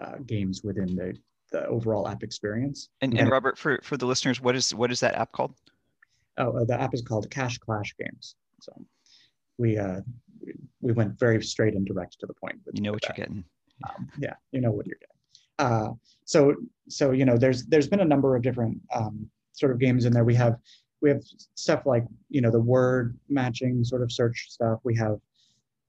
uh, 0.00 0.16
games 0.26 0.62
within 0.62 0.94
the 0.94 1.16
the 1.52 1.66
overall 1.66 2.06
app 2.06 2.22
experience. 2.22 2.90
And, 3.00 3.12
and, 3.12 3.22
and 3.22 3.30
Robert, 3.30 3.58
for 3.58 3.80
for 3.82 3.96
the 3.96 4.06
listeners, 4.06 4.40
what 4.40 4.54
is 4.54 4.72
what 4.72 4.92
is 4.92 5.00
that 5.00 5.14
app 5.16 5.32
called? 5.32 5.54
Oh, 6.40 6.64
the 6.64 6.80
app 6.80 6.94
is 6.94 7.02
called 7.02 7.30
Cash 7.30 7.58
Clash 7.58 7.94
Games. 7.98 8.36
So 8.60 8.72
we 9.58 9.78
uh, 9.78 10.00
we 10.80 10.92
went 10.92 11.18
very 11.18 11.42
straight 11.42 11.74
and 11.74 11.86
direct 11.86 12.18
to 12.20 12.26
the 12.26 12.34
point. 12.34 12.56
With, 12.64 12.76
you 12.76 12.82
know 12.82 12.92
what 12.92 13.02
that. 13.02 13.16
you're 13.16 13.26
getting. 13.26 13.44
Um, 13.88 14.10
yeah, 14.18 14.34
you 14.52 14.60
know 14.60 14.70
what 14.70 14.86
you're 14.86 14.98
getting. 15.00 15.10
Uh, 15.58 15.92
so 16.24 16.54
so 16.88 17.12
you 17.12 17.24
know, 17.24 17.36
there's 17.36 17.66
there's 17.66 17.88
been 17.88 18.00
a 18.00 18.04
number 18.04 18.36
of 18.36 18.42
different 18.42 18.80
um, 18.94 19.28
sort 19.52 19.72
of 19.72 19.78
games 19.78 20.04
in 20.04 20.12
there. 20.12 20.24
We 20.24 20.34
have 20.34 20.56
we 21.02 21.10
have 21.10 21.22
stuff 21.54 21.86
like 21.86 22.04
you 22.28 22.40
know 22.40 22.50
the 22.50 22.60
word 22.60 23.18
matching 23.28 23.84
sort 23.84 24.02
of 24.02 24.10
search 24.10 24.46
stuff. 24.48 24.80
We 24.84 24.96
have 24.96 25.18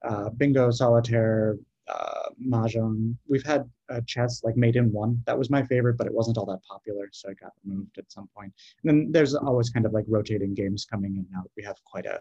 uh, 0.04 0.30
bingo, 0.30 0.70
solitaire, 0.70 1.56
uh, 1.92 2.28
mahjong. 2.52 3.14
We've 3.28 3.44
had 3.44 3.68
uh, 3.90 4.00
chess 4.06 4.42
like 4.44 4.56
Mate 4.56 4.76
in 4.76 4.92
One. 4.92 5.22
That 5.26 5.38
was 5.38 5.50
my 5.50 5.62
favorite, 5.62 5.96
but 5.98 6.06
it 6.06 6.14
wasn't 6.14 6.38
all 6.38 6.46
that 6.46 6.60
popular, 6.68 7.08
so 7.12 7.30
it 7.30 7.40
got 7.40 7.52
removed 7.64 7.98
at 7.98 8.10
some 8.10 8.28
point. 8.36 8.52
And 8.82 8.86
then 8.90 9.12
there's 9.12 9.34
always 9.34 9.70
kind 9.70 9.86
of 9.86 9.92
like 9.92 10.04
rotating 10.08 10.54
games 10.54 10.84
coming 10.84 11.16
in 11.16 11.26
now. 11.30 11.42
We 11.56 11.62
have 11.64 11.76
quite 11.84 12.06
a, 12.06 12.20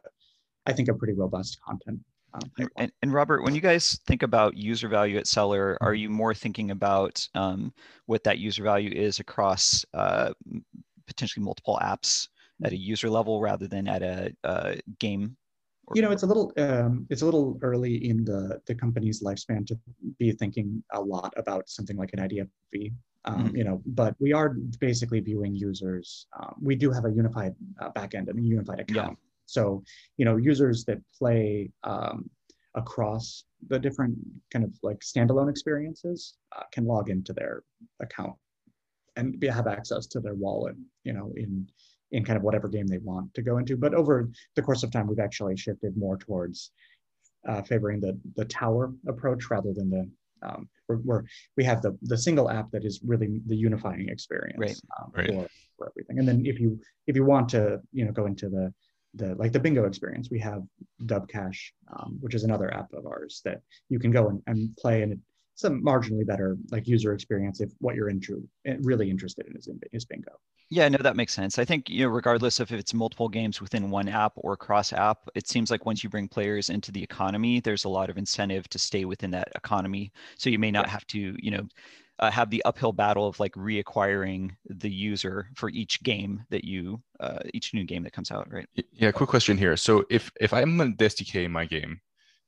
I 0.66 0.74
think, 0.74 0.90
a 0.90 0.94
pretty 0.94 1.14
robust 1.14 1.60
content 1.68 2.00
Um, 2.34 2.70
and, 2.78 2.92
and, 3.02 3.14
Robert, 3.14 3.44
when 3.44 3.56
you 3.56 3.62
guys 3.62 4.00
think 4.08 4.24
about 4.24 4.56
user 4.58 4.88
value 4.88 5.18
at 5.18 5.28
Celer, 5.28 5.78
are 5.82 5.94
you 5.94 6.10
more 6.10 6.34
thinking 6.34 6.72
about 6.72 7.28
um, 7.36 7.74
what 8.06 8.24
that 8.24 8.40
user 8.40 8.64
value 8.64 8.92
is 8.92 9.20
across 9.20 9.86
uh, 9.94 10.32
potentially 11.08 11.44
multiple 11.44 11.78
apps 11.82 12.30
at 12.64 12.72
a 12.72 12.78
user 12.78 13.10
level 13.10 13.42
rather 13.42 13.68
than 13.68 13.88
at 13.88 14.02
a, 14.02 14.34
a 14.44 14.80
game? 15.00 15.36
You 15.96 16.02
know, 16.02 16.12
it's 16.12 16.24
a 16.24 16.28
little 16.28 16.52
um, 16.58 17.08
it's 17.10 17.22
a 17.22 17.26
little 17.26 17.58
early 17.62 18.10
in 18.10 18.24
the 18.24 18.62
the 18.66 18.76
company's 18.76 19.22
lifespan 19.24 19.66
to 19.68 19.80
be 20.20 20.32
thinking 20.32 20.84
a 20.92 21.02
lot 21.02 21.34
about 21.38 21.70
something 21.70 21.98
like 21.98 22.12
an 22.14 22.20
IDFV. 22.20 22.94
Um, 23.26 23.46
mm-hmm. 23.46 23.56
You 23.56 23.64
know, 23.64 23.82
but 23.86 24.16
we 24.20 24.34
are 24.34 24.50
basically 24.80 25.20
viewing 25.20 25.56
users. 25.56 26.26
Um, 26.40 26.56
we 26.62 26.76
do 26.76 26.92
have 26.92 27.06
a 27.06 27.12
unified 27.12 27.54
uh, 27.80 27.92
backend 27.92 28.30
and 28.30 28.40
a 28.40 28.42
unified 28.42 28.80
account. 28.80 29.18
Yeah 29.20 29.28
so, 29.52 29.84
you 30.16 30.24
know, 30.24 30.38
users 30.38 30.86
that 30.86 31.00
play 31.18 31.72
um, 31.84 32.30
across 32.76 33.44
the 33.68 33.78
different 33.78 34.18
kind 34.50 34.64
of 34.64 34.72
like 34.82 35.00
standalone 35.00 35.50
experiences 35.50 36.36
uh, 36.56 36.64
can 36.72 36.86
log 36.86 37.10
into 37.10 37.34
their 37.34 37.64
account 38.02 38.36
and 39.18 39.40
be, 39.42 39.48
have 39.48 39.68
access 39.68 40.08
to 40.08 40.22
their 40.22 40.36
wallet, 40.36 40.76
you 41.04 41.12
know, 41.12 41.34
in 41.36 41.68
in 42.12 42.26
kind 42.26 42.38
of 42.38 42.44
whatever 42.44 42.68
game 42.68 42.88
they 42.88 42.98
want 42.98 43.34
to 43.34 43.42
go 43.42 43.58
into. 43.58 43.78
But 43.78 43.94
over 43.94 44.30
the 44.56 44.62
course 44.62 44.84
of 44.84 44.92
time, 44.92 45.08
we've 45.08 45.20
actually 45.20 45.58
shifted 45.58 45.98
more 45.98 46.18
towards 46.18 46.72
uh, 47.48 47.62
favoring 47.64 48.00
the 48.00 48.20
the 48.36 48.46
tower 48.46 48.92
approach 49.08 49.50
rather 49.50 49.74
than 49.74 49.90
the 49.90 50.10
um, 50.44 50.68
where, 50.88 51.24
we 51.56 51.64
have 51.64 51.82
the 51.82 51.98
the 52.04 52.18
single 52.18 52.50
app 52.50 52.72
that 52.72 52.84
is 52.84 53.00
really 53.06 53.40
the 53.48 53.56
unifying 53.56 54.10
experience 54.10 54.58
right. 54.58 54.76
Um, 55.00 55.12
right. 55.16 55.28
For, 55.28 55.48
for 55.78 55.90
everything. 55.90 56.20
And 56.20 56.28
then 56.28 56.46
if 56.46 56.60
you 56.60 56.80
if 57.08 57.16
you 57.16 57.26
want 57.26 57.50
to 57.50 57.80
you 57.92 58.06
know 58.06 58.12
go 58.12 58.26
into 58.26 58.50
the 58.50 58.74
the 59.16 59.36
like 59.36 59.52
the 59.52 59.60
bingo 59.60 59.86
experience 59.86 60.30
we 60.32 60.40
have 60.40 60.64
dubcash 61.04 61.60
um, 61.94 62.18
which 62.22 62.34
is 62.34 62.44
another 62.44 62.74
app 62.74 62.92
of 62.94 63.06
ours 63.06 63.42
that 63.44 63.62
you 63.90 64.00
can 64.00 64.10
go 64.10 64.30
and, 64.30 64.42
and 64.48 64.76
play 64.78 65.02
and 65.02 65.20
it's 65.54 65.64
a 65.66 65.70
marginally 65.70 66.26
better 66.26 66.58
like 66.72 66.88
user 66.88 67.14
experience 67.14 67.60
if 67.60 67.72
what 67.80 67.94
you're 67.96 68.10
into 68.10 68.48
eh, 68.66 68.78
really 68.82 69.10
interested 69.10 69.46
in 69.48 69.58
is, 69.58 69.68
is 69.92 70.06
bingo 70.06 70.32
yeah 70.72 70.88
no 70.88 70.98
that 70.98 71.16
makes 71.16 71.34
sense. 71.34 71.60
I 71.60 71.66
think 71.66 71.90
you 71.90 72.06
know 72.06 72.08
regardless 72.10 72.60
of 72.60 72.72
if 72.72 72.80
it's 72.80 72.94
multiple 72.94 73.30
games 73.30 73.62
within 73.62 73.92
one 73.92 74.08
app 74.08 74.34
or 74.38 74.58
cross 74.58 74.94
app 74.94 75.30
it 75.36 75.48
seems 75.48 75.70
like 75.70 75.86
once 75.86 76.04
you 76.04 76.10
bring 76.10 76.28
players 76.28 76.70
into 76.70 76.92
the 76.92 77.04
economy 77.04 77.60
there's 77.60 77.84
a 77.84 77.90
lot 77.90 78.10
of 78.10 78.18
incentive 78.18 78.68
to 78.70 78.80
stay 78.80 79.06
within 79.06 79.30
that 79.32 79.50
economy. 79.56 80.12
So 80.38 80.50
you 80.50 80.58
may 80.58 80.72
not 80.72 80.88
have 80.90 81.06
to 81.08 81.36
you 81.38 81.52
know 81.52 81.68
uh, 82.20 82.32
have 82.32 82.50
the 82.50 82.64
uphill 82.64 82.94
battle 82.94 83.28
of 83.28 83.40
like 83.40 83.54
reacquiring 83.54 84.52
the 84.66 84.90
user 84.90 85.50
for 85.56 85.70
each 85.70 86.02
game 86.04 86.44
that 86.50 86.64
you 86.64 87.02
uh, 87.20 87.40
each 87.54 87.74
new 87.74 87.84
game 87.84 88.04
that 88.04 88.14
comes 88.14 88.32
out 88.32 88.48
right? 88.52 88.68
Yeah 88.94 89.12
quick 89.12 89.30
question 89.30 89.58
here. 89.58 89.76
So 89.76 90.06
if 90.10 90.32
if 90.40 90.54
i'm 90.54 90.78
the 90.78 90.86
sdk 90.86 91.46
in 91.46 91.52
my 91.52 91.66
game 91.66 92.00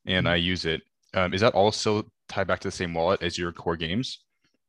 and 0.06 0.26
mm-hmm. 0.26 0.32
i 0.32 0.36
use 0.36 0.64
it 0.64 0.80
um, 1.12 1.34
is 1.34 1.42
that 1.42 1.54
also 1.54 2.10
tied 2.28 2.46
back 2.46 2.60
to 2.60 2.68
the 2.68 2.72
same 2.72 2.94
wallet 2.94 3.22
as 3.22 3.36
your 3.36 3.52
core 3.52 3.76
games 3.76 4.20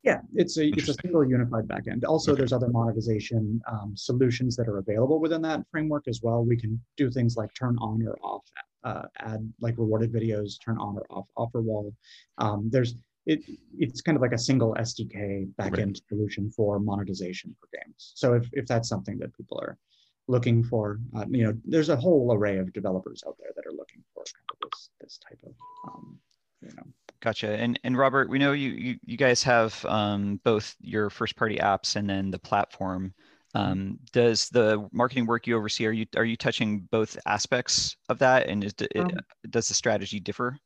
yeah, 0.06 0.22
it's 0.36 0.58
a 0.58 0.68
it's 0.68 0.88
a 0.88 0.94
single 0.94 1.28
unified 1.28 1.68
backend. 1.68 2.04
Also, 2.08 2.32
okay. 2.32 2.40
there's 2.40 2.54
other 2.54 2.70
monetization 2.70 3.60
um, 3.68 3.94
solutions 3.96 4.56
that 4.56 4.68
are 4.68 4.78
available 4.78 5.20
within 5.20 5.42
that 5.42 5.66
framework 5.72 6.08
as 6.08 6.22
well. 6.22 6.46
We 6.46 6.58
can 6.58 6.80
do 6.96 7.10
things 7.10 7.36
like 7.36 7.52
turn 7.56 7.76
on 7.80 8.06
or 8.08 8.16
off 8.22 8.44
uh, 8.84 9.08
add 9.20 9.52
like 9.60 9.76
rewarded 9.78 10.14
videos, 10.14 10.54
turn 10.64 10.78
on 10.78 10.98
or 10.98 11.06
off 11.10 11.26
offer 11.36 11.62
wall. 11.62 11.92
Um, 12.38 12.70
there's 12.72 12.96
it, 13.26 13.44
it's 13.80 14.02
kind 14.02 14.16
of 14.16 14.22
like 14.22 14.34
a 14.34 14.38
single 14.38 14.76
SDK 14.76 15.50
backend 15.60 15.86
right. 15.86 16.02
solution 16.08 16.52
for 16.52 16.80
monetization 16.80 17.56
for 17.60 17.68
games. 17.76 18.14
So 18.14 18.34
if, 18.34 18.48
if 18.54 18.68
that's 18.68 18.88
something 18.88 19.18
that 19.18 19.36
people 19.36 19.60
are 19.60 19.80
looking 20.28 20.64
for, 20.64 21.00
uh, 21.18 21.26
you 21.30 21.46
know, 21.46 21.54
there's 21.66 21.90
a 21.90 21.96
whole 21.96 22.32
array 22.32 22.60
of 22.60 22.72
developers 22.74 23.24
out 23.28 23.36
there 23.40 23.50
that 23.56 23.66
are 23.66 23.76
looking 23.76 24.04
for 24.14 24.24
kind 24.24 24.46
of 24.52 24.70
this, 24.70 24.90
this 25.02 25.20
type 25.28 25.40
of, 25.44 25.56
um, 25.88 26.20
you 26.62 26.70
know. 26.78 26.84
Gotcha. 27.22 27.56
And 27.56 27.80
and 27.84 27.98
Robert, 27.98 28.30
we 28.30 28.38
know 28.38 28.52
you 28.52 28.70
you, 28.70 28.96
you 29.06 29.18
guys 29.18 29.42
have 29.44 29.84
um, 29.86 30.40
both 30.44 30.76
your 30.80 31.10
first 31.10 31.36
party 31.36 31.58
apps 31.58 31.96
and 31.96 32.10
then 32.10 32.32
the 32.32 32.40
platform. 32.40 33.14
Mm-hmm. 33.56 33.72
Um, 33.72 34.00
does 34.12 34.50
the 34.50 34.88
marketing 34.92 35.26
work 35.26 35.48
you 35.48 35.56
oversee 35.56 35.86
are 35.86 35.92
you 35.92 36.06
are 36.16 36.26
you 36.26 36.36
touching 36.36 36.82
both 36.92 37.18
aspects 37.26 37.96
of 38.10 38.20
that, 38.20 38.48
and 38.48 38.64
is, 38.64 38.74
um, 38.98 39.12
does 39.50 39.68
the 39.70 39.74
strategy 39.74 40.20
differ? 40.20 40.60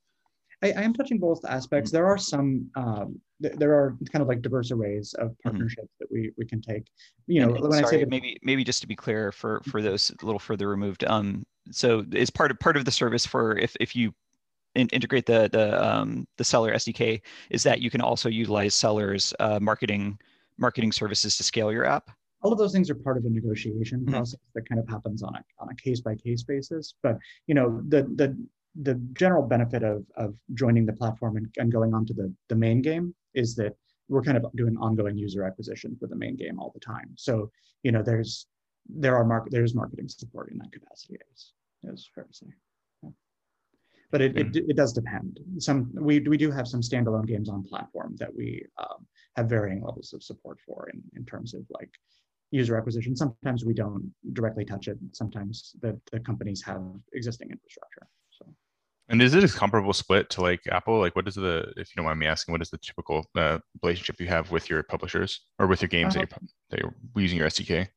I, 0.61 0.71
I 0.71 0.81
am 0.81 0.93
touching 0.93 1.19
both 1.19 1.45
aspects. 1.45 1.89
Mm-hmm. 1.89 1.97
There 1.97 2.07
are 2.07 2.17
some, 2.17 2.69
um, 2.75 3.21
th- 3.41 3.55
there 3.55 3.73
are 3.73 3.97
kind 4.11 4.21
of 4.21 4.27
like 4.27 4.41
diverse 4.41 4.71
arrays 4.71 5.13
of 5.19 5.29
mm-hmm. 5.29 5.49
partnerships 5.49 5.87
mm-hmm. 5.87 6.03
that 6.03 6.11
we 6.11 6.31
we 6.37 6.45
can 6.45 6.61
take. 6.61 6.87
You 7.27 7.41
know, 7.41 7.55
and, 7.55 7.61
when 7.61 7.71
sorry, 7.73 7.85
I 7.85 7.89
say 7.89 7.99
that, 7.99 8.09
maybe 8.09 8.39
maybe 8.43 8.63
just 8.63 8.81
to 8.81 8.87
be 8.87 8.95
clear 8.95 9.31
for 9.31 9.61
for 9.69 9.81
those 9.81 10.11
a 10.21 10.25
little 10.25 10.39
further 10.39 10.67
removed. 10.67 11.03
Um, 11.05 11.45
so 11.71 12.03
is 12.11 12.29
part 12.29 12.51
of 12.51 12.59
part 12.59 12.75
of 12.75 12.85
the 12.85 12.91
service 12.91 13.25
for 13.25 13.57
if 13.57 13.75
if 13.79 13.95
you 13.95 14.13
in, 14.75 14.87
integrate 14.89 15.25
the 15.25 15.49
the 15.51 15.83
um, 15.83 16.27
the 16.37 16.43
Celer 16.43 16.73
SDK 16.73 17.21
is 17.49 17.63
that 17.63 17.81
you 17.81 17.89
can 17.89 18.01
also 18.01 18.29
utilize 18.29 18.73
Celer's 18.73 19.33
uh, 19.39 19.59
marketing 19.61 20.19
marketing 20.57 20.91
services 20.91 21.37
to 21.37 21.43
scale 21.43 21.71
your 21.71 21.85
app 21.85 22.11
all 22.41 22.53
of 22.53 22.57
those 22.57 22.71
things 22.71 22.89
are 22.89 22.95
part 22.95 23.17
of 23.17 23.25
a 23.25 23.29
negotiation 23.29 23.99
mm-hmm. 23.99 24.11
process 24.11 24.39
that 24.55 24.67
kind 24.67 24.79
of 24.79 24.87
happens 24.87 25.23
on 25.23 25.35
a 25.35 25.43
on 25.59 25.69
a 25.69 25.75
case 25.75 26.01
by 26.01 26.15
case 26.15 26.43
basis 26.43 26.95
but 27.01 27.17
you 27.47 27.55
know 27.55 27.81
the 27.87 28.03
the 28.15 28.35
the 28.81 28.95
general 29.13 29.43
benefit 29.43 29.83
of, 29.83 30.05
of 30.15 30.35
joining 30.53 30.85
the 30.85 30.93
platform 30.93 31.37
and, 31.37 31.53
and 31.57 31.71
going 31.71 31.93
on 31.93 32.05
to 32.05 32.13
the, 32.13 32.33
the 32.49 32.55
main 32.55 32.81
game 32.81 33.13
is 33.33 33.55
that 33.55 33.75
we're 34.07 34.21
kind 34.21 34.37
of 34.37 34.45
doing 34.55 34.77
ongoing 34.77 35.17
user 35.17 35.43
acquisition 35.43 35.95
for 35.99 36.07
the 36.07 36.15
main 36.15 36.35
game 36.35 36.59
all 36.59 36.71
the 36.73 36.79
time. 36.79 37.11
So, 37.15 37.51
you 37.83 37.91
know, 37.91 38.01
there's 38.01 38.47
there 38.87 39.15
are 39.15 39.25
market 39.25 39.51
there's 39.51 39.75
marketing 39.75 40.07
support 40.09 40.51
in 40.51 40.57
that 40.59 40.71
capacity. 40.71 41.17
Is, 41.33 41.53
is 41.83 42.09
fair 42.13 42.23
to 42.23 42.33
say. 42.33 42.47
But 44.11 44.21
it, 44.21 44.37
it, 44.37 44.55
it 44.55 44.75
does 44.75 44.91
depend. 44.91 45.39
Some 45.59 45.91
we 45.93 46.19
we 46.19 46.37
do 46.37 46.49
have 46.49 46.67
some 46.67 46.81
standalone 46.81 47.27
games 47.27 47.47
on 47.47 47.63
platform 47.63 48.15
that 48.17 48.33
we 48.33 48.65
um, 48.79 49.05
have 49.35 49.47
varying 49.47 49.83
levels 49.83 50.13
of 50.13 50.23
support 50.23 50.59
for 50.65 50.89
in, 50.91 51.01
in 51.15 51.25
terms 51.25 51.53
of 51.53 51.61
like 51.69 51.91
user 52.51 52.77
acquisition. 52.77 53.15
Sometimes 53.15 53.65
we 53.65 53.73
don't 53.73 54.11
directly 54.33 54.65
touch 54.65 54.87
it. 54.87 54.97
Sometimes 55.11 55.75
the, 55.81 55.99
the 56.11 56.19
companies 56.19 56.63
have 56.63 56.81
existing 57.13 57.51
infrastructure. 57.51 58.07
So. 58.31 58.45
And 59.09 59.21
is 59.21 59.35
it 59.35 59.43
a 59.43 59.47
comparable 59.47 59.93
split 59.93 60.29
to 60.31 60.41
like 60.41 60.61
Apple? 60.71 60.99
Like, 60.99 61.15
what 61.15 61.27
is 61.27 61.35
the, 61.35 61.71
if 61.77 61.89
you 61.89 61.93
don't 61.97 62.05
mind 62.05 62.19
me 62.19 62.27
asking, 62.27 62.51
what 62.51 62.61
is 62.61 62.69
the 62.69 62.77
typical 62.77 63.25
uh, 63.35 63.59
relationship 63.83 64.19
you 64.19 64.27
have 64.27 64.51
with 64.51 64.69
your 64.69 64.83
publishers 64.83 65.41
or 65.59 65.67
with 65.67 65.81
your 65.81 65.89
games 65.89 66.15
uh, 66.15 66.21
that, 66.21 66.31
you're, 66.31 66.49
that 66.69 66.79
you're 66.79 67.21
using 67.21 67.37
your 67.37 67.47
SDK? 67.47 67.87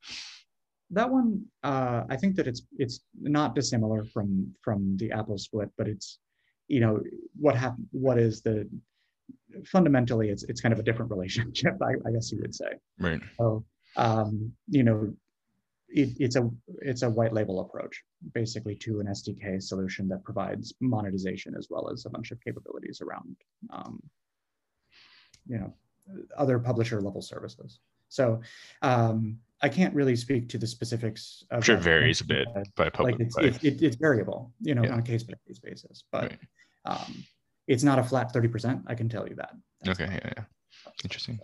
That 0.92 1.11
one, 1.11 1.44
uh, 1.62 2.05
I 2.09 2.16
think 2.16 2.37
that 2.37 2.46
it's 2.46 2.62
it's 2.78 3.00
not 3.20 3.55
dissimilar 3.55 4.05
from 4.05 4.55
from 4.62 4.96
the 4.98 5.11
Apple 5.11 5.38
split, 5.38 5.70
but 5.76 5.88
it's, 5.88 6.18
you 6.68 6.81
know, 6.81 7.00
what 7.38 7.57
happened? 7.57 7.88
What 7.92 8.18
is 8.18 8.42
the 8.42 8.68
fundamentally? 9.64 10.28
It's 10.28 10.44
it's 10.44 10.61
kind 10.61 10.72
of 10.72 10.78
a 10.78 10.83
different 10.83 11.11
relationship, 11.11 11.74
I, 11.83 11.92
I 12.07 12.12
guess 12.12 12.31
you 12.31 12.38
would 12.40 12.55
say. 12.55 12.72
Right. 12.98 13.20
So, 13.38 13.64
um, 13.96 14.52
you 14.68 14.83
know, 14.83 15.14
it, 15.88 16.11
it's 16.18 16.37
a 16.37 16.48
it's 16.81 17.02
a 17.02 17.11
white 17.11 17.33
label 17.33 17.61
approach 17.61 18.02
basically 18.33 18.74
to 18.76 19.00
an 19.00 19.07
SDK 19.07 19.62
solution 19.62 20.09
that 20.09 20.24
provides 20.24 20.74
monetization 20.81 21.55
as 21.57 21.68
well 21.70 21.90
as 21.90 22.07
a 22.07 22.11
bunch 22.11 22.31
of 22.31 22.40
capabilities 22.40 23.00
around 23.00 23.37
um, 23.70 24.02
you 25.46 25.59
know 25.59 25.72
other 26.37 26.59
publisher 26.59 27.00
level 27.00 27.22
services. 27.22 27.78
So 28.09 28.40
um, 28.83 29.38
I 29.62 29.68
can't 29.68 29.94
really 29.94 30.16
speak 30.16 30.48
to 30.51 30.59
the 30.59 30.66
specifics. 30.66 31.44
Of 31.51 31.64
sure, 31.64 31.77
it 31.77 31.83
varies 31.83 32.20
a 32.20 32.25
bit 32.25 32.48
by 32.77 32.90
public. 32.90 33.14
Like 33.14 33.27
it's, 33.27 33.37
by... 33.37 33.42
it, 33.44 33.64
it, 33.64 33.83
it's 33.83 33.96
variable, 33.96 34.53
you 34.61 34.75
know, 34.75 34.83
yeah. 34.83 34.92
on 34.92 34.98
a 34.98 35.03
case 35.03 35.22
by 35.22 35.35
case 35.46 35.59
basis, 35.59 36.05
but 36.11 36.31
right. 36.31 36.38
um, 36.87 37.25
it's 37.68 37.83
not 37.83 37.98
a 37.98 38.03
flat 38.03 38.33
thirty 38.33 38.48
percent. 38.48 38.83
I 38.87 38.94
can 38.94 39.09
tell 39.09 39.29
you 39.29 39.37
that. 39.37 39.53
That's 39.83 40.01
okay, 40.01 40.12
yeah, 40.12 40.33
yeah, 40.37 40.44
interesting 41.05 41.40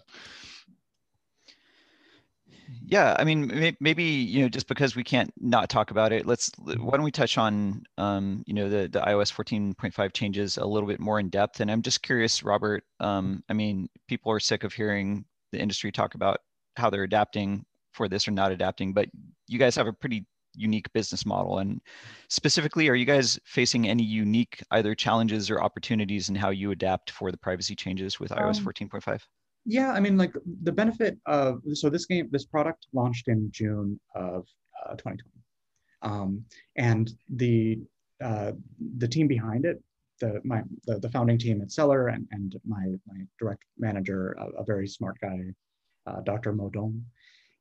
yeah 2.87 3.15
i 3.19 3.25
mean 3.25 3.77
maybe 3.81 4.05
you 4.05 4.43
know 4.43 4.49
just 4.49 4.69
because 4.69 4.95
we 4.97 5.05
can't 5.05 5.33
not 5.41 5.69
talk 5.69 5.91
about 5.91 6.13
it 6.13 6.27
let's 6.27 6.51
why 6.59 6.97
don't 6.97 7.03
we 7.03 7.11
touch 7.11 7.39
on 7.39 7.83
um, 7.97 8.43
you 8.47 8.55
know 8.55 8.69
the, 8.69 8.89
the 8.89 9.01
ios 9.01 9.33
14.5 9.33 10.13
changes 10.13 10.57
a 10.59 10.65
little 10.65 10.89
bit 10.89 11.01
more 11.01 11.21
in 11.21 11.29
depth 11.29 11.61
and 11.61 11.71
i'm 11.71 11.83
just 11.83 12.03
curious 12.03 12.43
robert 12.43 12.85
um, 13.01 13.43
i 13.49 13.53
mean 13.53 13.89
people 14.07 14.33
are 14.33 14.41
sick 14.41 14.65
of 14.65 14.73
hearing 14.73 15.25
the 15.53 15.59
industry 15.59 15.91
talk 15.91 16.15
about 16.15 16.41
how 16.77 16.91
they're 16.91 17.05
adapting 17.05 17.65
for 17.93 18.09
this 18.09 18.27
or 18.29 18.31
not 18.31 18.53
adapting 18.53 18.93
but 18.93 19.09
you 19.47 19.59
guys 19.59 19.77
have 19.77 19.87
a 19.87 19.93
pretty 19.93 20.25
unique 20.55 20.91
business 20.93 21.25
model 21.27 21.59
and 21.59 21.81
specifically 22.29 22.89
are 22.89 22.95
you 22.95 23.05
guys 23.05 23.39
facing 23.45 23.89
any 23.89 24.03
unique 24.03 24.63
either 24.73 24.95
challenges 24.95 25.51
or 25.51 25.63
opportunities 25.63 26.29
in 26.29 26.35
how 26.35 26.51
you 26.51 26.71
adapt 26.71 27.11
for 27.11 27.31
the 27.31 27.39
privacy 27.39 27.77
changes 27.77 28.19
with 28.19 28.31
ios 28.31 28.61
14.5 28.61 29.13
um, 29.13 29.19
yeah, 29.71 29.93
I 29.93 30.01
mean, 30.01 30.17
like 30.17 30.33
the 30.63 30.73
benefit 30.73 31.19
of 31.27 31.61
so 31.75 31.91
this 31.91 32.07
game, 32.07 32.29
this 32.31 32.47
product 32.47 32.87
launched 32.95 33.29
in 33.29 33.51
June 33.51 34.01
of 34.15 34.47
uh, 34.83 34.93
2020, 34.93 35.23
um, 36.01 36.43
and 36.77 37.11
the 37.29 37.79
uh, 38.25 38.53
the 38.97 39.07
team 39.07 39.29
behind 39.29 39.67
it, 39.67 39.83
the 40.21 40.41
my 40.43 40.63
the, 40.87 40.99
the 41.01 41.11
founding 41.11 41.37
team 41.37 41.61
at 41.61 41.71
Celer 41.71 42.09
and 42.09 42.27
and 42.31 42.57
my 42.67 42.95
my 43.07 43.21
direct 43.39 43.65
manager, 43.79 44.35
a, 44.39 44.63
a 44.63 44.65
very 44.65 44.89
smart 44.89 45.17
guy, 45.21 45.39
uh, 46.07 46.23
Dr. 46.23 46.53
Mo 46.55 46.71
Dong, 46.71 47.05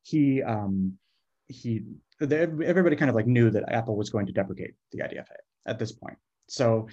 he 0.02 0.42
um, 0.42 0.98
he 1.46 1.84
everybody 2.20 2.96
kind 2.96 3.08
of 3.08 3.14
like 3.14 3.26
knew 3.26 3.50
that 3.50 3.72
Apple 3.72 3.96
was 3.96 4.10
going 4.10 4.26
to 4.26 4.32
deprecate 4.32 4.74
the 4.92 4.98
IDFA 4.98 5.36
at 5.66 5.78
this 5.78 5.92
point. 5.92 6.16
So, 6.48 6.88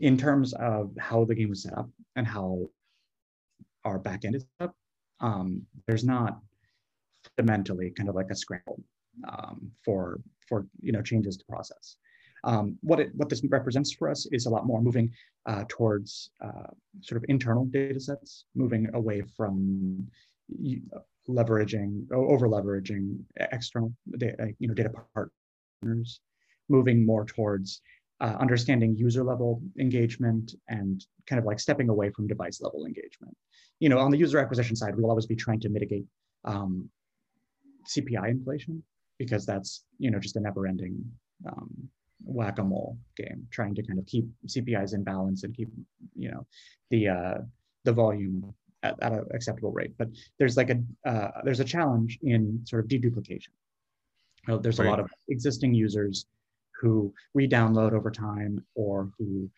in 0.00 0.16
terms 0.16 0.54
of 0.54 0.92
how 0.98 1.24
the 1.24 1.34
game 1.34 1.50
was 1.50 1.64
set 1.64 1.76
up 1.76 1.88
and 2.16 2.26
how 2.26 2.68
our 3.84 3.98
backend 3.98 4.36
is 4.36 4.46
set 4.58 4.68
up, 4.68 4.76
um, 5.20 5.62
there's 5.86 6.04
not 6.04 6.38
fundamentally 7.36 7.90
kind 7.90 8.08
of 8.08 8.14
like 8.14 8.30
a 8.30 8.36
scramble 8.36 8.82
um, 9.28 9.70
for 9.84 10.20
for 10.48 10.66
you 10.80 10.92
know 10.92 11.02
changes 11.02 11.36
to 11.36 11.44
process. 11.48 11.96
Um, 12.44 12.76
what 12.80 12.98
it 13.00 13.10
what 13.14 13.28
this 13.28 13.42
represents 13.48 13.92
for 13.92 14.08
us 14.08 14.26
is 14.32 14.46
a 14.46 14.50
lot 14.50 14.66
more 14.66 14.80
moving 14.80 15.12
uh, 15.46 15.64
towards 15.68 16.30
uh, 16.42 16.70
sort 17.00 17.16
of 17.16 17.24
internal 17.28 17.64
data 17.66 18.00
sets, 18.00 18.46
moving 18.54 18.88
away 18.94 19.22
from 19.36 20.06
leveraging 21.28 22.10
over 22.12 22.48
leveraging 22.48 23.18
external 23.36 23.92
data, 24.18 24.52
you 24.58 24.68
know 24.68 24.74
data 24.74 24.90
partners, 25.14 26.20
moving 26.68 27.04
more 27.04 27.24
towards 27.24 27.80
uh, 28.20 28.36
understanding 28.40 28.96
user 28.96 29.24
level 29.24 29.60
engagement 29.78 30.54
and 30.68 31.04
kind 31.26 31.38
of 31.38 31.44
like 31.44 31.58
stepping 31.58 31.88
away 31.88 32.10
from 32.10 32.26
device 32.26 32.60
level 32.60 32.86
engagement. 32.86 33.36
You 33.80 33.88
know, 33.88 33.98
on 33.98 34.10
the 34.10 34.18
user 34.18 34.38
acquisition 34.38 34.76
side, 34.76 34.94
we 34.94 35.02
will 35.02 35.10
always 35.10 35.26
be 35.26 35.36
trying 35.36 35.60
to 35.60 35.68
mitigate 35.68 36.04
um, 36.44 36.88
CPI 37.88 38.30
inflation 38.30 38.82
because 39.18 39.44
that's 39.44 39.84
you 39.98 40.10
know 40.10 40.18
just 40.18 40.36
a 40.36 40.40
never-ending 40.40 41.04
um, 41.46 41.70
whack-a-mole 42.24 42.96
game, 43.16 43.46
trying 43.50 43.74
to 43.74 43.82
kind 43.82 43.98
of 43.98 44.06
keep 44.06 44.26
CPIs 44.46 44.94
in 44.94 45.02
balance 45.02 45.42
and 45.42 45.54
keep 45.54 45.68
you 46.14 46.30
know 46.30 46.46
the 46.90 47.08
uh, 47.08 47.38
the 47.84 47.92
volume 47.92 48.54
at, 48.82 49.00
at 49.02 49.12
an 49.12 49.26
acceptable 49.32 49.72
rate. 49.72 49.92
But 49.98 50.08
there's 50.38 50.56
like 50.56 50.70
a 50.70 50.82
uh, 51.08 51.30
there's 51.44 51.60
a 51.60 51.64
challenge 51.64 52.18
in 52.22 52.60
sort 52.64 52.84
of 52.84 52.90
deduplication. 52.90 53.52
You 54.46 54.54
know, 54.54 54.58
there's 54.58 54.78
right. 54.78 54.86
a 54.86 54.90
lot 54.90 55.00
of 55.00 55.10
existing 55.28 55.74
users 55.74 56.26
who 56.80 57.14
re-download 57.34 57.92
over 57.92 58.10
time 58.10 58.64
or 58.74 59.10
who 59.18 59.48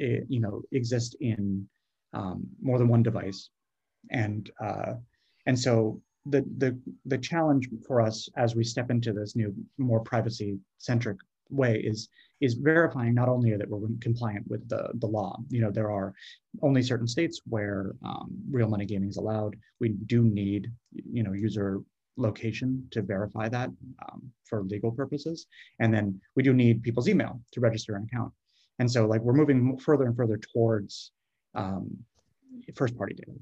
eh, 0.00 0.20
you 0.28 0.40
know 0.40 0.62
exist 0.72 1.16
in 1.20 1.68
um, 2.12 2.46
more 2.60 2.78
than 2.78 2.88
one 2.88 3.02
device, 3.02 3.50
and 4.10 4.50
uh, 4.62 4.94
and 5.46 5.58
so 5.58 6.00
the 6.26 6.44
the 6.58 6.78
the 7.06 7.18
challenge 7.18 7.68
for 7.86 8.00
us 8.00 8.28
as 8.36 8.54
we 8.54 8.64
step 8.64 8.90
into 8.90 9.12
this 9.12 9.34
new 9.34 9.54
more 9.78 10.00
privacy 10.00 10.58
centric 10.78 11.18
way 11.52 11.80
is 11.80 12.08
is 12.40 12.54
verifying 12.54 13.14
not 13.14 13.28
only 13.28 13.56
that 13.56 13.68
we're 13.68 13.86
compliant 14.00 14.46
with 14.48 14.68
the 14.68 14.90
the 14.94 15.06
law. 15.06 15.38
You 15.48 15.60
know 15.62 15.70
there 15.70 15.90
are 15.90 16.12
only 16.62 16.82
certain 16.82 17.06
states 17.06 17.40
where 17.46 17.94
um, 18.04 18.30
real 18.50 18.68
money 18.68 18.86
gaming 18.86 19.08
is 19.08 19.16
allowed. 19.16 19.56
We 19.80 19.90
do 19.90 20.22
need 20.22 20.70
you 20.92 21.22
know 21.22 21.32
user 21.32 21.80
location 22.16 22.86
to 22.90 23.00
verify 23.00 23.48
that 23.48 23.70
um, 24.06 24.30
for 24.44 24.62
legal 24.64 24.92
purposes. 24.92 25.46
And 25.80 25.94
then 25.94 26.20
we 26.36 26.42
do 26.42 26.52
need 26.52 26.82
people's 26.82 27.08
email 27.08 27.40
to 27.52 27.60
register 27.60 27.96
an 27.96 28.04
account. 28.04 28.32
And 28.78 28.90
so 28.90 29.06
like 29.06 29.22
we're 29.22 29.32
moving 29.32 29.78
further 29.78 30.04
and 30.04 30.14
further 30.14 30.38
towards 30.52 31.12
um, 31.54 31.96
first 32.74 32.98
party 32.98 33.14
data 33.14 33.32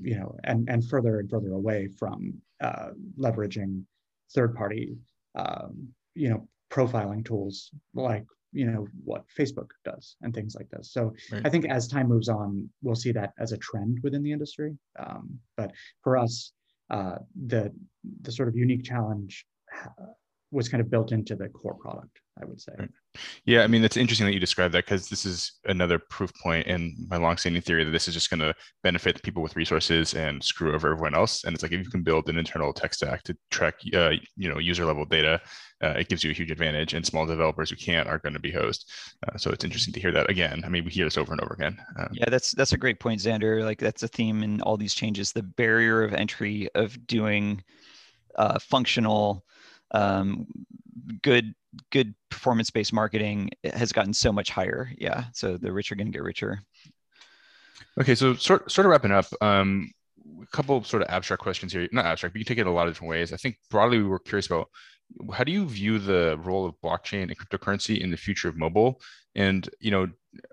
you 0.00 0.16
know, 0.16 0.36
and, 0.44 0.68
and 0.68 0.88
further 0.88 1.20
and 1.20 1.28
further 1.28 1.52
away 1.52 1.88
from 1.98 2.34
uh, 2.60 2.90
leveraging 3.18 3.82
third 4.34 4.54
party, 4.54 4.96
um, 5.34 5.88
you 6.14 6.30
know, 6.30 6.48
profiling 6.72 7.24
tools 7.24 7.70
like, 7.94 8.24
you 8.52 8.66
know, 8.66 8.86
what 9.04 9.24
Facebook 9.38 9.70
does 9.84 10.16
and 10.22 10.34
things 10.34 10.54
like 10.54 10.68
this. 10.70 10.92
So 10.92 11.12
right. 11.30 11.42
I 11.44 11.48
think 11.50 11.66
as 11.66 11.86
time 11.86 12.08
moves 12.08 12.28
on, 12.28 12.68
we'll 12.82 12.94
see 12.94 13.12
that 13.12 13.32
as 13.38 13.52
a 13.52 13.58
trend 13.58 13.98
within 14.02 14.22
the 14.22 14.32
industry. 14.32 14.76
Um, 14.98 15.38
but 15.56 15.72
for 16.02 16.16
us, 16.16 16.52
uh, 16.90 17.16
the, 17.46 17.72
the 18.22 18.32
sort 18.32 18.48
of 18.48 18.56
unique 18.56 18.84
challenge 18.84 19.46
uh, 19.84 20.12
was 20.50 20.68
kind 20.68 20.80
of 20.80 20.90
built 20.90 21.12
into 21.12 21.34
the 21.34 21.48
core 21.48 21.76
product, 21.76 22.20
I 22.40 22.44
would 22.44 22.60
say. 22.60 22.74
Right. 22.78 22.90
Yeah, 23.44 23.62
I 23.62 23.66
mean, 23.66 23.84
it's 23.84 23.96
interesting 23.96 24.26
that 24.26 24.32
you 24.32 24.40
describe 24.40 24.72
that 24.72 24.84
because 24.84 25.08
this 25.08 25.26
is 25.26 25.52
another 25.66 25.98
proof 25.98 26.32
point 26.42 26.66
in 26.66 26.94
my 27.10 27.16
longstanding 27.16 27.62
theory 27.62 27.84
that 27.84 27.90
this 27.90 28.08
is 28.08 28.14
just 28.14 28.30
going 28.30 28.40
to 28.40 28.54
benefit 28.82 29.22
people 29.22 29.42
with 29.42 29.56
resources 29.56 30.14
and 30.14 30.42
screw 30.42 30.74
over 30.74 30.92
everyone 30.92 31.14
else. 31.14 31.44
And 31.44 31.54
it's 31.54 31.62
like 31.62 31.72
if 31.72 31.84
you 31.84 31.90
can 31.90 32.02
build 32.02 32.28
an 32.28 32.38
internal 32.38 32.72
tech 32.72 32.94
stack 32.94 33.22
to 33.24 33.36
track, 33.50 33.74
uh, 33.94 34.12
you 34.36 34.48
know, 34.48 34.58
user 34.58 34.84
level 34.84 35.04
data, 35.04 35.40
uh, 35.82 35.94
it 35.98 36.08
gives 36.08 36.24
you 36.24 36.30
a 36.30 36.34
huge 36.34 36.50
advantage. 36.50 36.94
And 36.94 37.04
small 37.04 37.26
developers 37.26 37.70
who 37.70 37.76
can't 37.76 38.08
are 38.08 38.18
going 38.18 38.34
to 38.34 38.40
be 38.40 38.52
host. 38.52 38.90
Uh, 39.28 39.36
so 39.36 39.50
it's 39.50 39.64
interesting 39.64 39.92
to 39.94 40.00
hear 40.00 40.12
that 40.12 40.30
again. 40.30 40.62
I 40.64 40.68
mean, 40.68 40.84
we 40.84 40.90
hear 40.90 41.04
this 41.04 41.18
over 41.18 41.32
and 41.32 41.40
over 41.40 41.54
again. 41.54 41.76
Um, 41.98 42.08
yeah, 42.12 42.28
that's 42.28 42.52
that's 42.52 42.72
a 42.72 42.78
great 42.78 43.00
point, 43.00 43.20
Xander. 43.20 43.64
Like 43.64 43.78
that's 43.78 44.02
a 44.02 44.08
theme 44.08 44.42
in 44.42 44.60
all 44.62 44.76
these 44.76 44.94
changes. 44.94 45.32
The 45.32 45.42
barrier 45.42 46.02
of 46.02 46.14
entry 46.14 46.68
of 46.74 47.06
doing 47.06 47.62
uh, 48.36 48.58
functional 48.58 49.44
um, 49.92 50.46
good 51.22 51.54
good 51.90 52.14
performance 52.30 52.70
based 52.70 52.92
marketing 52.92 53.50
has 53.64 53.92
gotten 53.92 54.12
so 54.12 54.32
much 54.32 54.50
higher. 54.50 54.90
Yeah, 54.98 55.24
so 55.32 55.56
the 55.56 55.72
rich 55.72 55.90
are 55.92 55.94
going 55.94 56.08
to 56.08 56.12
get 56.12 56.22
richer. 56.22 56.60
Okay, 58.00 58.14
so 58.14 58.34
sort 58.34 58.70
sort 58.70 58.86
of 58.86 58.90
wrapping 58.90 59.12
up. 59.12 59.26
Um, 59.40 59.90
a 60.42 60.46
couple 60.56 60.76
of 60.76 60.86
sort 60.86 61.02
of 61.02 61.08
abstract 61.08 61.42
questions 61.42 61.72
here. 61.72 61.88
Not 61.92 62.06
abstract, 62.06 62.34
but 62.34 62.38
you 62.38 62.44
take 62.44 62.58
it 62.58 62.66
a 62.66 62.70
lot 62.70 62.86
of 62.86 62.94
different 62.94 63.10
ways. 63.10 63.32
I 63.32 63.36
think 63.36 63.56
broadly 63.70 63.98
we 63.98 64.04
were 64.04 64.18
curious 64.18 64.46
about 64.46 64.68
how 65.32 65.44
do 65.44 65.52
you 65.52 65.66
view 65.66 65.98
the 65.98 66.38
role 66.42 66.64
of 66.64 66.74
blockchain 66.82 67.24
and 67.24 67.38
cryptocurrency 67.38 68.00
in 68.00 68.10
the 68.10 68.16
future 68.16 68.48
of 68.48 68.56
mobile, 68.56 69.00
and 69.34 69.68
you 69.80 69.90
know 69.90 70.08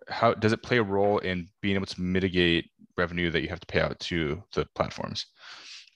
how 0.09 0.33
does 0.33 0.53
it 0.53 0.63
play 0.63 0.77
a 0.77 0.83
role 0.83 1.19
in 1.19 1.47
being 1.61 1.75
able 1.75 1.85
to 1.85 2.01
mitigate 2.01 2.69
revenue 2.97 3.31
that 3.31 3.41
you 3.41 3.47
have 3.47 3.61
to 3.61 3.67
pay 3.67 3.79
out 3.81 3.99
to 3.99 4.43
the 4.53 4.65
platforms? 4.75 5.27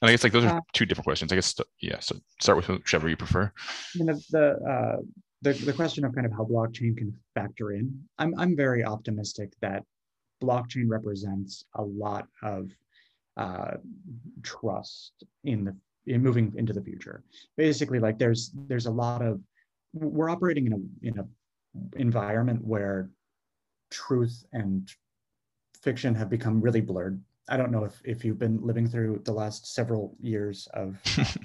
And 0.03 0.09
I 0.09 0.11
guess 0.11 0.23
like 0.25 0.33
those 0.33 0.43
are 0.43 0.57
uh, 0.57 0.61
two 0.73 0.85
different 0.85 1.05
questions. 1.05 1.31
I 1.31 1.35
guess 1.35 1.55
yeah. 1.79 1.97
So 2.01 2.17
start 2.41 2.57
with 2.57 2.67
whichever 2.67 3.07
you 3.07 3.15
prefer. 3.15 3.49
You 3.95 4.03
know 4.03 4.19
the 4.31 4.47
uh, 4.69 4.97
the 5.43 5.53
the 5.53 5.71
question 5.71 6.03
of 6.03 6.13
kind 6.13 6.25
of 6.25 6.33
how 6.33 6.43
blockchain 6.43 6.97
can 6.97 7.17
factor 7.33 7.71
in. 7.71 8.03
I'm 8.19 8.37
I'm 8.37 8.53
very 8.53 8.83
optimistic 8.83 9.53
that 9.61 9.85
blockchain 10.43 10.89
represents 10.89 11.63
a 11.75 11.81
lot 11.81 12.27
of 12.41 12.69
uh, 13.37 13.75
trust 14.41 15.23
in 15.45 15.63
the 15.63 15.75
in 16.05 16.21
moving 16.21 16.53
into 16.57 16.73
the 16.73 16.81
future. 16.81 17.23
Basically, 17.55 17.99
like 17.99 18.19
there's 18.19 18.51
there's 18.67 18.87
a 18.87 18.91
lot 18.91 19.21
of 19.21 19.39
we're 19.93 20.29
operating 20.29 20.65
in 20.65 20.73
a 20.73 21.07
in 21.07 21.17
a 21.17 21.25
environment 21.95 22.59
where 22.61 23.09
truth 23.89 24.43
and 24.51 24.91
fiction 25.81 26.13
have 26.13 26.29
become 26.29 26.59
really 26.59 26.81
blurred 26.81 27.21
I 27.49 27.57
don't 27.57 27.71
know 27.71 27.83
if, 27.83 28.01
if 28.05 28.23
you've 28.23 28.39
been 28.39 28.59
living 28.61 28.87
through 28.87 29.21
the 29.25 29.33
last 29.33 29.73
several 29.73 30.15
years 30.19 30.67
of 30.73 30.97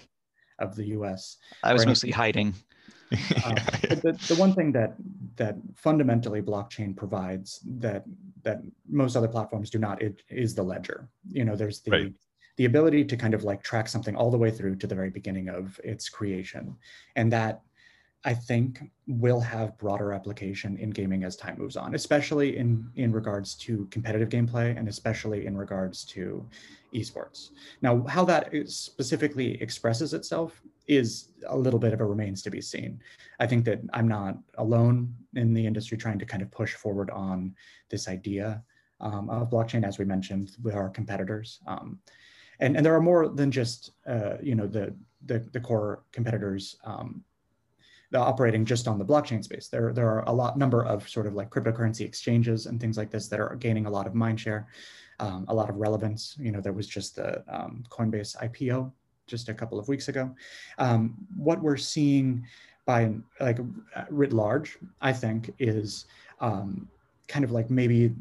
of 0.58 0.76
the 0.76 0.86
U.S. 0.88 1.36
I 1.62 1.72
was 1.72 1.86
mostly 1.86 2.10
hiding. 2.10 2.54
Um, 3.44 3.54
the, 4.02 4.18
the 4.28 4.36
one 4.36 4.54
thing 4.54 4.70
that 4.72 4.94
that 5.36 5.56
fundamentally 5.74 6.42
blockchain 6.42 6.94
provides 6.96 7.60
that 7.78 8.04
that 8.42 8.60
most 8.88 9.16
other 9.16 9.28
platforms 9.28 9.70
do 9.70 9.78
not 9.78 10.02
it, 10.02 10.22
is 10.28 10.54
the 10.54 10.62
ledger. 10.62 11.08
You 11.30 11.44
know, 11.44 11.56
there's 11.56 11.80
the 11.80 11.90
right. 11.90 12.12
the 12.58 12.66
ability 12.66 13.04
to 13.06 13.16
kind 13.16 13.34
of 13.34 13.44
like 13.44 13.62
track 13.62 13.88
something 13.88 14.14
all 14.14 14.30
the 14.30 14.38
way 14.38 14.50
through 14.50 14.76
to 14.76 14.86
the 14.86 14.94
very 14.94 15.10
beginning 15.10 15.48
of 15.48 15.80
its 15.82 16.08
creation, 16.08 16.76
and 17.16 17.32
that 17.32 17.62
I 18.24 18.34
think 18.34 18.80
will 19.06 19.40
have 19.40 19.78
broader 19.78 20.12
application 20.12 20.76
in 20.76 20.90
gaming 20.90 21.22
as 21.22 21.36
time 21.36 21.56
moves 21.58 21.76
on, 21.76 21.94
especially 21.94 22.56
in, 22.56 22.90
in 22.96 23.12
regards 23.12 23.54
to 23.56 23.86
competitive 23.90 24.28
gameplay 24.28 24.76
and 24.76 24.88
especially 24.88 25.46
in 25.46 25.56
regards 25.56 26.04
to 26.06 26.44
esports. 26.94 27.50
Now, 27.80 28.04
how 28.08 28.24
that 28.24 28.52
specifically 28.66 29.60
expresses 29.62 30.14
itself 30.14 30.60
is 30.88 31.28
a 31.46 31.56
little 31.56 31.78
bit 31.78 31.92
of 31.92 32.00
a 32.00 32.04
remains 32.04 32.42
to 32.42 32.50
be 32.50 32.60
seen. 32.60 33.00
I 33.38 33.46
think 33.46 33.64
that 33.66 33.80
I'm 33.92 34.08
not 34.08 34.36
alone 34.56 35.14
in 35.34 35.54
the 35.54 35.64
industry 35.64 35.96
trying 35.96 36.18
to 36.18 36.26
kind 36.26 36.42
of 36.42 36.50
push 36.50 36.74
forward 36.74 37.10
on 37.10 37.54
this 37.88 38.08
idea 38.08 38.62
um, 39.00 39.30
of 39.30 39.50
blockchain, 39.50 39.86
as 39.86 39.98
we 39.98 40.04
mentioned, 40.04 40.56
with 40.62 40.74
our 40.74 40.88
competitors. 40.88 41.60
Um, 41.66 42.00
and, 42.58 42.76
and 42.76 42.84
there 42.84 42.94
are 42.94 43.00
more 43.00 43.28
than 43.28 43.52
just, 43.52 43.92
uh, 44.08 44.38
you 44.42 44.56
know, 44.56 44.66
the, 44.66 44.94
the, 45.26 45.38
the 45.52 45.60
core 45.60 46.02
competitors 46.10 46.76
um, 46.84 47.22
operating 48.14 48.64
just 48.64 48.88
on 48.88 48.98
the 48.98 49.04
blockchain 49.04 49.44
space. 49.44 49.68
There, 49.68 49.92
there 49.92 50.08
are 50.08 50.24
a 50.26 50.32
lot 50.32 50.56
number 50.56 50.84
of 50.84 51.08
sort 51.08 51.26
of 51.26 51.34
like 51.34 51.50
cryptocurrency 51.50 52.02
exchanges 52.02 52.66
and 52.66 52.80
things 52.80 52.96
like 52.96 53.10
this 53.10 53.28
that 53.28 53.40
are 53.40 53.54
gaining 53.56 53.86
a 53.86 53.90
lot 53.90 54.06
of 54.06 54.14
mindshare, 54.14 54.66
um, 55.20 55.44
a 55.48 55.54
lot 55.54 55.68
of 55.68 55.76
relevance. 55.76 56.36
You 56.38 56.52
know, 56.52 56.60
there 56.60 56.72
was 56.72 56.86
just 56.86 57.16
the 57.16 57.44
um, 57.48 57.84
Coinbase 57.90 58.36
IPO 58.36 58.90
just 59.26 59.48
a 59.48 59.54
couple 59.54 59.78
of 59.78 59.88
weeks 59.88 60.08
ago. 60.08 60.34
Um, 60.78 61.14
what 61.36 61.62
we're 61.62 61.76
seeing 61.76 62.46
by 62.86 63.12
like 63.40 63.58
writ 64.08 64.32
large, 64.32 64.78
I 65.02 65.12
think, 65.12 65.52
is 65.58 66.06
um, 66.40 66.88
kind 67.26 67.44
of 67.44 67.50
like 67.50 67.68
maybe 67.68 68.14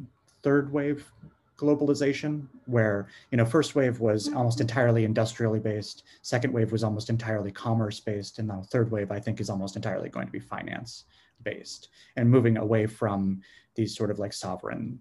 third 0.44 0.72
wave 0.72 1.10
globalization 1.58 2.46
where 2.66 3.08
you 3.32 3.38
know 3.38 3.46
first 3.46 3.76
wave 3.76 4.00
was 4.00 4.32
almost 4.34 4.62
entirely 4.62 5.04
industrially 5.06 5.60
based 5.60 6.04
second 6.22 6.54
wave 6.54 6.72
was 6.72 6.84
almost 6.84 7.10
entirely 7.10 7.52
commerce 7.52 8.00
based 8.00 8.40
and 8.40 8.48
now 8.48 8.62
third 8.70 8.92
wave 8.92 9.12
i 9.12 9.20
think 9.20 9.40
is 9.40 9.50
almost 9.50 9.76
entirely 9.76 10.10
going 10.10 10.26
to 10.26 10.32
be 10.32 10.40
finance 10.40 11.06
based 11.44 11.90
and 12.16 12.30
moving 12.30 12.58
away 12.58 12.86
from 12.86 13.42
these 13.76 13.96
sort 13.96 14.12
of 14.12 14.20
like 14.20 14.34
sovereign 14.34 15.00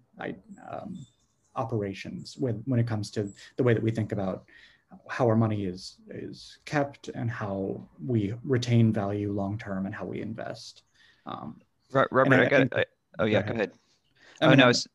um, 0.71 0.99
operations 1.57 2.37
when, 2.39 2.63
when 2.67 2.79
it 2.79 2.87
comes 2.87 3.11
to 3.11 3.33
the 3.57 3.63
way 3.63 3.73
that 3.73 3.83
we 3.83 3.91
think 3.91 4.13
about 4.13 4.45
how 5.09 5.27
our 5.27 5.37
money 5.37 5.65
is 5.65 5.97
is 6.11 6.59
kept 6.65 7.09
and 7.09 7.31
how 7.31 7.81
we 8.07 8.35
retain 8.45 8.93
value 8.93 9.33
long 9.33 9.59
term 9.59 9.87
and 9.87 9.95
how 9.95 10.05
we 10.05 10.21
invest 10.21 10.83
um, 11.27 11.61
Robert, 11.93 12.33
I, 12.33 12.45
I 12.45 12.49
got 12.49 12.87
Oh 13.19 13.25
yeah, 13.25 13.43
go 13.43 13.55
ahead. 13.55 13.73
I 14.41 14.47
oh 14.47 14.49
mean, 14.51 14.59
no, 14.59 14.65
I 14.65 14.69
was, 14.69 14.87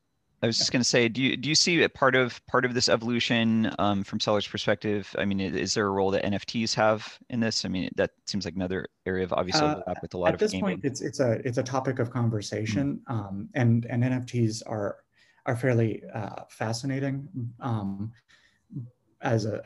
I 0.44 0.48
was 0.48 0.58
just 0.58 0.72
going 0.72 0.82
to 0.82 0.88
say, 0.88 1.08
do 1.08 1.22
you 1.22 1.38
do 1.38 1.50
you 1.50 1.56
see 1.56 1.88
part 1.90 2.16
of 2.16 2.44
part 2.48 2.66
of 2.66 2.74
this 2.74 2.90
evolution 2.90 3.74
um, 3.78 4.04
from 4.04 4.20
Celer's 4.20 4.48
perspective? 4.48 5.14
I 5.20 5.26
mean, 5.26 5.40
is 5.40 5.76
there 5.76 5.86
a 5.86 5.92
role 5.92 6.10
that 6.12 6.24
NFTs 6.24 6.74
have 6.74 7.20
in 7.30 7.40
this? 7.40 7.64
I 7.64 7.68
mean, 7.68 7.92
that 7.96 8.12
seems 8.26 8.46
like 8.46 8.56
another 8.56 8.88
area 9.06 9.24
of 9.24 9.34
obviously 9.34 9.68
uh, 9.68 9.94
with 10.02 10.16
a 10.16 10.18
lot 10.18 10.30
at 10.30 10.36
of. 10.36 10.42
At 10.42 10.52
this 10.52 10.60
point, 10.60 10.82
it's 10.84 11.02
it's 11.02 11.20
a 11.20 11.34
it's 11.46 11.60
a 11.60 11.64
topic 11.64 12.00
of 12.00 12.10
conversation, 12.10 13.02
mm-hmm. 13.08 13.20
um, 13.20 13.50
and 13.54 13.86
and 13.86 14.04
NFTs 14.04 14.64
are 14.66 14.98
are 15.46 15.56
fairly 15.56 16.02
uh, 16.14 16.44
fascinating 16.50 17.28
um, 17.60 18.12
as 19.22 19.46
a 19.46 19.62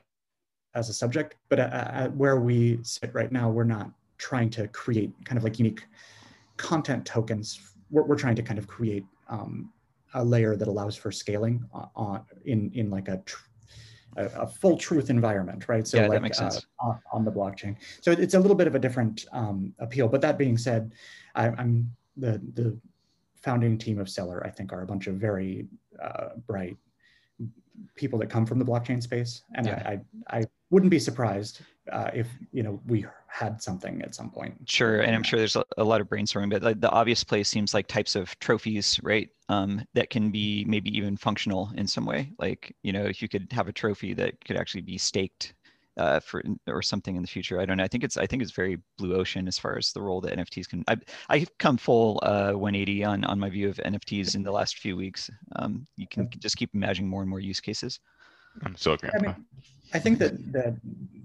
as 0.74 0.90
a 0.90 0.94
subject, 0.94 1.36
but 1.48 1.58
at, 1.58 1.72
at 1.72 2.16
where 2.16 2.40
we 2.40 2.80
sit 2.84 3.14
right 3.14 3.32
now, 3.32 3.50
we're 3.50 3.64
not 3.64 3.90
trying 4.18 4.50
to 4.50 4.68
create 4.68 5.12
kind 5.24 5.38
of 5.38 5.44
like 5.44 5.58
unique 5.58 5.86
content 6.58 7.06
tokens. 7.06 7.60
We're, 7.90 8.04
we're 8.04 8.18
trying 8.18 8.36
to 8.36 8.44
kind 8.44 8.60
of 8.60 8.68
create 8.68 9.06
um, 9.30 9.72
a 10.16 10.24
layer 10.24 10.55
that 10.55 10.68
allows 10.68 10.95
for 10.95 11.11
scaling 11.11 11.63
on, 11.95 12.24
in 12.45 12.72
in 12.74 12.89
like 12.89 13.07
a, 13.09 13.22
tr- 13.26 13.45
a, 14.18 14.26
a 14.26 14.47
full 14.47 14.78
truth 14.78 15.09
environment, 15.09 15.68
right? 15.68 15.86
So 15.86 15.97
yeah, 15.97 16.03
like, 16.03 16.13
that 16.13 16.22
makes 16.22 16.38
sense. 16.38 16.66
Uh, 16.84 16.93
on 17.11 17.24
the 17.24 17.32
blockchain. 17.32 17.76
So 18.01 18.11
it's 18.11 18.34
a 18.34 18.39
little 18.39 18.55
bit 18.55 18.68
of 18.68 18.76
a 18.76 18.80
different 18.80 19.26
um, 19.32 19.74
appeal. 19.80 20.07
But 20.07 20.22
that 20.22 20.38
being 20.38 20.57
said, 20.57 20.93
I, 21.36 21.47
am 21.47 21.91
the 22.18 22.41
the 22.53 22.78
founding 23.36 23.78
team 23.78 23.99
of 23.99 24.09
Celer. 24.09 24.41
I 24.45 24.49
think 24.49 24.74
are 24.74 24.82
a 24.82 24.88
bunch 24.88 25.07
of 25.07 25.16
very 25.16 25.68
uh, 26.01 26.30
bright 26.47 26.78
people 27.95 28.18
that 28.20 28.28
come 28.28 28.45
from 28.45 28.57
the 28.57 28.66
blockchain 28.66 29.03
space, 29.03 29.43
and 29.55 29.68
yeah. 29.68 29.84
I, 29.86 29.99
I, 30.36 30.39
I 30.39 30.45
wouldn't 30.70 30.91
be 30.91 30.99
surprised 30.99 31.59
uh, 31.92 32.12
if 32.14 32.28
you 32.52 32.64
know 32.64 32.80
we 32.88 33.06
had 33.28 33.62
something 33.62 34.02
at 34.02 34.16
some 34.16 34.30
point. 34.32 34.56
Sure, 34.66 35.02
and 35.02 35.16
I'm 35.16 35.24
sure 35.24 35.38
there's 35.40 35.58
a, 35.78 35.84
lot 35.84 36.02
of 36.02 36.08
brainstorming, 36.08 36.50
but 36.50 36.64
like 36.64 36.82
the 36.82 36.90
obvious 36.90 37.24
place 37.24 37.50
seems 37.50 37.74
like 37.74 37.88
types 37.88 38.16
of 38.16 38.38
trophies, 38.40 39.00
right? 39.04 39.30
Um, 39.50 39.84
that 39.94 40.10
can 40.10 40.32
be 40.32 40.66
maybe 40.66 40.96
even 40.96 41.18
functional 41.18 41.70
in 41.76 41.88
some 41.88 42.06
way. 42.06 42.32
Like 42.40 42.76
you 42.84 42.94
know, 42.94 43.06
if 43.06 43.22
you 43.22 43.28
could 43.28 43.48
have 43.52 43.68
a 43.68 43.74
trophy 43.74 44.14
that 44.14 44.44
could 44.46 44.58
actually 44.58 44.82
be 44.82 44.98
staked 44.98 45.54
uh, 45.98 46.20
for 46.20 46.44
or 46.68 46.82
something 46.82 47.16
in 47.16 47.22
the 47.22 47.28
future. 47.28 47.60
I 47.60 47.66
don't 47.66 47.78
know. 47.78 47.84
I 47.84 47.88
think 47.88 48.04
it's 48.04 48.18
I 48.18 48.26
think 48.26 48.42
it's 48.42 48.52
very 48.52 48.78
blue 48.98 49.16
ocean 49.16 49.48
as 49.48 49.58
far 49.58 49.78
as 49.78 49.92
the 49.92 50.02
role 50.02 50.22
that 50.22 50.38
NFTs 50.38 50.68
can. 50.68 50.84
I 50.88 50.98
I've 51.30 51.58
come 51.58 51.78
full 51.78 52.20
uh, 52.24 52.52
180 52.52 53.04
on 53.04 53.24
on 53.26 53.40
my 53.40 53.50
view 53.50 53.70
of 53.70 53.78
NFTs 53.78 54.36
in 54.36 54.44
the 54.44 54.52
last 54.52 54.80
few 54.80 54.96
weeks. 54.96 55.30
Um, 55.56 55.86
you 55.96 56.08
can 56.08 56.30
just 56.40 56.58
keep 56.58 56.72
imagining 56.74 57.10
more 57.10 57.22
and 57.22 57.30
more 57.30 57.40
use 57.40 57.60
cases. 57.60 58.00
I'm 58.64 58.76
so 58.76 58.93
agree. 58.93 59.10
I 59.14 59.22
mean, 59.22 59.36
I 59.93 59.99
think 59.99 60.20
that 60.20 60.51
that 60.53 60.76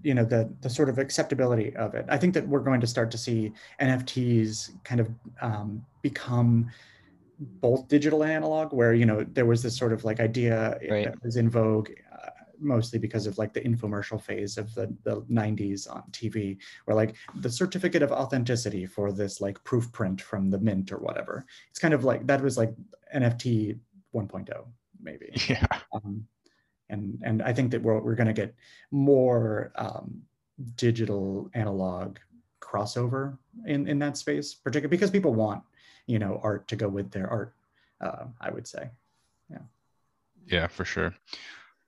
you 0.02 0.14
know 0.14 0.24
the 0.24 0.52
the 0.60 0.70
sort 0.70 0.88
of 0.88 0.98
acceptability 0.98 1.74
of 1.76 1.94
it. 1.94 2.06
I 2.08 2.16
think 2.16 2.34
that 2.34 2.46
we're 2.46 2.60
going 2.60 2.80
to 2.80 2.86
start 2.86 3.10
to 3.12 3.18
see 3.18 3.52
NFTs 3.80 4.70
kind 4.84 5.00
of 5.00 5.10
um, 5.40 5.84
become 6.02 6.70
both 7.38 7.88
digital 7.88 8.22
and 8.22 8.32
analog, 8.32 8.72
where 8.72 8.94
you 8.94 9.06
know 9.06 9.24
there 9.24 9.46
was 9.46 9.62
this 9.62 9.76
sort 9.76 9.92
of 9.92 10.04
like 10.04 10.20
idea 10.20 10.78
right. 10.90 11.06
that 11.06 11.22
was 11.22 11.36
in 11.36 11.48
vogue 11.48 11.90
mostly 12.60 12.98
because 12.98 13.26
of 13.26 13.38
like 13.38 13.52
the 13.52 13.60
infomercial 13.60 14.20
phase 14.20 14.58
of 14.58 14.72
the, 14.74 14.94
the 15.04 15.22
90s 15.22 15.90
on 15.90 16.02
TV, 16.12 16.58
where 16.84 16.94
like 16.94 17.16
the 17.36 17.50
certificate 17.50 18.02
of 18.02 18.12
authenticity 18.12 18.86
for 18.86 19.12
this 19.12 19.40
like 19.40 19.62
proof 19.64 19.90
print 19.92 20.20
from 20.20 20.50
the 20.50 20.58
mint 20.58 20.92
or 20.92 20.98
whatever. 20.98 21.44
It's 21.70 21.78
kind 21.78 21.94
of 21.94 22.04
like 22.04 22.26
that 22.26 22.42
was 22.42 22.58
like 22.58 22.72
NFT 23.14 23.78
1.0 24.14 24.64
maybe. 25.02 25.32
Yeah. 25.48 25.66
Um, 25.92 26.26
and 26.90 27.18
and 27.22 27.42
I 27.42 27.52
think 27.52 27.70
that 27.70 27.82
we're 27.82 28.00
we're 28.00 28.14
going 28.14 28.26
to 28.26 28.32
get 28.32 28.54
more 28.90 29.72
um, 29.76 30.22
digital 30.76 31.50
analog 31.54 32.18
crossover 32.60 33.38
in 33.66 33.88
in 33.88 33.98
that 34.00 34.16
space, 34.16 34.54
particularly 34.54 34.96
because 34.96 35.10
people 35.10 35.34
want 35.34 35.62
you 36.06 36.18
know 36.18 36.40
art 36.42 36.68
to 36.68 36.76
go 36.76 36.88
with 36.88 37.10
their 37.10 37.28
art. 37.28 37.54
Uh, 38.00 38.26
I 38.40 38.50
would 38.50 38.66
say, 38.66 38.88
yeah. 39.50 39.58
Yeah, 40.46 40.66
for 40.68 40.84
sure. 40.84 41.14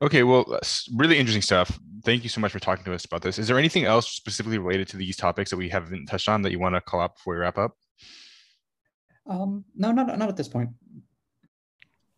Okay, 0.02 0.24
well, 0.24 0.58
really 0.94 1.16
interesting 1.16 1.42
stuff. 1.42 1.78
Thank 2.04 2.24
you 2.24 2.28
so 2.28 2.40
much 2.40 2.50
for 2.50 2.58
talking 2.58 2.84
to 2.84 2.92
us 2.92 3.04
about 3.04 3.22
this. 3.22 3.38
Is 3.38 3.46
there 3.46 3.58
anything 3.58 3.84
else 3.84 4.10
specifically 4.10 4.58
related 4.58 4.88
to 4.88 4.96
these 4.96 5.16
topics 5.16 5.50
that 5.50 5.56
we 5.56 5.68
haven't 5.68 6.06
touched 6.06 6.28
on 6.28 6.42
that 6.42 6.50
you 6.50 6.58
want 6.58 6.74
to 6.74 6.80
call 6.80 7.00
out 7.00 7.14
before 7.14 7.34
we 7.34 7.40
wrap 7.40 7.56
up? 7.56 7.76
Um, 9.26 9.64
no, 9.76 9.92
not 9.92 10.18
not 10.18 10.28
at 10.28 10.36
this 10.36 10.48
point. 10.48 10.70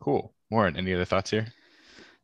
Cool. 0.01 0.32
Warren, 0.51 0.76
any 0.76 0.95
other 0.95 1.05
thoughts 1.05 1.30
here? 1.30 1.47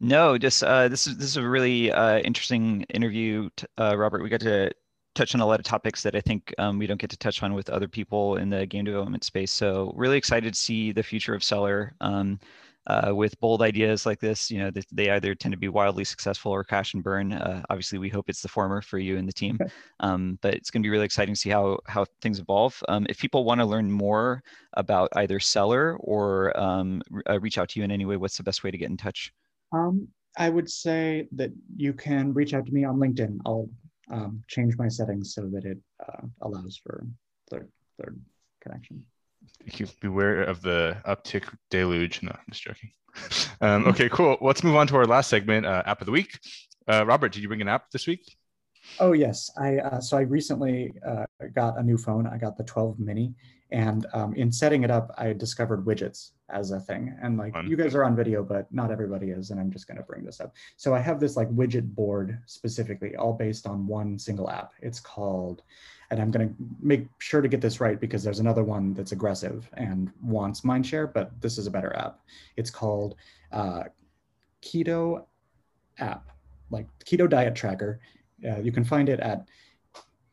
No, 0.00 0.38
just 0.38 0.64
uh, 0.64 0.88
this 0.88 1.06
is 1.06 1.16
this 1.18 1.26
is 1.26 1.36
a 1.36 1.46
really 1.46 1.92
uh, 1.92 2.18
interesting 2.20 2.82
interview, 2.94 3.50
uh, 3.78 3.96
Robert. 3.96 4.22
We 4.22 4.30
got 4.30 4.40
to 4.40 4.72
touch 5.14 5.34
on 5.34 5.42
a 5.42 5.46
lot 5.46 5.60
of 5.60 5.66
topics 5.66 6.02
that 6.02 6.14
I 6.14 6.20
think 6.22 6.54
um, 6.58 6.78
we 6.78 6.86
don't 6.86 7.00
get 7.00 7.10
to 7.10 7.18
touch 7.18 7.42
on 7.42 7.52
with 7.52 7.68
other 7.68 7.88
people 7.88 8.36
in 8.36 8.48
the 8.48 8.64
game 8.64 8.86
development 8.86 9.24
space. 9.24 9.50
So 9.52 9.92
really 9.94 10.16
excited 10.16 10.54
to 10.54 10.58
see 10.58 10.92
the 10.92 11.02
future 11.02 11.34
of 11.34 11.44
Celer. 11.44 11.94
Um, 12.00 12.40
uh, 12.86 13.14
with 13.14 13.38
bold 13.40 13.60
ideas 13.60 14.06
like 14.06 14.18
this, 14.18 14.50
you 14.50 14.58
know, 14.58 14.70
they, 14.70 14.80
they, 14.90 15.10
either 15.10 15.34
tend 15.34 15.52
to 15.52 15.58
be 15.58 15.68
wildly 15.68 16.02
successful 16.02 16.50
or 16.50 16.64
crash 16.64 16.94
and 16.94 17.04
burn. 17.04 17.34
Uh, 17.34 17.62
obviously, 17.68 17.98
we 17.98 18.08
hope 18.08 18.28
it's 18.28 18.40
the 18.40 18.48
former 18.48 18.80
for 18.80 18.98
you 18.98 19.18
and 19.18 19.28
the 19.28 19.32
team. 19.32 19.58
Um, 20.00 20.38
but 20.40 20.54
it's 20.54 20.70
going 20.70 20.82
to 20.82 20.86
be 20.86 20.90
really 20.90 21.04
exciting 21.04 21.34
to 21.34 21.40
see 21.40 21.50
how 21.50 21.78
how 21.86 22.06
things 22.22 22.38
evolve. 22.40 22.82
Um, 22.88 23.06
if 23.10 23.18
people 23.18 23.44
want 23.44 23.60
to 23.60 23.66
learn 23.66 23.92
more 23.92 24.42
about 24.74 25.10
either 25.14 25.38
Celer 25.38 25.98
or 25.98 26.58
um, 26.58 27.02
uh, 27.28 27.38
reach 27.38 27.58
out 27.58 27.68
to 27.68 27.80
you 27.80 27.84
in 27.84 27.90
any 27.90 28.06
way, 28.06 28.16
what's 28.16 28.38
the 28.38 28.42
best 28.42 28.64
way 28.64 28.70
to 28.70 28.78
get 28.78 28.88
in 28.88 28.96
touch? 28.96 29.30
Um, 29.72 30.08
I 30.36 30.48
would 30.48 30.70
say 30.70 31.28
that 31.32 31.50
you 31.76 31.92
can 31.92 32.32
reach 32.32 32.54
out 32.54 32.66
to 32.66 32.72
me 32.72 32.84
on 32.84 32.96
LinkedIn. 32.96 33.38
I'll 33.44 33.68
um, 34.10 34.42
change 34.48 34.76
my 34.76 34.88
settings 34.88 35.34
so 35.34 35.48
that 35.52 35.64
it 35.64 35.78
uh, 36.06 36.26
allows 36.42 36.80
for 36.82 37.06
third 37.50 37.68
third 38.00 38.20
connection 38.60 39.04
You 39.64 39.86
beware 40.00 40.42
of 40.42 40.62
the 40.62 40.96
Upptic 41.06 41.44
deluge. 41.70 42.22
No, 42.22 42.30
I'm 42.30 42.44
just 42.50 42.62
joking. 42.62 42.90
Um, 43.60 43.86
okay, 43.88 44.08
cool. 44.08 44.38
Let's 44.40 44.64
move 44.64 44.76
on 44.76 44.86
to 44.86 44.96
our 44.96 45.04
last 45.04 45.28
segment, 45.28 45.66
uh, 45.66 45.82
app 45.84 46.00
of 46.00 46.06
the 46.06 46.12
week. 46.12 46.38
Uh, 46.88 47.04
Robert, 47.04 47.30
did 47.32 47.42
you 47.42 47.48
bring 47.48 47.60
an 47.60 47.68
app 47.68 47.90
this 47.90 48.06
week? 48.06 48.24
Oh 48.98 49.12
yes, 49.12 49.50
I 49.58 49.78
uh, 49.78 50.00
so 50.00 50.16
I 50.16 50.22
recently 50.22 50.92
uh, 51.06 51.26
got 51.54 51.78
a 51.78 51.82
new 51.82 51.98
phone. 51.98 52.26
I 52.26 52.38
got 52.38 52.56
the 52.56 52.64
12 52.64 52.98
mini, 52.98 53.34
and 53.72 54.06
um, 54.12 54.34
in 54.34 54.50
setting 54.50 54.82
it 54.82 54.90
up, 54.90 55.12
I 55.16 55.32
discovered 55.32 55.84
widgets 55.84 56.30
as 56.48 56.72
a 56.72 56.80
thing. 56.80 57.16
And 57.22 57.38
like 57.38 57.52
Fun. 57.52 57.68
you 57.68 57.76
guys 57.76 57.94
are 57.94 58.04
on 58.04 58.16
video, 58.16 58.42
but 58.42 58.72
not 58.72 58.90
everybody 58.90 59.30
is, 59.30 59.50
and 59.50 59.60
I'm 59.60 59.70
just 59.70 59.86
going 59.86 59.98
to 59.98 60.02
bring 60.02 60.24
this 60.24 60.40
up. 60.40 60.54
So 60.76 60.94
I 60.94 60.98
have 60.98 61.20
this 61.20 61.36
like 61.36 61.48
widget 61.50 61.94
board 61.94 62.38
specifically, 62.46 63.16
all 63.16 63.32
based 63.32 63.66
on 63.66 63.86
one 63.86 64.18
single 64.18 64.50
app. 64.50 64.72
It's 64.80 65.00
called 65.00 65.62
and 66.10 66.20
I'm 66.20 66.30
going 66.30 66.48
to 66.48 66.54
make 66.80 67.06
sure 67.18 67.40
to 67.40 67.48
get 67.48 67.60
this 67.60 67.80
right 67.80 68.00
because 68.00 68.24
there's 68.24 68.40
another 68.40 68.64
one 68.64 68.94
that's 68.94 69.12
aggressive 69.12 69.70
and 69.74 70.10
wants 70.22 70.62
mindshare, 70.62 71.12
but 71.12 71.40
this 71.40 71.56
is 71.56 71.66
a 71.66 71.70
better 71.70 71.94
app. 71.96 72.20
It's 72.56 72.70
called 72.70 73.14
uh, 73.52 73.84
Keto 74.60 75.24
App, 75.98 76.30
like 76.70 76.88
Keto 77.04 77.30
Diet 77.30 77.54
Tracker. 77.54 78.00
Uh, 78.44 78.58
you 78.58 78.72
can 78.72 78.82
find 78.82 79.08
it 79.08 79.20
at 79.20 79.46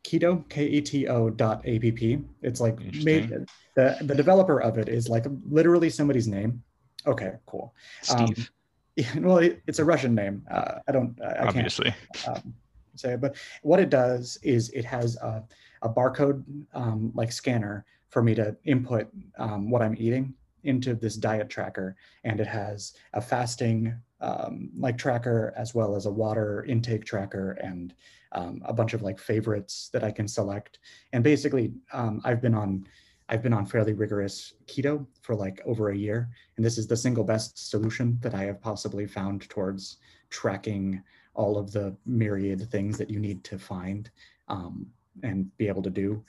keto 0.08 0.48
k-e-t-o 0.50 1.30
dot 1.30 1.58
app 1.68 2.00
it's 2.42 2.62
like 2.62 2.80
made 3.04 3.30
the 3.76 3.98
the 4.02 4.16
developer 4.16 4.62
of 4.62 4.78
it 4.78 4.88
is 4.88 5.10
like 5.10 5.26
literally 5.50 5.90
somebody's 5.90 6.28
name. 6.28 6.64
Okay 7.06 7.34
cool. 7.46 7.74
Steve 8.02 8.38
um, 8.40 8.48
yeah, 8.96 9.20
well 9.20 9.38
it, 9.38 9.62
it's 9.68 9.80
a 9.80 9.86
russian 9.86 10.16
name. 10.16 10.44
Uh, 10.50 10.80
i 10.88 10.92
don't 10.92 11.14
i 11.22 11.48
obviously 11.48 11.94
can't 12.14 12.38
um, 12.38 12.54
say 12.96 13.14
it 13.14 13.22
but 13.22 13.36
what 13.62 13.80
it 13.80 13.90
does 13.90 14.38
is 14.42 14.70
it 14.70 14.86
has 14.86 15.18
a, 15.18 15.44
a 15.82 15.90
barcode 15.90 16.44
um, 16.74 17.12
like 17.14 17.32
scanner 17.32 17.86
for 18.10 18.24
me 18.24 18.34
to 18.36 18.56
input 18.66 19.08
um, 19.38 19.70
what 19.70 19.82
I'm 19.82 19.96
eating 19.98 20.34
into 20.64 20.96
this 20.96 21.16
diet 21.16 21.50
tracker. 21.50 21.96
And 22.24 22.40
it 22.40 22.48
has 22.48 22.94
a 23.14 23.22
fasting 23.22 23.96
um, 24.20 24.70
like 24.78 24.98
tracker 24.98 25.54
as 25.56 25.76
well 25.76 25.96
as 25.96 26.06
a 26.06 26.12
water 26.12 26.66
intake 26.66 27.06
tracker 27.06 27.52
and 27.62 27.94
um, 28.32 28.62
a 28.66 28.74
bunch 28.74 28.94
of 28.94 29.02
like 29.02 29.20
favorites 29.20 29.90
that 29.94 30.04
I 30.04 30.12
can 30.12 30.28
select. 30.28 30.80
And 31.14 31.24
basically 31.24 31.74
um, 31.94 32.22
I've 32.24 32.42
been 32.42 32.56
on 32.56 32.88
I've 33.30 33.44
been 33.44 33.54
on 33.54 33.66
fairly 33.66 33.92
rigorous 33.92 34.54
keto 34.68 35.06
for 35.22 35.36
like 35.36 35.62
over 35.66 35.90
a 35.90 35.98
year. 35.98 36.30
And 36.56 36.66
this 36.66 36.78
is 36.78 36.88
the 36.88 36.96
single 36.96 37.26
best 37.26 37.70
solution 37.70 38.18
that 38.22 38.34
I 38.34 38.44
have 38.44 38.62
possibly 38.62 39.06
found 39.06 39.50
towards 39.50 39.98
tracking 40.30 41.04
all 41.34 41.58
of 41.58 41.72
the 41.74 41.96
myriad 42.06 42.70
things 42.72 42.98
that 42.98 43.10
you 43.10 43.20
need 43.20 43.44
to 43.44 43.60
find 43.60 44.10
um, 44.48 44.88
and 45.24 45.56
be 45.58 45.68
able 45.68 45.82
to 45.84 45.90
do 45.90 46.24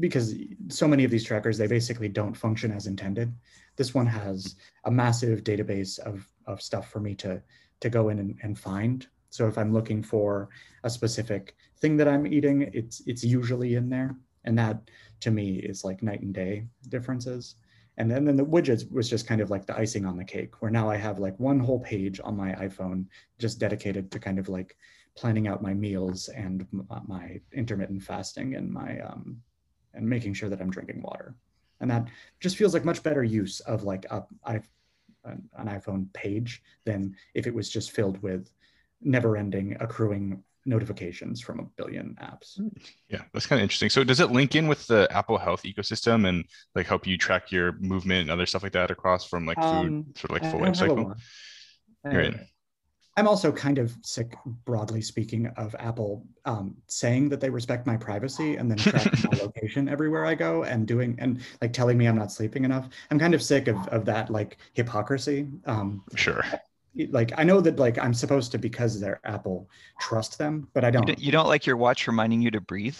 because 0.00 0.34
so 0.68 0.86
many 0.86 1.04
of 1.04 1.10
these 1.10 1.24
trackers 1.24 1.56
they 1.56 1.66
basically 1.66 2.08
don't 2.08 2.34
function 2.34 2.70
as 2.70 2.86
intended 2.86 3.32
this 3.76 3.94
one 3.94 4.06
has 4.06 4.56
a 4.84 4.90
massive 4.90 5.42
database 5.42 5.98
of, 6.00 6.28
of 6.46 6.60
stuff 6.60 6.90
for 6.90 7.00
me 7.00 7.14
to 7.14 7.42
to 7.80 7.88
go 7.90 8.08
in 8.08 8.18
and, 8.18 8.38
and 8.42 8.58
find 8.58 9.08
so 9.34 9.48
if 9.48 9.58
i'm 9.58 9.72
looking 9.72 10.02
for 10.02 10.48
a 10.84 10.90
specific 10.90 11.56
thing 11.80 11.96
that 11.96 12.08
i'm 12.08 12.26
eating 12.26 12.62
it's 12.72 13.02
it's 13.06 13.24
usually 13.24 13.74
in 13.74 13.88
there 13.88 14.16
and 14.44 14.56
that 14.56 14.90
to 15.20 15.30
me 15.30 15.56
is 15.56 15.84
like 15.84 16.02
night 16.02 16.20
and 16.20 16.34
day 16.34 16.64
differences 16.88 17.56
and 17.96 18.10
then, 18.10 18.24
then 18.24 18.36
the 18.36 18.44
widgets 18.44 18.90
was 18.90 19.08
just 19.08 19.26
kind 19.26 19.40
of 19.40 19.50
like 19.50 19.66
the 19.66 19.76
icing 19.76 20.04
on 20.04 20.16
the 20.16 20.24
cake 20.24 20.60
where 20.60 20.70
now 20.70 20.88
i 20.88 20.96
have 20.96 21.18
like 21.18 21.38
one 21.40 21.58
whole 21.58 21.80
page 21.80 22.20
on 22.22 22.36
my 22.36 22.52
iphone 22.66 23.06
just 23.38 23.58
dedicated 23.58 24.10
to 24.10 24.18
kind 24.18 24.38
of 24.38 24.48
like 24.48 24.76
planning 25.16 25.48
out 25.48 25.62
my 25.62 25.74
meals 25.74 26.28
and 26.28 26.66
uh, 26.90 27.00
my 27.06 27.40
intermittent 27.52 28.02
fasting 28.02 28.54
and 28.56 28.70
my 28.70 28.98
um, 29.00 29.40
and 29.94 30.08
making 30.08 30.34
sure 30.34 30.48
that 30.48 30.60
I'm 30.60 30.70
drinking 30.70 31.02
water. 31.02 31.36
and 31.80 31.90
that 31.90 32.08
just 32.40 32.56
feels 32.56 32.74
like 32.74 32.84
much 32.84 33.02
better 33.02 33.22
use 33.22 33.60
of 33.60 33.84
like 33.84 34.06
a, 34.10 34.24
an 35.24 35.66
iPhone 35.66 36.12
page 36.12 36.62
than 36.84 37.14
if 37.34 37.46
it 37.46 37.54
was 37.54 37.68
just 37.68 37.92
filled 37.92 38.20
with 38.22 38.50
never-ending 39.00 39.76
accruing 39.80 40.42
notifications 40.66 41.40
from 41.40 41.60
a 41.60 41.62
billion 41.76 42.16
apps. 42.22 42.58
Yeah, 43.08 43.22
that's 43.32 43.46
kind 43.46 43.60
of 43.60 43.62
interesting. 43.62 43.90
So 43.90 44.04
does 44.04 44.20
it 44.20 44.30
link 44.30 44.54
in 44.54 44.66
with 44.66 44.86
the 44.86 45.08
Apple 45.10 45.38
Health 45.38 45.62
ecosystem 45.64 46.26
and 46.28 46.44
like 46.74 46.86
help 46.86 47.06
you 47.06 47.18
track 47.18 47.52
your 47.52 47.72
movement 47.80 48.22
and 48.22 48.30
other 48.30 48.46
stuff 48.46 48.62
like 48.62 48.72
that 48.72 48.90
across 48.90 49.24
from 49.24 49.46
like 49.46 49.58
food, 49.58 49.66
um, 49.66 50.06
sort 50.16 50.30
of 50.30 50.42
like 50.42 50.50
full 50.50 50.60
life 50.60 50.76
cycle? 50.76 51.14
Right. 52.02 52.34
I'm 53.16 53.28
also 53.28 53.52
kind 53.52 53.78
of 53.78 53.94
sick, 54.02 54.34
broadly 54.64 55.00
speaking, 55.00 55.46
of 55.56 55.76
Apple 55.78 56.26
um, 56.46 56.76
saying 56.88 57.28
that 57.28 57.40
they 57.40 57.48
respect 57.48 57.86
my 57.86 57.96
privacy 57.96 58.56
and 58.56 58.68
then 58.68 58.76
tracking 58.76 59.30
my 59.30 59.38
location 59.42 59.88
everywhere 59.88 60.26
I 60.26 60.34
go 60.34 60.64
and 60.64 60.84
doing 60.84 61.14
and 61.20 61.40
like 61.62 61.72
telling 61.72 61.96
me 61.96 62.06
I'm 62.06 62.18
not 62.18 62.32
sleeping 62.32 62.64
enough. 62.64 62.88
I'm 63.12 63.18
kind 63.20 63.34
of 63.34 63.42
sick 63.42 63.68
of 63.68 63.76
of 63.88 64.04
that 64.06 64.30
like 64.30 64.56
hypocrisy. 64.72 65.46
Um, 65.64 66.02
sure 66.16 66.44
like 67.10 67.32
I 67.36 67.44
know 67.44 67.60
that 67.60 67.78
like 67.78 67.98
I'm 67.98 68.14
supposed 68.14 68.52
to 68.52 68.58
because 68.58 69.00
they're 69.00 69.20
Apple 69.24 69.68
trust 70.00 70.38
them, 70.38 70.68
but 70.74 70.84
I 70.84 70.90
don't. 70.90 71.08
You 71.08 71.14
don't, 71.14 71.24
you 71.24 71.32
don't 71.32 71.48
like 71.48 71.66
your 71.66 71.76
watch 71.76 72.06
reminding 72.06 72.42
you 72.42 72.50
to 72.50 72.60
breathe? 72.60 72.98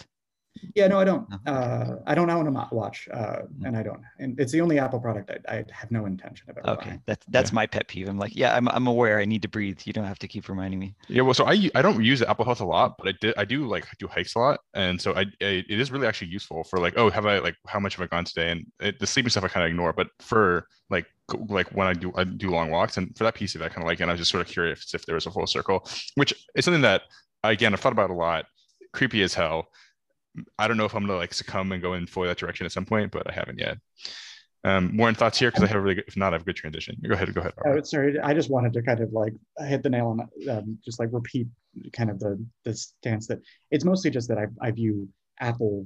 Yeah, 0.73 0.87
no, 0.87 0.99
I 0.99 1.03
don't. 1.03 1.27
Uh, 1.45 1.97
I 2.05 2.15
don't 2.15 2.29
own 2.29 2.47
a 2.47 2.67
watch, 2.71 3.07
uh, 3.13 3.17
mm. 3.17 3.65
and 3.65 3.77
I 3.77 3.83
don't. 3.83 4.01
And 4.19 4.39
it's 4.39 4.51
the 4.51 4.61
only 4.61 4.79
Apple 4.79 4.99
product 4.99 5.29
I, 5.29 5.57
I 5.57 5.65
have 5.71 5.91
no 5.91 6.05
intention 6.05 6.49
of 6.49 6.57
ever 6.57 6.69
Okay, 6.69 6.89
buying. 6.89 7.01
that's 7.05 7.25
that's 7.27 7.51
yeah. 7.51 7.55
my 7.55 7.67
pet 7.67 7.87
peeve. 7.87 8.07
I'm 8.07 8.17
like, 8.17 8.35
yeah, 8.35 8.55
I'm 8.55 8.67
I'm 8.69 8.87
aware 8.87 9.19
I 9.19 9.25
need 9.25 9.41
to 9.41 9.47
breathe. 9.47 9.79
You 9.85 9.93
don't 9.93 10.05
have 10.05 10.19
to 10.19 10.27
keep 10.27 10.47
reminding 10.47 10.79
me. 10.79 10.95
Yeah, 11.07 11.23
well, 11.23 11.33
so 11.33 11.45
I 11.45 11.69
I 11.75 11.81
don't 11.81 12.03
use 12.03 12.21
Apple 12.21 12.45
Health 12.45 12.61
a 12.61 12.65
lot, 12.65 12.95
but 12.97 13.07
I 13.07 13.13
did 13.19 13.33
I 13.37 13.45
do 13.45 13.67
like 13.67 13.85
do 13.99 14.07
hikes 14.07 14.35
a 14.35 14.39
lot, 14.39 14.59
and 14.73 15.01
so 15.01 15.13
I, 15.13 15.21
I 15.41 15.63
it 15.69 15.79
is 15.79 15.91
really 15.91 16.07
actually 16.07 16.27
useful 16.27 16.63
for 16.63 16.79
like, 16.79 16.93
oh, 16.97 17.09
have 17.09 17.25
I 17.25 17.39
like 17.39 17.55
how 17.67 17.79
much 17.79 17.95
have 17.95 18.03
I 18.03 18.07
gone 18.07 18.25
today? 18.25 18.51
And 18.51 18.65
it, 18.79 18.99
the 18.99 19.07
sleeping 19.07 19.29
stuff 19.29 19.43
I 19.43 19.49
kind 19.49 19.65
of 19.65 19.69
ignore, 19.69 19.93
but 19.93 20.07
for 20.19 20.67
like 20.89 21.05
like 21.49 21.69
when 21.69 21.87
I 21.87 21.93
do 21.93 22.13
I 22.15 22.23
do 22.23 22.49
long 22.49 22.69
walks, 22.69 22.97
and 22.97 23.15
for 23.17 23.23
that 23.25 23.35
piece 23.35 23.55
of 23.55 23.61
it, 23.61 23.65
I 23.65 23.69
kind 23.69 23.83
of 23.83 23.87
like, 23.87 23.99
it, 23.99 24.03
and 24.03 24.11
I 24.11 24.13
was 24.13 24.21
just 24.21 24.31
sort 24.31 24.45
of 24.45 24.51
curious 24.51 24.93
if 24.93 25.05
there 25.05 25.15
was 25.15 25.25
a 25.25 25.31
full 25.31 25.47
circle, 25.47 25.87
which 26.15 26.33
is 26.55 26.65
something 26.65 26.81
that 26.81 27.03
again 27.43 27.73
I've 27.73 27.79
thought 27.79 27.93
about 27.93 28.09
a 28.09 28.13
lot. 28.13 28.45
Creepy 28.93 29.23
as 29.23 29.33
hell 29.33 29.67
I 30.57 30.67
don't 30.67 30.77
know 30.77 30.85
if 30.85 30.95
I'm 30.95 31.05
gonna 31.05 31.17
like 31.17 31.33
succumb 31.33 31.71
and 31.71 31.81
go 31.81 31.93
in 31.93 32.07
for 32.07 32.27
that 32.27 32.37
direction 32.37 32.65
at 32.65 32.71
some 32.71 32.85
point, 32.85 33.11
but 33.11 33.29
I 33.29 33.33
haven't 33.33 33.59
yet. 33.59 33.77
Um, 34.63 34.97
Warren, 34.97 35.13
thoughts 35.13 35.37
here 35.37 35.51
because 35.51 35.63
I 35.63 35.67
have 35.67 35.75
a 35.75 35.81
really 35.81 35.95
good, 35.95 36.05
if 36.07 36.17
not, 36.17 36.33
I 36.33 36.35
have 36.35 36.41
a 36.41 36.45
good 36.45 36.55
transition. 36.55 36.97
Go 37.07 37.13
ahead, 37.13 37.31
go 37.35 37.41
ahead. 37.41 37.53
Oh, 37.65 37.81
sorry, 37.83 38.19
I 38.19 38.33
just 38.33 38.49
wanted 38.49 38.73
to 38.73 38.81
kind 38.81 38.99
of 38.99 39.13
like 39.13 39.33
hit 39.59 39.83
the 39.83 39.91
nail 39.91 40.07
on, 40.07 40.49
um, 40.49 40.79
just 40.83 40.99
like 40.99 41.09
repeat 41.11 41.47
kind 41.93 42.09
of 42.09 42.19
the 42.19 42.43
the 42.63 42.73
stance 42.73 43.27
that 43.27 43.39
it's 43.69 43.85
mostly 43.85 44.09
just 44.09 44.27
that 44.29 44.39
I 44.39 44.47
I 44.61 44.71
view 44.71 45.07
Apple 45.39 45.85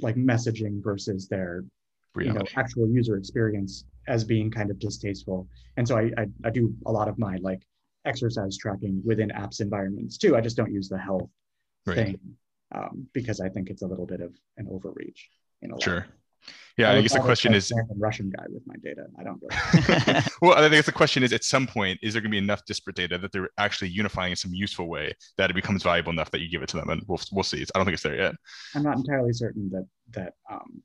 like 0.00 0.16
messaging 0.16 0.82
versus 0.82 1.28
their 1.28 1.64
you 2.18 2.32
know 2.32 2.42
actual 2.56 2.88
user 2.88 3.18
experience 3.18 3.84
as 4.08 4.24
being 4.24 4.50
kind 4.50 4.70
of 4.70 4.78
distasteful, 4.78 5.46
and 5.76 5.86
so 5.86 5.98
I, 5.98 6.10
I 6.16 6.26
I 6.44 6.50
do 6.50 6.74
a 6.86 6.92
lot 6.92 7.08
of 7.08 7.18
my 7.18 7.36
like 7.42 7.60
exercise 8.06 8.56
tracking 8.56 9.02
within 9.04 9.28
apps 9.30 9.60
environments 9.60 10.16
too. 10.16 10.36
I 10.36 10.40
just 10.40 10.56
don't 10.56 10.72
use 10.72 10.88
the 10.88 10.98
health 10.98 11.28
right. 11.84 11.96
thing 11.96 12.18
um, 12.74 13.06
because 13.12 13.40
I 13.40 13.48
think 13.48 13.70
it's 13.70 13.82
a 13.82 13.86
little 13.86 14.06
bit 14.06 14.20
of 14.20 14.34
an 14.56 14.68
overreach. 14.70 15.28
In 15.62 15.72
a 15.72 15.80
sure. 15.80 16.06
Yeah, 16.76 16.90
I, 16.90 16.96
I 16.96 17.00
guess 17.00 17.14
the 17.14 17.20
question 17.20 17.54
is 17.54 17.72
a 17.72 17.76
Russian 17.96 18.30
guy 18.30 18.44
with 18.48 18.62
my 18.66 18.74
data. 18.82 19.06
I 19.18 19.24
don't 19.24 19.40
really. 19.40 20.22
well, 20.42 20.52
I 20.62 20.68
think 20.68 20.84
the 20.84 20.92
question 20.92 21.22
is 21.22 21.32
at 21.32 21.42
some 21.42 21.66
point, 21.66 21.98
is 22.02 22.12
there 22.12 22.20
going 22.20 22.30
to 22.30 22.34
be 22.34 22.38
enough 22.38 22.64
disparate 22.66 22.96
data 22.96 23.16
that 23.18 23.32
they're 23.32 23.48
actually 23.56 23.88
unifying 23.88 24.32
in 24.32 24.36
some 24.36 24.52
useful 24.52 24.86
way 24.86 25.14
that 25.38 25.50
it 25.50 25.54
becomes 25.54 25.82
valuable 25.82 26.12
enough 26.12 26.30
that 26.32 26.40
you 26.40 26.50
give 26.50 26.62
it 26.62 26.68
to 26.68 26.76
them, 26.76 26.90
and 26.90 27.02
we'll 27.08 27.20
we'll 27.32 27.44
see. 27.44 27.62
I 27.62 27.78
don't 27.78 27.86
think 27.86 27.94
it's 27.94 28.02
there 28.02 28.16
yet. 28.16 28.34
I'm 28.74 28.82
not 28.82 28.96
entirely 28.96 29.32
certain 29.32 29.70
that 29.70 29.86
that 30.12 30.34
um, 30.50 30.82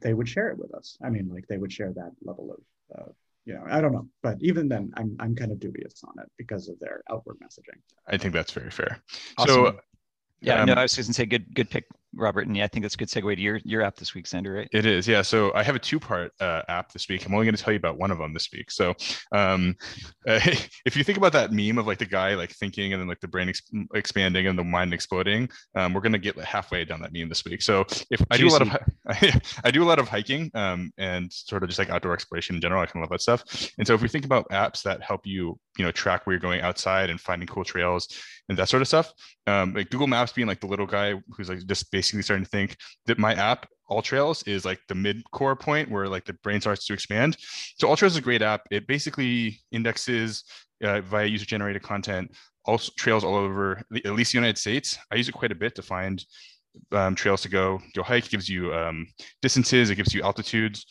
they 0.00 0.14
would 0.14 0.28
share 0.28 0.50
it 0.50 0.58
with 0.58 0.72
us. 0.74 0.96
I 1.04 1.10
mean, 1.10 1.28
like 1.32 1.46
they 1.48 1.58
would 1.58 1.72
share 1.72 1.92
that 1.94 2.12
level 2.22 2.52
of. 2.52 2.98
Uh, 2.98 3.12
you 3.44 3.54
know, 3.54 3.62
I 3.68 3.80
don't 3.80 3.92
know, 3.92 4.08
but 4.24 4.38
even 4.40 4.68
then, 4.68 4.92
I'm 4.96 5.16
I'm 5.20 5.34
kind 5.34 5.52
of 5.52 5.60
dubious 5.60 6.02
on 6.04 6.14
it 6.22 6.30
because 6.36 6.68
of 6.68 6.78
their 6.80 7.02
outward 7.10 7.36
messaging. 7.42 7.80
I 8.08 8.16
think 8.16 8.34
that's 8.34 8.52
very 8.52 8.70
fair. 8.70 9.00
Awesome. 9.38 9.54
So 9.54 9.78
yeah, 10.40 10.60
um, 10.60 10.66
no, 10.66 10.74
I 10.74 10.82
was 10.82 10.94
just 10.94 11.08
gonna 11.08 11.14
say 11.14 11.26
good, 11.26 11.54
good 11.54 11.70
pick, 11.70 11.86
Robert, 12.14 12.46
and 12.46 12.56
yeah, 12.56 12.64
I 12.64 12.68
think 12.68 12.84
that's 12.84 12.94
a 12.94 12.98
good 12.98 13.08
segue 13.08 13.34
to 13.34 13.40
your 13.40 13.60
your 13.64 13.82
app 13.82 13.96
this 13.96 14.14
week, 14.14 14.26
Xander. 14.26 14.56
Right? 14.56 14.68
It 14.72 14.84
is, 14.84 15.08
yeah. 15.08 15.22
So 15.22 15.52
I 15.54 15.62
have 15.62 15.74
a 15.74 15.78
two 15.78 15.98
part 15.98 16.32
uh, 16.40 16.62
app 16.68 16.92
this 16.92 17.08
week. 17.08 17.24
I'm 17.24 17.32
only 17.32 17.46
going 17.46 17.56
to 17.56 17.62
tell 17.62 17.72
you 17.72 17.78
about 17.78 17.98
one 17.98 18.10
of 18.10 18.18
them 18.18 18.34
this 18.34 18.48
week. 18.52 18.70
So 18.70 18.94
um, 19.32 19.76
uh, 20.28 20.40
if 20.84 20.96
you 20.96 21.04
think 21.04 21.18
about 21.18 21.32
that 21.32 21.52
meme 21.52 21.78
of 21.78 21.86
like 21.86 21.98
the 21.98 22.06
guy 22.06 22.34
like 22.34 22.50
thinking 22.50 22.92
and 22.92 23.00
then 23.00 23.08
like 23.08 23.20
the 23.20 23.28
brain 23.28 23.48
ex- 23.48 23.62
expanding 23.94 24.46
and 24.46 24.58
the 24.58 24.64
mind 24.64 24.92
exploding, 24.92 25.48
um, 25.74 25.94
we're 25.94 26.02
going 26.02 26.12
to 26.12 26.18
get 26.18 26.36
halfway 26.38 26.84
down 26.84 27.00
that 27.00 27.12
meme 27.12 27.28
this 27.28 27.44
week. 27.44 27.62
So 27.62 27.86
if 28.10 28.22
I 28.30 28.36
do 28.36 28.48
a 28.48 28.50
lot 28.50 28.62
of 28.62 28.76
I 29.64 29.70
do 29.70 29.82
a 29.82 29.88
lot 29.88 29.98
of 29.98 30.08
hiking 30.08 30.50
um, 30.54 30.92
and 30.98 31.32
sort 31.32 31.62
of 31.62 31.68
just 31.68 31.78
like 31.78 31.90
outdoor 31.90 32.12
exploration 32.12 32.56
in 32.56 32.60
general, 32.60 32.82
I 32.82 32.86
kind 32.86 33.02
of 33.02 33.10
love 33.10 33.18
that 33.18 33.22
stuff. 33.22 33.70
And 33.78 33.86
so 33.86 33.94
if 33.94 34.02
we 34.02 34.08
think 34.08 34.24
about 34.24 34.48
apps 34.50 34.82
that 34.82 35.02
help 35.02 35.26
you 35.26 35.58
you 35.78 35.84
know 35.84 35.92
track 35.92 36.26
where 36.26 36.34
you're 36.34 36.40
going 36.40 36.60
outside 36.60 37.10
and 37.10 37.20
finding 37.20 37.46
cool 37.46 37.64
trails 37.64 38.08
and 38.48 38.58
that 38.58 38.68
sort 38.68 38.82
of 38.82 38.88
stuff. 38.88 39.12
Um, 39.46 39.74
like 39.74 39.90
Google 39.90 40.06
Maps 40.06 40.32
being 40.32 40.48
like 40.48 40.60
the 40.60 40.66
little 40.66 40.86
guy 40.86 41.14
who's 41.30 41.48
like 41.48 41.64
just 41.66 41.90
basically 41.90 42.22
starting 42.22 42.44
to 42.44 42.50
think 42.50 42.76
that 43.06 43.18
my 43.18 43.34
app 43.34 43.68
AllTrails 43.90 44.48
is 44.48 44.64
like 44.64 44.80
the 44.88 44.94
mid 44.94 45.22
core 45.30 45.56
point 45.56 45.90
where 45.90 46.08
like 46.08 46.24
the 46.24 46.32
brain 46.34 46.60
starts 46.60 46.86
to 46.86 46.92
expand. 46.92 47.36
So 47.78 47.88
AllTrails 47.88 48.06
is 48.08 48.16
a 48.16 48.22
great 48.22 48.42
app. 48.42 48.62
It 48.70 48.86
basically 48.86 49.60
indexes 49.70 50.44
uh, 50.82 51.00
via 51.00 51.26
user 51.26 51.46
generated 51.46 51.82
content 51.82 52.30
all 52.66 52.78
trails 52.78 53.24
all 53.24 53.34
over 53.34 53.82
at 54.04 54.12
least 54.12 54.32
the 54.32 54.38
United 54.38 54.58
States. 54.58 54.98
I 55.10 55.16
use 55.16 55.28
it 55.28 55.32
quite 55.32 55.52
a 55.52 55.56
bit 55.56 55.74
to 55.76 55.82
find 55.82 56.24
um, 56.92 57.14
trails 57.14 57.42
to 57.42 57.48
go 57.48 57.80
go 57.94 58.02
hike. 58.02 58.26
It 58.26 58.30
gives 58.30 58.48
you 58.48 58.74
um, 58.74 59.06
distances. 59.40 59.90
It 59.90 59.96
gives 59.96 60.12
you 60.12 60.22
altitudes. 60.22 60.84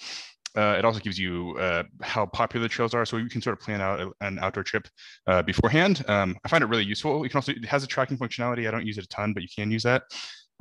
Uh, 0.55 0.75
it 0.77 0.85
also 0.85 0.99
gives 0.99 1.19
you 1.19 1.57
uh, 1.59 1.83
how 2.01 2.25
popular 2.25 2.63
the 2.63 2.69
trails 2.69 2.93
are, 2.93 3.05
so 3.05 3.17
you 3.17 3.29
can 3.29 3.41
sort 3.41 3.57
of 3.57 3.63
plan 3.63 3.81
out 3.81 3.99
a, 3.99 4.11
an 4.21 4.39
outdoor 4.39 4.63
trip 4.63 4.87
uh, 5.27 5.41
beforehand. 5.41 6.03
Um, 6.07 6.37
I 6.43 6.47
find 6.47 6.63
it 6.63 6.67
really 6.67 6.85
useful. 6.85 7.23
You 7.23 7.29
can 7.29 7.37
also 7.37 7.51
it 7.51 7.65
has 7.65 7.83
a 7.83 7.87
tracking 7.87 8.17
functionality. 8.17 8.67
I 8.67 8.71
don't 8.71 8.85
use 8.85 8.97
it 8.97 9.03
a 9.03 9.07
ton, 9.07 9.33
but 9.33 9.43
you 9.43 9.49
can 9.53 9.71
use 9.71 9.83
that. 9.83 10.03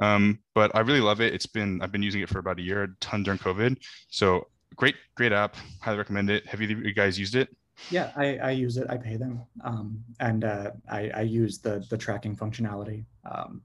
Um, 0.00 0.40
but 0.54 0.74
I 0.74 0.80
really 0.80 1.00
love 1.00 1.20
it. 1.20 1.32
It's 1.32 1.46
been 1.46 1.80
I've 1.82 1.92
been 1.92 2.02
using 2.02 2.22
it 2.22 2.28
for 2.28 2.38
about 2.38 2.58
a 2.58 2.62
year, 2.62 2.82
a 2.84 2.88
ton 3.00 3.22
during 3.22 3.38
COVID. 3.38 3.78
So 4.08 4.46
great, 4.76 4.96
great 5.14 5.32
app. 5.32 5.56
Highly 5.80 5.98
recommend 5.98 6.30
it. 6.30 6.46
Have 6.46 6.60
of 6.60 6.70
you 6.70 6.94
guys 6.94 7.18
used 7.18 7.36
it? 7.36 7.48
Yeah, 7.90 8.12
I, 8.16 8.38
I 8.38 8.50
use 8.50 8.76
it. 8.76 8.86
I 8.88 8.96
pay 8.96 9.16
them, 9.16 9.42
um, 9.62 10.02
and 10.20 10.44
uh, 10.44 10.70
I, 10.88 11.10
I 11.14 11.20
use 11.22 11.58
the 11.58 11.84
the 11.90 11.98
tracking 11.98 12.36
functionality. 12.36 13.04
Um, 13.28 13.62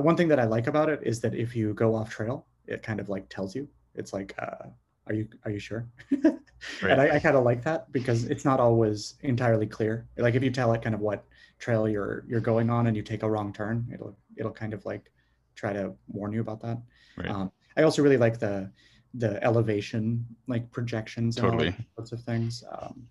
one 0.00 0.16
thing 0.16 0.28
that 0.28 0.38
I 0.38 0.44
like 0.44 0.66
about 0.66 0.88
it 0.88 1.00
is 1.02 1.20
that 1.20 1.34
if 1.34 1.56
you 1.56 1.74
go 1.74 1.94
off 1.94 2.10
trail, 2.10 2.46
it 2.66 2.82
kind 2.82 3.00
of 3.00 3.08
like 3.08 3.28
tells 3.28 3.54
you. 3.54 3.68
It's 3.94 4.12
like 4.12 4.34
uh, 4.38 4.68
are 5.06 5.14
you 5.14 5.28
are 5.44 5.50
you 5.50 5.58
sure 5.58 5.86
right. 6.12 6.34
and 6.82 7.00
i, 7.00 7.16
I 7.16 7.18
kind 7.18 7.36
of 7.36 7.44
like 7.44 7.62
that 7.64 7.90
because 7.92 8.24
it's 8.24 8.44
not 8.44 8.60
always 8.60 9.14
entirely 9.22 9.66
clear 9.66 10.06
like 10.16 10.34
if 10.34 10.42
you 10.42 10.50
tell 10.50 10.72
it 10.72 10.82
kind 10.82 10.94
of 10.94 11.00
what 11.00 11.24
trail 11.58 11.88
you're 11.88 12.24
you're 12.28 12.40
going 12.40 12.70
on 12.70 12.86
and 12.86 12.96
you 12.96 13.02
take 13.02 13.22
a 13.22 13.30
wrong 13.30 13.52
turn 13.52 13.86
it'll 13.92 14.16
it'll 14.36 14.52
kind 14.52 14.74
of 14.74 14.84
like 14.84 15.10
try 15.54 15.72
to 15.72 15.92
warn 16.08 16.32
you 16.32 16.40
about 16.40 16.60
that 16.60 16.78
right. 17.16 17.28
um, 17.28 17.50
i 17.76 17.82
also 17.82 18.02
really 18.02 18.16
like 18.16 18.38
the 18.38 18.70
the 19.14 19.42
elevation 19.44 20.24
like 20.48 20.70
projections 20.70 21.36
and 21.36 21.50
totally. 21.50 21.68
all 21.68 22.04
sorts 22.04 22.12
of 22.12 22.20
things 22.22 22.64
um, 22.72 23.06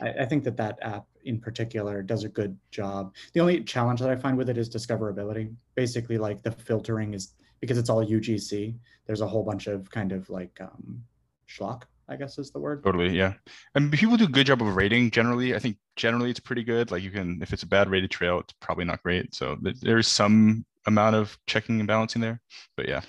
I, 0.00 0.08
I 0.22 0.24
think 0.24 0.42
that 0.44 0.56
that 0.56 0.78
app 0.82 1.04
in 1.24 1.38
particular 1.38 2.02
does 2.02 2.24
a 2.24 2.28
good 2.28 2.56
job 2.70 3.14
the 3.34 3.40
only 3.40 3.62
challenge 3.62 4.00
that 4.00 4.10
i 4.10 4.16
find 4.16 4.36
with 4.36 4.48
it 4.48 4.58
is 4.58 4.68
discoverability 4.68 5.54
basically 5.74 6.18
like 6.18 6.42
the 6.42 6.50
filtering 6.50 7.14
is 7.14 7.34
because 7.60 7.78
it's 7.78 7.90
all 7.90 8.04
ugc 8.04 8.74
there's 9.06 9.20
a 9.20 9.26
whole 9.26 9.42
bunch 9.42 9.66
of 9.66 9.88
kind 9.90 10.12
of 10.12 10.28
like 10.28 10.58
um, 10.60 11.02
schlock 11.48 11.82
I 12.08 12.16
guess 12.16 12.38
is 12.38 12.50
the 12.50 12.60
word. 12.60 12.84
Totally, 12.84 13.16
yeah. 13.16 13.34
And 13.74 13.92
people 13.92 14.16
do 14.16 14.24
a 14.24 14.28
good 14.28 14.46
job 14.46 14.62
of 14.62 14.76
rating 14.76 15.10
generally. 15.10 15.54
I 15.54 15.58
think 15.58 15.76
generally 15.96 16.30
it's 16.30 16.40
pretty 16.40 16.62
good. 16.62 16.90
Like 16.90 17.02
you 17.02 17.10
can, 17.10 17.40
if 17.42 17.52
it's 17.52 17.64
a 17.64 17.66
bad 17.66 17.90
rated 17.90 18.10
trail, 18.10 18.38
it's 18.38 18.54
probably 18.60 18.84
not 18.84 19.02
great. 19.02 19.34
So 19.34 19.56
there's 19.60 20.06
some 20.06 20.64
amount 20.86 21.16
of 21.16 21.36
checking 21.46 21.80
and 21.80 21.88
balancing 21.88 22.22
there. 22.22 22.40
But 22.76 22.88
yeah. 22.88 23.00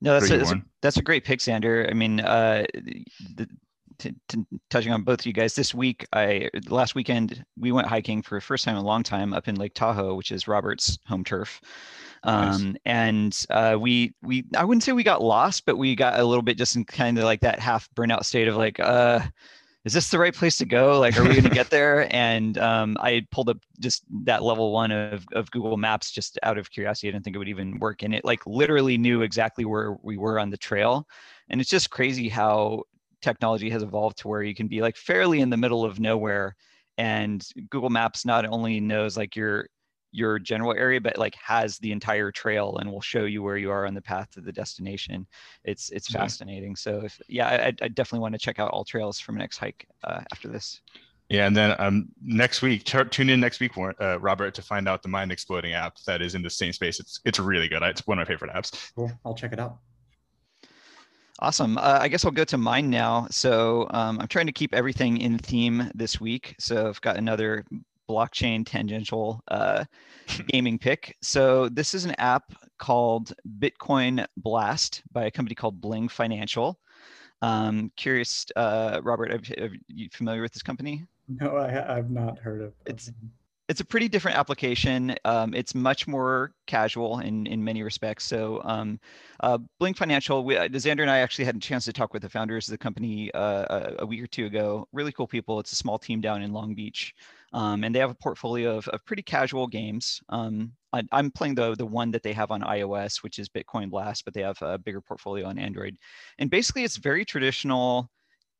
No, 0.00 0.14
that's 0.14 0.30
a, 0.30 0.36
that's, 0.36 0.52
a, 0.52 0.62
that's, 0.80 0.96
a, 0.96 1.02
great 1.02 1.24
pick, 1.24 1.38
Xander. 1.38 1.88
I 1.88 1.94
mean, 1.94 2.18
uh, 2.18 2.64
the, 3.36 3.46
to, 3.98 4.12
to, 4.30 4.44
touching 4.68 4.92
on 4.92 5.02
both 5.02 5.20
of 5.20 5.26
you 5.26 5.32
guys 5.32 5.54
this 5.54 5.72
week 5.72 6.04
i 6.12 6.50
last 6.68 6.96
weekend 6.96 7.44
we 7.56 7.70
went 7.70 7.86
hiking 7.86 8.20
for 8.20 8.36
the 8.36 8.40
first 8.40 8.64
time 8.64 8.74
in 8.74 8.82
a 8.82 8.84
long 8.84 9.04
time 9.04 9.32
up 9.32 9.46
in 9.46 9.54
lake 9.54 9.74
tahoe 9.74 10.14
which 10.14 10.32
is 10.32 10.48
robert's 10.48 10.98
home 11.06 11.22
turf 11.22 11.60
um, 12.24 12.72
nice. 12.72 12.76
and 12.84 13.46
uh, 13.50 13.76
we 13.78 14.14
we 14.22 14.44
I 14.56 14.64
wouldn't 14.64 14.82
say 14.82 14.92
we 14.92 15.02
got 15.02 15.22
lost, 15.22 15.66
but 15.66 15.76
we 15.76 15.94
got 15.96 16.20
a 16.20 16.24
little 16.24 16.42
bit 16.42 16.56
just 16.56 16.76
in 16.76 16.84
kind 16.84 17.18
of 17.18 17.24
like 17.24 17.40
that 17.40 17.58
half 17.58 17.88
burnout 17.94 18.24
state 18.24 18.48
of 18.48 18.56
like, 18.56 18.78
uh, 18.78 19.20
is 19.84 19.92
this 19.92 20.10
the 20.10 20.18
right 20.18 20.34
place 20.34 20.58
to 20.58 20.64
go? 20.64 21.00
Like, 21.00 21.18
are 21.18 21.22
we 21.24 21.30
going 21.30 21.42
to 21.44 21.50
get 21.50 21.70
there? 21.70 22.08
And 22.12 22.56
um, 22.58 22.96
I 23.00 23.26
pulled 23.30 23.48
up 23.48 23.58
just 23.80 24.04
that 24.24 24.42
level 24.42 24.72
one 24.72 24.92
of, 24.92 25.24
of 25.32 25.50
Google 25.50 25.76
Maps 25.76 26.10
just 26.10 26.38
out 26.42 26.58
of 26.58 26.70
curiosity. 26.70 27.08
I 27.08 27.12
didn't 27.12 27.24
think 27.24 27.34
it 27.34 27.38
would 27.38 27.48
even 27.48 27.78
work. 27.78 28.02
And 28.02 28.14
it 28.14 28.24
like 28.24 28.46
literally 28.46 28.96
knew 28.96 29.22
exactly 29.22 29.64
where 29.64 29.96
we 30.02 30.18
were 30.18 30.38
on 30.38 30.50
the 30.50 30.56
trail. 30.56 31.08
And 31.48 31.60
it's 31.60 31.70
just 31.70 31.90
crazy 31.90 32.28
how 32.28 32.84
technology 33.22 33.70
has 33.70 33.82
evolved 33.82 34.18
to 34.18 34.28
where 34.28 34.42
you 34.42 34.54
can 34.54 34.68
be 34.68 34.82
like 34.82 34.96
fairly 34.96 35.40
in 35.40 35.50
the 35.50 35.56
middle 35.56 35.84
of 35.84 35.98
nowhere. 35.98 36.54
And 36.98 37.44
Google 37.70 37.90
Maps 37.90 38.24
not 38.24 38.44
only 38.44 38.78
knows 38.78 39.16
like 39.16 39.34
your 39.34 39.68
your 40.12 40.38
general 40.38 40.72
area, 40.74 41.00
but 41.00 41.18
like 41.18 41.34
has 41.34 41.78
the 41.78 41.90
entire 41.90 42.30
trail 42.30 42.76
and 42.78 42.90
will 42.90 43.00
show 43.00 43.24
you 43.24 43.42
where 43.42 43.56
you 43.56 43.70
are 43.70 43.86
on 43.86 43.94
the 43.94 44.02
path 44.02 44.30
to 44.32 44.40
the 44.40 44.52
destination. 44.52 45.26
It's 45.64 45.90
it's 45.90 46.12
yeah. 46.12 46.20
fascinating. 46.20 46.76
So 46.76 47.00
if 47.04 47.20
yeah, 47.28 47.48
I, 47.48 47.66
I 47.66 47.88
definitely 47.88 48.20
want 48.20 48.34
to 48.34 48.38
check 48.38 48.58
out 48.58 48.72
AllTrails 48.72 49.20
from 49.20 49.36
next 49.36 49.58
hike 49.58 49.86
uh, 50.04 50.20
after 50.32 50.48
this. 50.48 50.80
Yeah, 51.28 51.46
and 51.46 51.56
then 51.56 51.74
um, 51.78 52.08
next 52.22 52.60
week, 52.60 52.84
t- 52.84 53.04
tune 53.04 53.30
in 53.30 53.40
next 53.40 53.58
week, 53.58 53.72
uh, 53.78 54.20
Robert, 54.20 54.54
to 54.54 54.60
find 54.62 54.86
out 54.86 55.02
the 55.02 55.08
mind 55.08 55.32
exploding 55.32 55.72
app 55.72 55.96
that 56.06 56.20
is 56.20 56.34
in 56.34 56.42
the 56.42 56.50
same 56.50 56.72
space. 56.72 57.00
It's 57.00 57.20
it's 57.24 57.38
really 57.38 57.68
good. 57.68 57.82
It's 57.82 58.06
one 58.06 58.18
of 58.18 58.28
my 58.28 58.32
favorite 58.32 58.52
apps. 58.52 58.92
Cool. 58.94 59.10
I'll 59.24 59.34
check 59.34 59.52
it 59.52 59.58
out. 59.58 59.78
Awesome. 61.38 61.78
Uh, 61.78 61.98
I 62.00 62.08
guess 62.08 62.24
I'll 62.24 62.30
go 62.30 62.44
to 62.44 62.58
mine 62.58 62.90
now. 62.90 63.26
So 63.30 63.88
um, 63.90 64.20
I'm 64.20 64.28
trying 64.28 64.46
to 64.46 64.52
keep 64.52 64.74
everything 64.74 65.16
in 65.16 65.38
theme 65.38 65.90
this 65.94 66.20
week. 66.20 66.54
So 66.58 66.88
I've 66.88 67.00
got 67.00 67.16
another 67.16 67.64
blockchain 68.08 68.66
tangential 68.66 69.42
uh, 69.48 69.84
gaming 70.48 70.78
pick. 70.78 71.16
So 71.22 71.68
this 71.68 71.94
is 71.94 72.04
an 72.04 72.14
app 72.18 72.52
called 72.78 73.32
Bitcoin 73.58 74.26
Blast 74.36 75.02
by 75.12 75.26
a 75.26 75.30
company 75.30 75.54
called 75.54 75.80
Bling 75.80 76.08
Financial. 76.08 76.78
Um, 77.42 77.90
curious, 77.96 78.46
uh, 78.54 79.00
Robert, 79.02 79.32
are, 79.32 79.64
are 79.64 79.70
you 79.88 80.08
familiar 80.12 80.42
with 80.42 80.52
this 80.52 80.62
company? 80.62 81.04
No, 81.28 81.56
I, 81.56 81.70
have 81.70 82.10
not 82.10 82.38
heard 82.38 82.62
of. 82.62 82.72
It's 82.86 83.10
it's 83.68 83.80
a 83.80 83.84
pretty 83.84 84.08
different 84.08 84.36
application. 84.36 85.14
Um, 85.24 85.54
it's 85.54 85.74
much 85.74 86.06
more 86.06 86.52
casual 86.66 87.20
in 87.20 87.46
in 87.46 87.62
many 87.64 87.82
respects. 87.82 88.24
So, 88.24 88.60
um, 88.64 89.00
uh, 89.40 89.58
Bling 89.78 89.94
Financial, 89.94 90.44
we, 90.44 90.56
uh, 90.56 90.68
Xander 90.68 91.00
and 91.00 91.10
I 91.10 91.18
actually 91.18 91.46
had 91.46 91.56
a 91.56 91.60
chance 91.60 91.84
to 91.86 91.92
talk 91.92 92.12
with 92.12 92.22
the 92.22 92.28
founders 92.28 92.68
of 92.68 92.72
the 92.72 92.78
company 92.78 93.32
uh, 93.32 93.64
a, 93.70 93.94
a, 94.00 94.06
week 94.06 94.22
or 94.22 94.26
two 94.26 94.46
ago. 94.46 94.86
Really 94.92 95.12
cool 95.12 95.26
people. 95.26 95.58
It's 95.58 95.72
a 95.72 95.76
small 95.76 95.98
team 95.98 96.20
down 96.20 96.42
in 96.42 96.52
Long 96.52 96.74
Beach, 96.74 97.14
um, 97.52 97.84
and 97.84 97.94
they 97.94 97.98
have 97.98 98.10
a 98.10 98.14
portfolio 98.14 98.76
of, 98.76 98.88
of 98.88 99.04
pretty 99.04 99.22
casual 99.22 99.66
games. 99.66 100.20
Um, 100.28 100.72
I, 100.92 101.02
am 101.12 101.30
playing 101.30 101.54
the 101.54 101.74
the 101.74 101.86
one 101.86 102.10
that 102.12 102.22
they 102.22 102.32
have 102.32 102.50
on 102.50 102.62
iOS, 102.62 103.22
which 103.22 103.38
is 103.38 103.48
Bitcoin 103.48 103.90
Blast, 103.90 104.24
but 104.24 104.34
they 104.34 104.42
have 104.42 104.60
a 104.62 104.78
bigger 104.78 105.00
portfolio 105.00 105.46
on 105.46 105.58
Android. 105.58 105.96
And 106.38 106.50
basically, 106.50 106.84
it's 106.84 106.96
very 106.96 107.24
traditional 107.24 108.10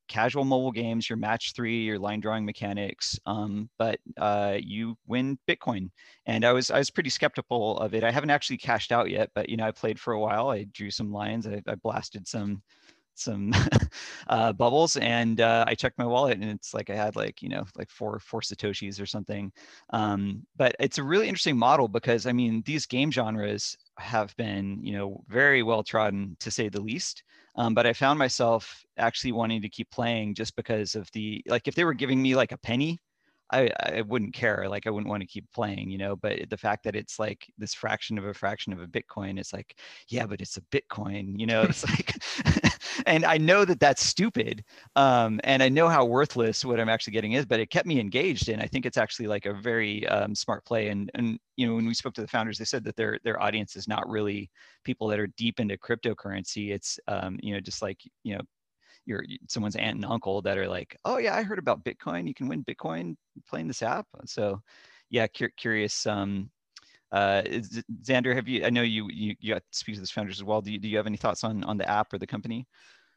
casual 0.08 0.44
mobile 0.44 0.72
games, 0.72 1.08
your 1.08 1.16
match 1.16 1.52
three, 1.54 1.82
your 1.84 1.98
line 1.98 2.20
drawing 2.20 2.44
mechanics, 2.44 3.18
um, 3.24 3.70
but 3.78 3.98
uh, 4.18 4.58
you 4.60 4.96
win 5.06 5.38
Bitcoin. 5.48 5.90
And 6.26 6.44
I 6.44 6.52
was 6.52 6.70
I 6.70 6.78
was 6.78 6.90
pretty 6.90 7.10
skeptical 7.10 7.78
of 7.78 7.94
it. 7.94 8.04
I 8.04 8.10
haven't 8.10 8.30
actually 8.30 8.58
cashed 8.58 8.92
out 8.92 9.10
yet, 9.10 9.30
but 9.34 9.48
you 9.48 9.56
know 9.56 9.66
I 9.66 9.70
played 9.70 9.98
for 9.98 10.12
a 10.12 10.20
while. 10.20 10.50
I 10.50 10.64
drew 10.64 10.90
some 10.90 11.12
lines. 11.12 11.46
I, 11.46 11.62
I 11.66 11.74
blasted 11.76 12.28
some 12.28 12.62
some 13.14 13.52
uh, 14.28 14.52
bubbles 14.52 14.96
and 14.96 15.40
uh, 15.40 15.64
I 15.66 15.74
checked 15.74 15.98
my 15.98 16.06
wallet 16.06 16.38
and 16.38 16.50
it's 16.50 16.74
like 16.74 16.90
I 16.90 16.94
had 16.94 17.16
like 17.16 17.42
you 17.42 17.48
know 17.48 17.64
like 17.76 17.90
four 17.90 18.18
four 18.18 18.40
satoshis 18.40 19.00
or 19.00 19.06
something. 19.06 19.52
Um, 19.90 20.46
but 20.56 20.74
it's 20.80 20.98
a 20.98 21.02
really 21.02 21.28
interesting 21.28 21.56
model 21.58 21.88
because 21.88 22.26
I 22.26 22.32
mean 22.32 22.62
these 22.66 22.86
game 22.86 23.10
genres 23.10 23.76
have 23.98 24.34
been 24.36 24.78
you 24.82 24.92
know 24.92 25.22
very 25.28 25.62
well 25.62 25.82
trodden 25.82 26.36
to 26.40 26.50
say 26.50 26.68
the 26.68 26.80
least. 26.80 27.22
Um, 27.56 27.74
but 27.74 27.86
I 27.86 27.92
found 27.92 28.18
myself 28.18 28.82
actually 28.96 29.32
wanting 29.32 29.60
to 29.62 29.68
keep 29.68 29.90
playing 29.90 30.34
just 30.34 30.56
because 30.56 30.94
of 30.94 31.10
the 31.12 31.42
like 31.46 31.68
if 31.68 31.74
they 31.74 31.84
were 31.84 31.94
giving 31.94 32.22
me 32.22 32.34
like 32.34 32.52
a 32.52 32.58
penny 32.58 32.98
I, 33.52 33.68
I 33.80 34.00
wouldn't 34.02 34.32
care. 34.34 34.66
Like 34.68 34.86
I 34.86 34.90
wouldn't 34.90 35.10
want 35.10 35.20
to 35.20 35.26
keep 35.26 35.50
playing, 35.52 35.90
you 35.90 35.98
know. 35.98 36.16
But 36.16 36.48
the 36.48 36.56
fact 36.56 36.84
that 36.84 36.96
it's 36.96 37.18
like 37.18 37.46
this 37.58 37.74
fraction 37.74 38.18
of 38.18 38.24
a 38.24 38.34
fraction 38.34 38.72
of 38.72 38.80
a 38.80 38.86
Bitcoin, 38.86 39.38
it's 39.38 39.52
like, 39.52 39.76
yeah, 40.08 40.26
but 40.26 40.40
it's 40.40 40.56
a 40.56 40.62
Bitcoin, 40.62 41.38
you 41.38 41.46
know. 41.46 41.62
It's 41.62 41.84
like, 41.86 42.16
and 43.06 43.24
I 43.24 43.38
know 43.38 43.64
that 43.64 43.80
that's 43.80 44.04
stupid, 44.04 44.64
um, 44.96 45.40
and 45.44 45.62
I 45.62 45.68
know 45.68 45.88
how 45.88 46.04
worthless 46.04 46.64
what 46.64 46.80
I'm 46.80 46.88
actually 46.88 47.12
getting 47.12 47.32
is. 47.32 47.46
But 47.46 47.60
it 47.60 47.70
kept 47.70 47.86
me 47.86 48.00
engaged, 48.00 48.48
and 48.48 48.62
I 48.62 48.66
think 48.66 48.86
it's 48.86 48.96
actually 48.96 49.26
like 49.28 49.46
a 49.46 49.54
very 49.54 50.06
um, 50.08 50.34
smart 50.34 50.64
play. 50.64 50.88
And 50.88 51.10
and 51.14 51.38
you 51.56 51.66
know, 51.66 51.74
when 51.74 51.86
we 51.86 51.94
spoke 51.94 52.14
to 52.14 52.20
the 52.20 52.28
founders, 52.28 52.58
they 52.58 52.64
said 52.64 52.84
that 52.84 52.96
their 52.96 53.18
their 53.24 53.40
audience 53.42 53.76
is 53.76 53.88
not 53.88 54.08
really 54.08 54.50
people 54.84 55.08
that 55.08 55.20
are 55.20 55.28
deep 55.36 55.60
into 55.60 55.76
cryptocurrency. 55.76 56.72
It's 56.72 56.98
um, 57.08 57.38
you 57.42 57.54
know, 57.54 57.60
just 57.60 57.82
like 57.82 58.00
you 58.24 58.34
know 58.36 58.42
your 59.06 59.24
someone's 59.48 59.76
aunt 59.76 59.96
and 59.96 60.04
uncle 60.04 60.42
that 60.42 60.58
are 60.58 60.68
like, 60.68 60.96
oh 61.04 61.18
yeah, 61.18 61.34
I 61.36 61.42
heard 61.42 61.58
about 61.58 61.84
Bitcoin. 61.84 62.26
You 62.28 62.34
can 62.34 62.48
win 62.48 62.64
Bitcoin 62.64 63.16
playing 63.48 63.68
this 63.68 63.82
app. 63.82 64.06
So 64.26 64.62
yeah, 65.10 65.26
cu- 65.26 65.48
curious. 65.56 66.06
Um, 66.06 66.50
uh, 67.12 67.42
Xander, 68.02 68.34
have 68.34 68.48
you? 68.48 68.64
I 68.64 68.70
know 68.70 68.82
you 68.82 69.08
you, 69.10 69.34
you 69.40 69.54
got 69.54 69.60
to 69.60 69.78
speak 69.78 69.96
to 69.96 70.00
this 70.00 70.10
founders 70.10 70.38
as 70.38 70.44
well. 70.44 70.60
Do 70.60 70.72
you, 70.72 70.78
do 70.78 70.88
you 70.88 70.96
have 70.96 71.06
any 71.06 71.18
thoughts 71.18 71.44
on 71.44 71.62
on 71.64 71.76
the 71.76 71.88
app 71.88 72.12
or 72.12 72.18
the 72.18 72.26
company? 72.26 72.66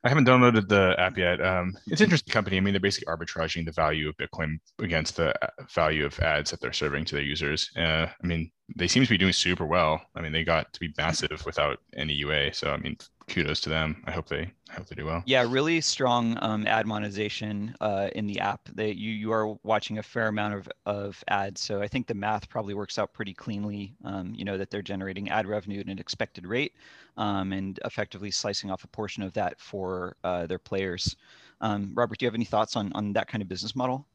I 0.05 0.09
haven't 0.09 0.27
downloaded 0.27 0.67
the 0.67 0.93
app 0.99 1.17
yet. 1.17 1.43
Um, 1.43 1.73
it's 1.87 1.99
an 1.99 2.05
interesting 2.05 2.31
company. 2.31 2.57
I 2.57 2.59
mean, 2.59 2.73
they're 2.73 2.79
basically 2.79 3.11
arbitraging 3.11 3.65
the 3.65 3.71
value 3.71 4.07
of 4.07 4.15
Bitcoin 4.17 4.59
against 4.77 5.15
the 5.15 5.33
uh, 5.43 5.47
value 5.73 6.05
of 6.05 6.19
ads 6.19 6.51
that 6.51 6.61
they're 6.61 6.73
serving 6.73 7.05
to 7.05 7.15
their 7.15 7.23
users. 7.23 7.71
Uh, 7.75 8.05
I 8.05 8.27
mean, 8.27 8.51
they 8.75 8.87
seem 8.87 9.03
to 9.03 9.09
be 9.09 9.17
doing 9.17 9.33
super 9.33 9.65
well. 9.65 9.99
I 10.15 10.21
mean, 10.21 10.31
they 10.31 10.43
got 10.43 10.71
to 10.73 10.79
be 10.79 10.93
massive 10.95 11.43
without 11.43 11.79
any 11.97 12.13
UA. 12.13 12.53
So, 12.53 12.71
I 12.71 12.77
mean, 12.77 12.97
kudos 13.27 13.59
to 13.61 13.69
them. 13.69 14.03
I 14.05 14.11
hope 14.11 14.27
they 14.27 14.51
I 14.69 14.73
hope 14.73 14.87
they 14.87 14.95
do 14.95 15.05
well. 15.05 15.23
Yeah, 15.25 15.45
really 15.47 15.81
strong 15.81 16.37
um, 16.41 16.67
ad 16.67 16.85
monetization 16.85 17.75
uh, 17.81 18.09
in 18.15 18.27
the 18.27 18.39
app. 18.39 18.67
That 18.73 18.97
you 18.97 19.11
you 19.11 19.31
are 19.31 19.55
watching 19.63 19.97
a 19.97 20.03
fair 20.03 20.27
amount 20.27 20.53
of 20.53 20.69
of 20.85 21.23
ads. 21.27 21.61
So 21.61 21.81
I 21.81 21.87
think 21.87 22.07
the 22.07 22.13
math 22.13 22.49
probably 22.49 22.73
works 22.73 22.97
out 22.99 23.13
pretty 23.13 23.33
cleanly. 23.33 23.95
Um, 24.03 24.33
you 24.35 24.45
know 24.45 24.57
that 24.57 24.69
they're 24.69 24.81
generating 24.81 25.29
ad 25.29 25.47
revenue 25.47 25.79
at 25.79 25.87
an 25.87 25.99
expected 25.99 26.45
rate, 26.45 26.73
um, 27.17 27.53
and 27.53 27.79
effectively 27.85 28.31
slicing 28.31 28.71
off 28.71 28.83
a 28.83 28.87
portion 28.87 29.23
of 29.23 29.33
that 29.33 29.59
for 29.59 30.15
uh, 30.23 30.45
their 30.45 30.59
players. 30.59 31.15
Um, 31.61 31.91
Robert, 31.93 32.19
do 32.19 32.25
you 32.25 32.27
have 32.27 32.35
any 32.35 32.45
thoughts 32.45 32.75
on 32.75 32.91
on 32.93 33.13
that 33.13 33.27
kind 33.27 33.41
of 33.41 33.47
business 33.47 33.75
model? 33.75 34.07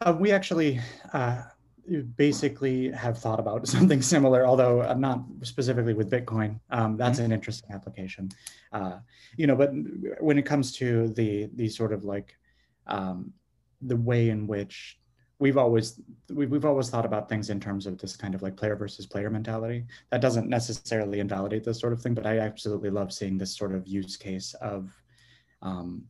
Uh, 0.00 0.16
we 0.18 0.32
actually 0.32 0.80
uh, 1.12 1.42
basically 2.16 2.90
have 2.90 3.18
thought 3.18 3.40
about 3.40 3.66
something 3.76 4.02
similar, 4.02 4.46
although 4.46 4.82
I'm 4.82 5.00
not 5.00 5.22
specifically 5.42 5.94
with 5.94 6.10
Bitcoin. 6.10 6.60
Um, 6.70 6.96
that's 6.96 7.18
mm-hmm. 7.18 7.26
an 7.26 7.32
interesting 7.32 7.70
application, 7.72 8.30
uh, 8.72 8.98
you 9.36 9.46
know. 9.46 9.56
But 9.56 9.72
when 10.20 10.38
it 10.38 10.46
comes 10.46 10.72
to 10.76 11.08
the 11.08 11.50
the 11.54 11.68
sort 11.68 11.92
of 11.92 12.04
like 12.04 12.36
um, 12.86 13.32
the 13.80 13.96
way 13.96 14.30
in 14.30 14.46
which 14.46 14.98
we've 15.38 15.58
always 15.58 16.00
we've, 16.30 16.50
we've 16.50 16.64
always 16.64 16.88
thought 16.88 17.04
about 17.04 17.28
things 17.28 17.50
in 17.50 17.58
terms 17.58 17.86
of 17.86 17.98
this 17.98 18.16
kind 18.16 18.34
of 18.34 18.42
like 18.42 18.56
player 18.56 18.76
versus 18.76 19.06
player 19.06 19.28
mentality. 19.28 19.84
That 20.10 20.20
doesn't 20.20 20.48
necessarily 20.48 21.20
invalidate 21.20 21.64
this 21.64 21.80
sort 21.80 21.92
of 21.92 22.00
thing, 22.00 22.14
but 22.14 22.26
I 22.26 22.38
absolutely 22.38 22.90
love 22.90 23.12
seeing 23.12 23.38
this 23.38 23.56
sort 23.56 23.74
of 23.74 23.86
use 23.86 24.16
case 24.16 24.54
of 24.54 24.92
um, 25.60 26.04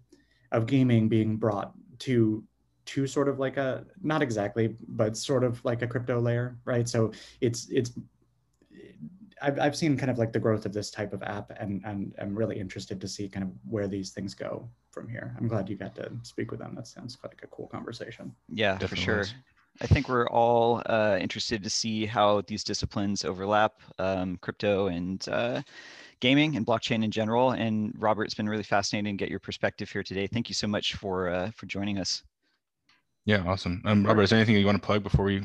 of 0.52 0.66
gaming 0.66 1.08
being 1.08 1.36
brought 1.36 1.72
to 2.00 2.44
to 2.84 3.06
sort 3.06 3.28
of 3.28 3.38
like 3.38 3.56
a 3.56 3.84
not 4.02 4.22
exactly 4.22 4.76
but 4.88 5.16
sort 5.16 5.44
of 5.44 5.64
like 5.64 5.82
a 5.82 5.86
crypto 5.86 6.20
layer 6.20 6.58
right 6.64 6.88
so 6.88 7.12
it's 7.40 7.68
it's 7.70 7.92
I've, 9.42 9.58
I've 9.58 9.76
seen 9.76 9.96
kind 9.96 10.10
of 10.10 10.18
like 10.18 10.32
the 10.32 10.38
growth 10.38 10.64
of 10.66 10.72
this 10.72 10.90
type 10.90 11.12
of 11.12 11.22
app 11.22 11.50
and, 11.58 11.82
and 11.84 12.14
I'm 12.20 12.34
really 12.34 12.58
interested 12.58 13.00
to 13.00 13.08
see 13.08 13.28
kind 13.28 13.42
of 13.42 13.50
where 13.68 13.88
these 13.88 14.10
things 14.10 14.34
go 14.34 14.68
from 14.90 15.08
here. 15.08 15.34
I'm 15.38 15.48
glad 15.48 15.68
you 15.68 15.76
got 15.76 15.96
to 15.96 16.10
speak 16.22 16.50
with 16.50 16.60
them. 16.60 16.74
That 16.76 16.86
sounds 16.86 17.18
like 17.24 17.40
a 17.42 17.48
cool 17.48 17.66
conversation. 17.66 18.32
Yeah, 18.48 18.78
Definitely 18.78 18.88
for 18.88 19.24
sure. 19.24 19.24
I 19.80 19.86
think 19.86 20.08
we're 20.08 20.28
all 20.28 20.82
uh, 20.86 21.18
interested 21.20 21.64
to 21.64 21.70
see 21.70 22.06
how 22.06 22.42
these 22.42 22.62
disciplines 22.62 23.24
overlap, 23.24 23.80
um, 23.98 24.36
crypto 24.40 24.88
and 24.88 25.26
uh, 25.28 25.62
gaming 26.20 26.56
and 26.56 26.66
blockchain 26.66 27.02
in 27.02 27.10
general. 27.10 27.52
And 27.52 27.92
Robert, 27.98 28.24
it's 28.24 28.34
been 28.34 28.48
really 28.48 28.62
fascinating 28.62 29.16
to 29.16 29.24
get 29.24 29.30
your 29.30 29.40
perspective 29.40 29.90
here 29.90 30.02
today. 30.02 30.26
Thank 30.26 30.50
you 30.50 30.54
so 30.54 30.68
much 30.68 30.94
for 30.94 31.30
uh, 31.30 31.50
for 31.52 31.66
joining 31.66 31.98
us. 31.98 32.22
Yeah, 33.24 33.44
awesome. 33.46 33.82
Um, 33.84 34.04
Robert, 34.04 34.22
is 34.22 34.30
there 34.30 34.38
anything 34.38 34.56
you 34.56 34.66
want 34.66 34.80
to 34.80 34.86
plug 34.86 35.02
before 35.02 35.24
we 35.24 35.42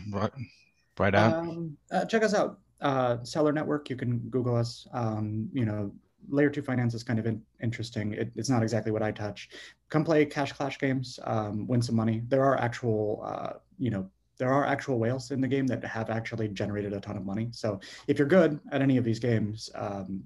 write 0.97 1.15
out? 1.15 1.33
Um, 1.33 1.77
uh, 1.91 2.05
check 2.05 2.23
us 2.23 2.33
out. 2.33 2.59
Uh, 2.81 3.17
Celer 3.23 3.51
Network. 3.51 3.89
You 3.89 3.95
can 3.95 4.19
Google 4.29 4.55
us. 4.55 4.87
Um, 4.93 5.49
you 5.53 5.65
know, 5.65 5.91
layer 6.29 6.49
two 6.49 6.61
finance 6.61 6.93
is 6.93 7.03
kind 7.03 7.19
of 7.19 7.25
in, 7.27 7.41
interesting. 7.61 8.13
It, 8.13 8.31
it's 8.35 8.49
not 8.49 8.63
exactly 8.63 8.91
what 8.91 9.03
I 9.03 9.11
touch. 9.11 9.49
Come 9.89 10.03
play 10.03 10.25
Cash 10.25 10.53
Clash 10.53 10.79
games. 10.79 11.19
Um, 11.23 11.67
win 11.67 11.81
some 11.81 11.95
money. 11.95 12.23
There 12.27 12.43
are 12.43 12.59
actual, 12.59 13.21
uh, 13.23 13.53
you 13.77 13.91
know, 13.91 14.09
there 14.37 14.51
are 14.51 14.65
actual 14.65 14.99
whales 14.99 15.31
in 15.31 15.41
the 15.41 15.47
game 15.47 15.67
that 15.67 15.83
have 15.83 16.09
actually 16.09 16.47
generated 16.49 16.93
a 16.93 16.99
ton 16.99 17.17
of 17.17 17.25
money. 17.25 17.49
So 17.51 17.79
if 18.07 18.19
you're 18.19 18.27
good 18.27 18.59
at 18.71 18.81
any 18.81 18.97
of 18.97 19.03
these 19.03 19.19
games, 19.19 19.69
um, 19.75 20.23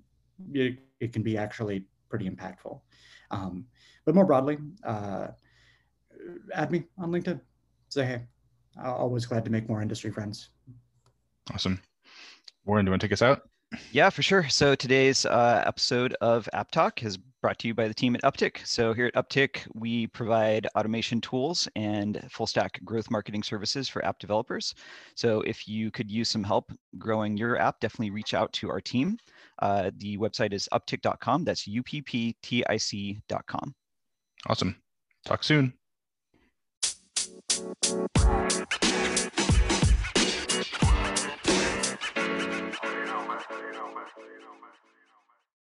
it, 0.54 0.80
it, 1.00 1.14
can 1.14 1.24
be 1.24 1.38
actually 1.38 1.86
pretty 2.10 2.30
impactful. 2.30 2.82
Um, 3.30 3.66
but 4.06 4.16
more 4.16 4.26
broadly, 4.26 4.58
uh, 4.84 5.28
add 6.54 6.72
me 6.72 6.84
on 6.98 7.12
LinkedIn. 7.12 7.40
Say 7.90 8.06
hey. 8.06 8.22
I'm 8.78 8.92
always 8.92 9.26
glad 9.26 9.44
to 9.46 9.52
make 9.52 9.68
more 9.68 9.82
industry 9.82 10.12
friends. 10.12 10.50
Awesome. 11.54 11.82
Warren, 12.66 12.86
do 12.86 12.90
you 12.90 12.92
want 12.92 13.02
to 13.02 13.08
take 13.08 13.14
us 13.14 13.22
out? 13.22 13.42
Yeah, 13.92 14.10
for 14.10 14.22
sure. 14.22 14.48
So 14.50 14.76
today's 14.76 15.26
uh, 15.26 15.64
episode 15.66 16.16
of 16.22 16.48
App 16.54 16.72
Talk 16.72 17.04
is 17.04 17.18
brought 17.42 17.58
to 17.60 17.68
you 17.68 17.74
by 17.74 17.88
the 17.88 17.94
team 17.94 18.16
at 18.16 18.22
Upptic. 18.22 18.66
So 18.66 18.94
here 18.94 19.06
at 19.08 19.16
Upptic, 19.16 19.66
we 19.74 20.08
provide 20.08 20.68
automation 20.76 21.22
tools 21.22 21.68
and 21.76 22.22
full 22.30 22.48
stack 22.48 22.80
growth 22.84 23.10
marketing 23.10 23.44
services 23.44 23.90
for 23.90 24.04
app 24.06 24.20
developers. 24.20 24.76
So 25.16 25.42
if 25.42 25.68
you 25.68 25.90
could 25.90 26.12
use 26.12 26.30
some 26.30 26.44
help 26.44 26.72
growing 26.98 27.38
your 27.38 27.58
app, 27.60 27.80
definitely 27.80 28.12
reach 28.12 28.34
out 28.34 28.52
to 28.54 28.70
our 28.70 28.82
team. 28.82 29.18
Uh, 29.60 29.92
the 29.98 30.18
website 30.18 30.54
is 30.54 30.68
upptic.com. 30.74 31.46
That's 31.46 31.66
U-P-P-T-I-C.com. 31.66 32.16
Awesome. 34.48 34.76
Talk 35.26 35.44
soon. 35.44 35.74
Thank 37.62 37.86
you. 41.16 41.21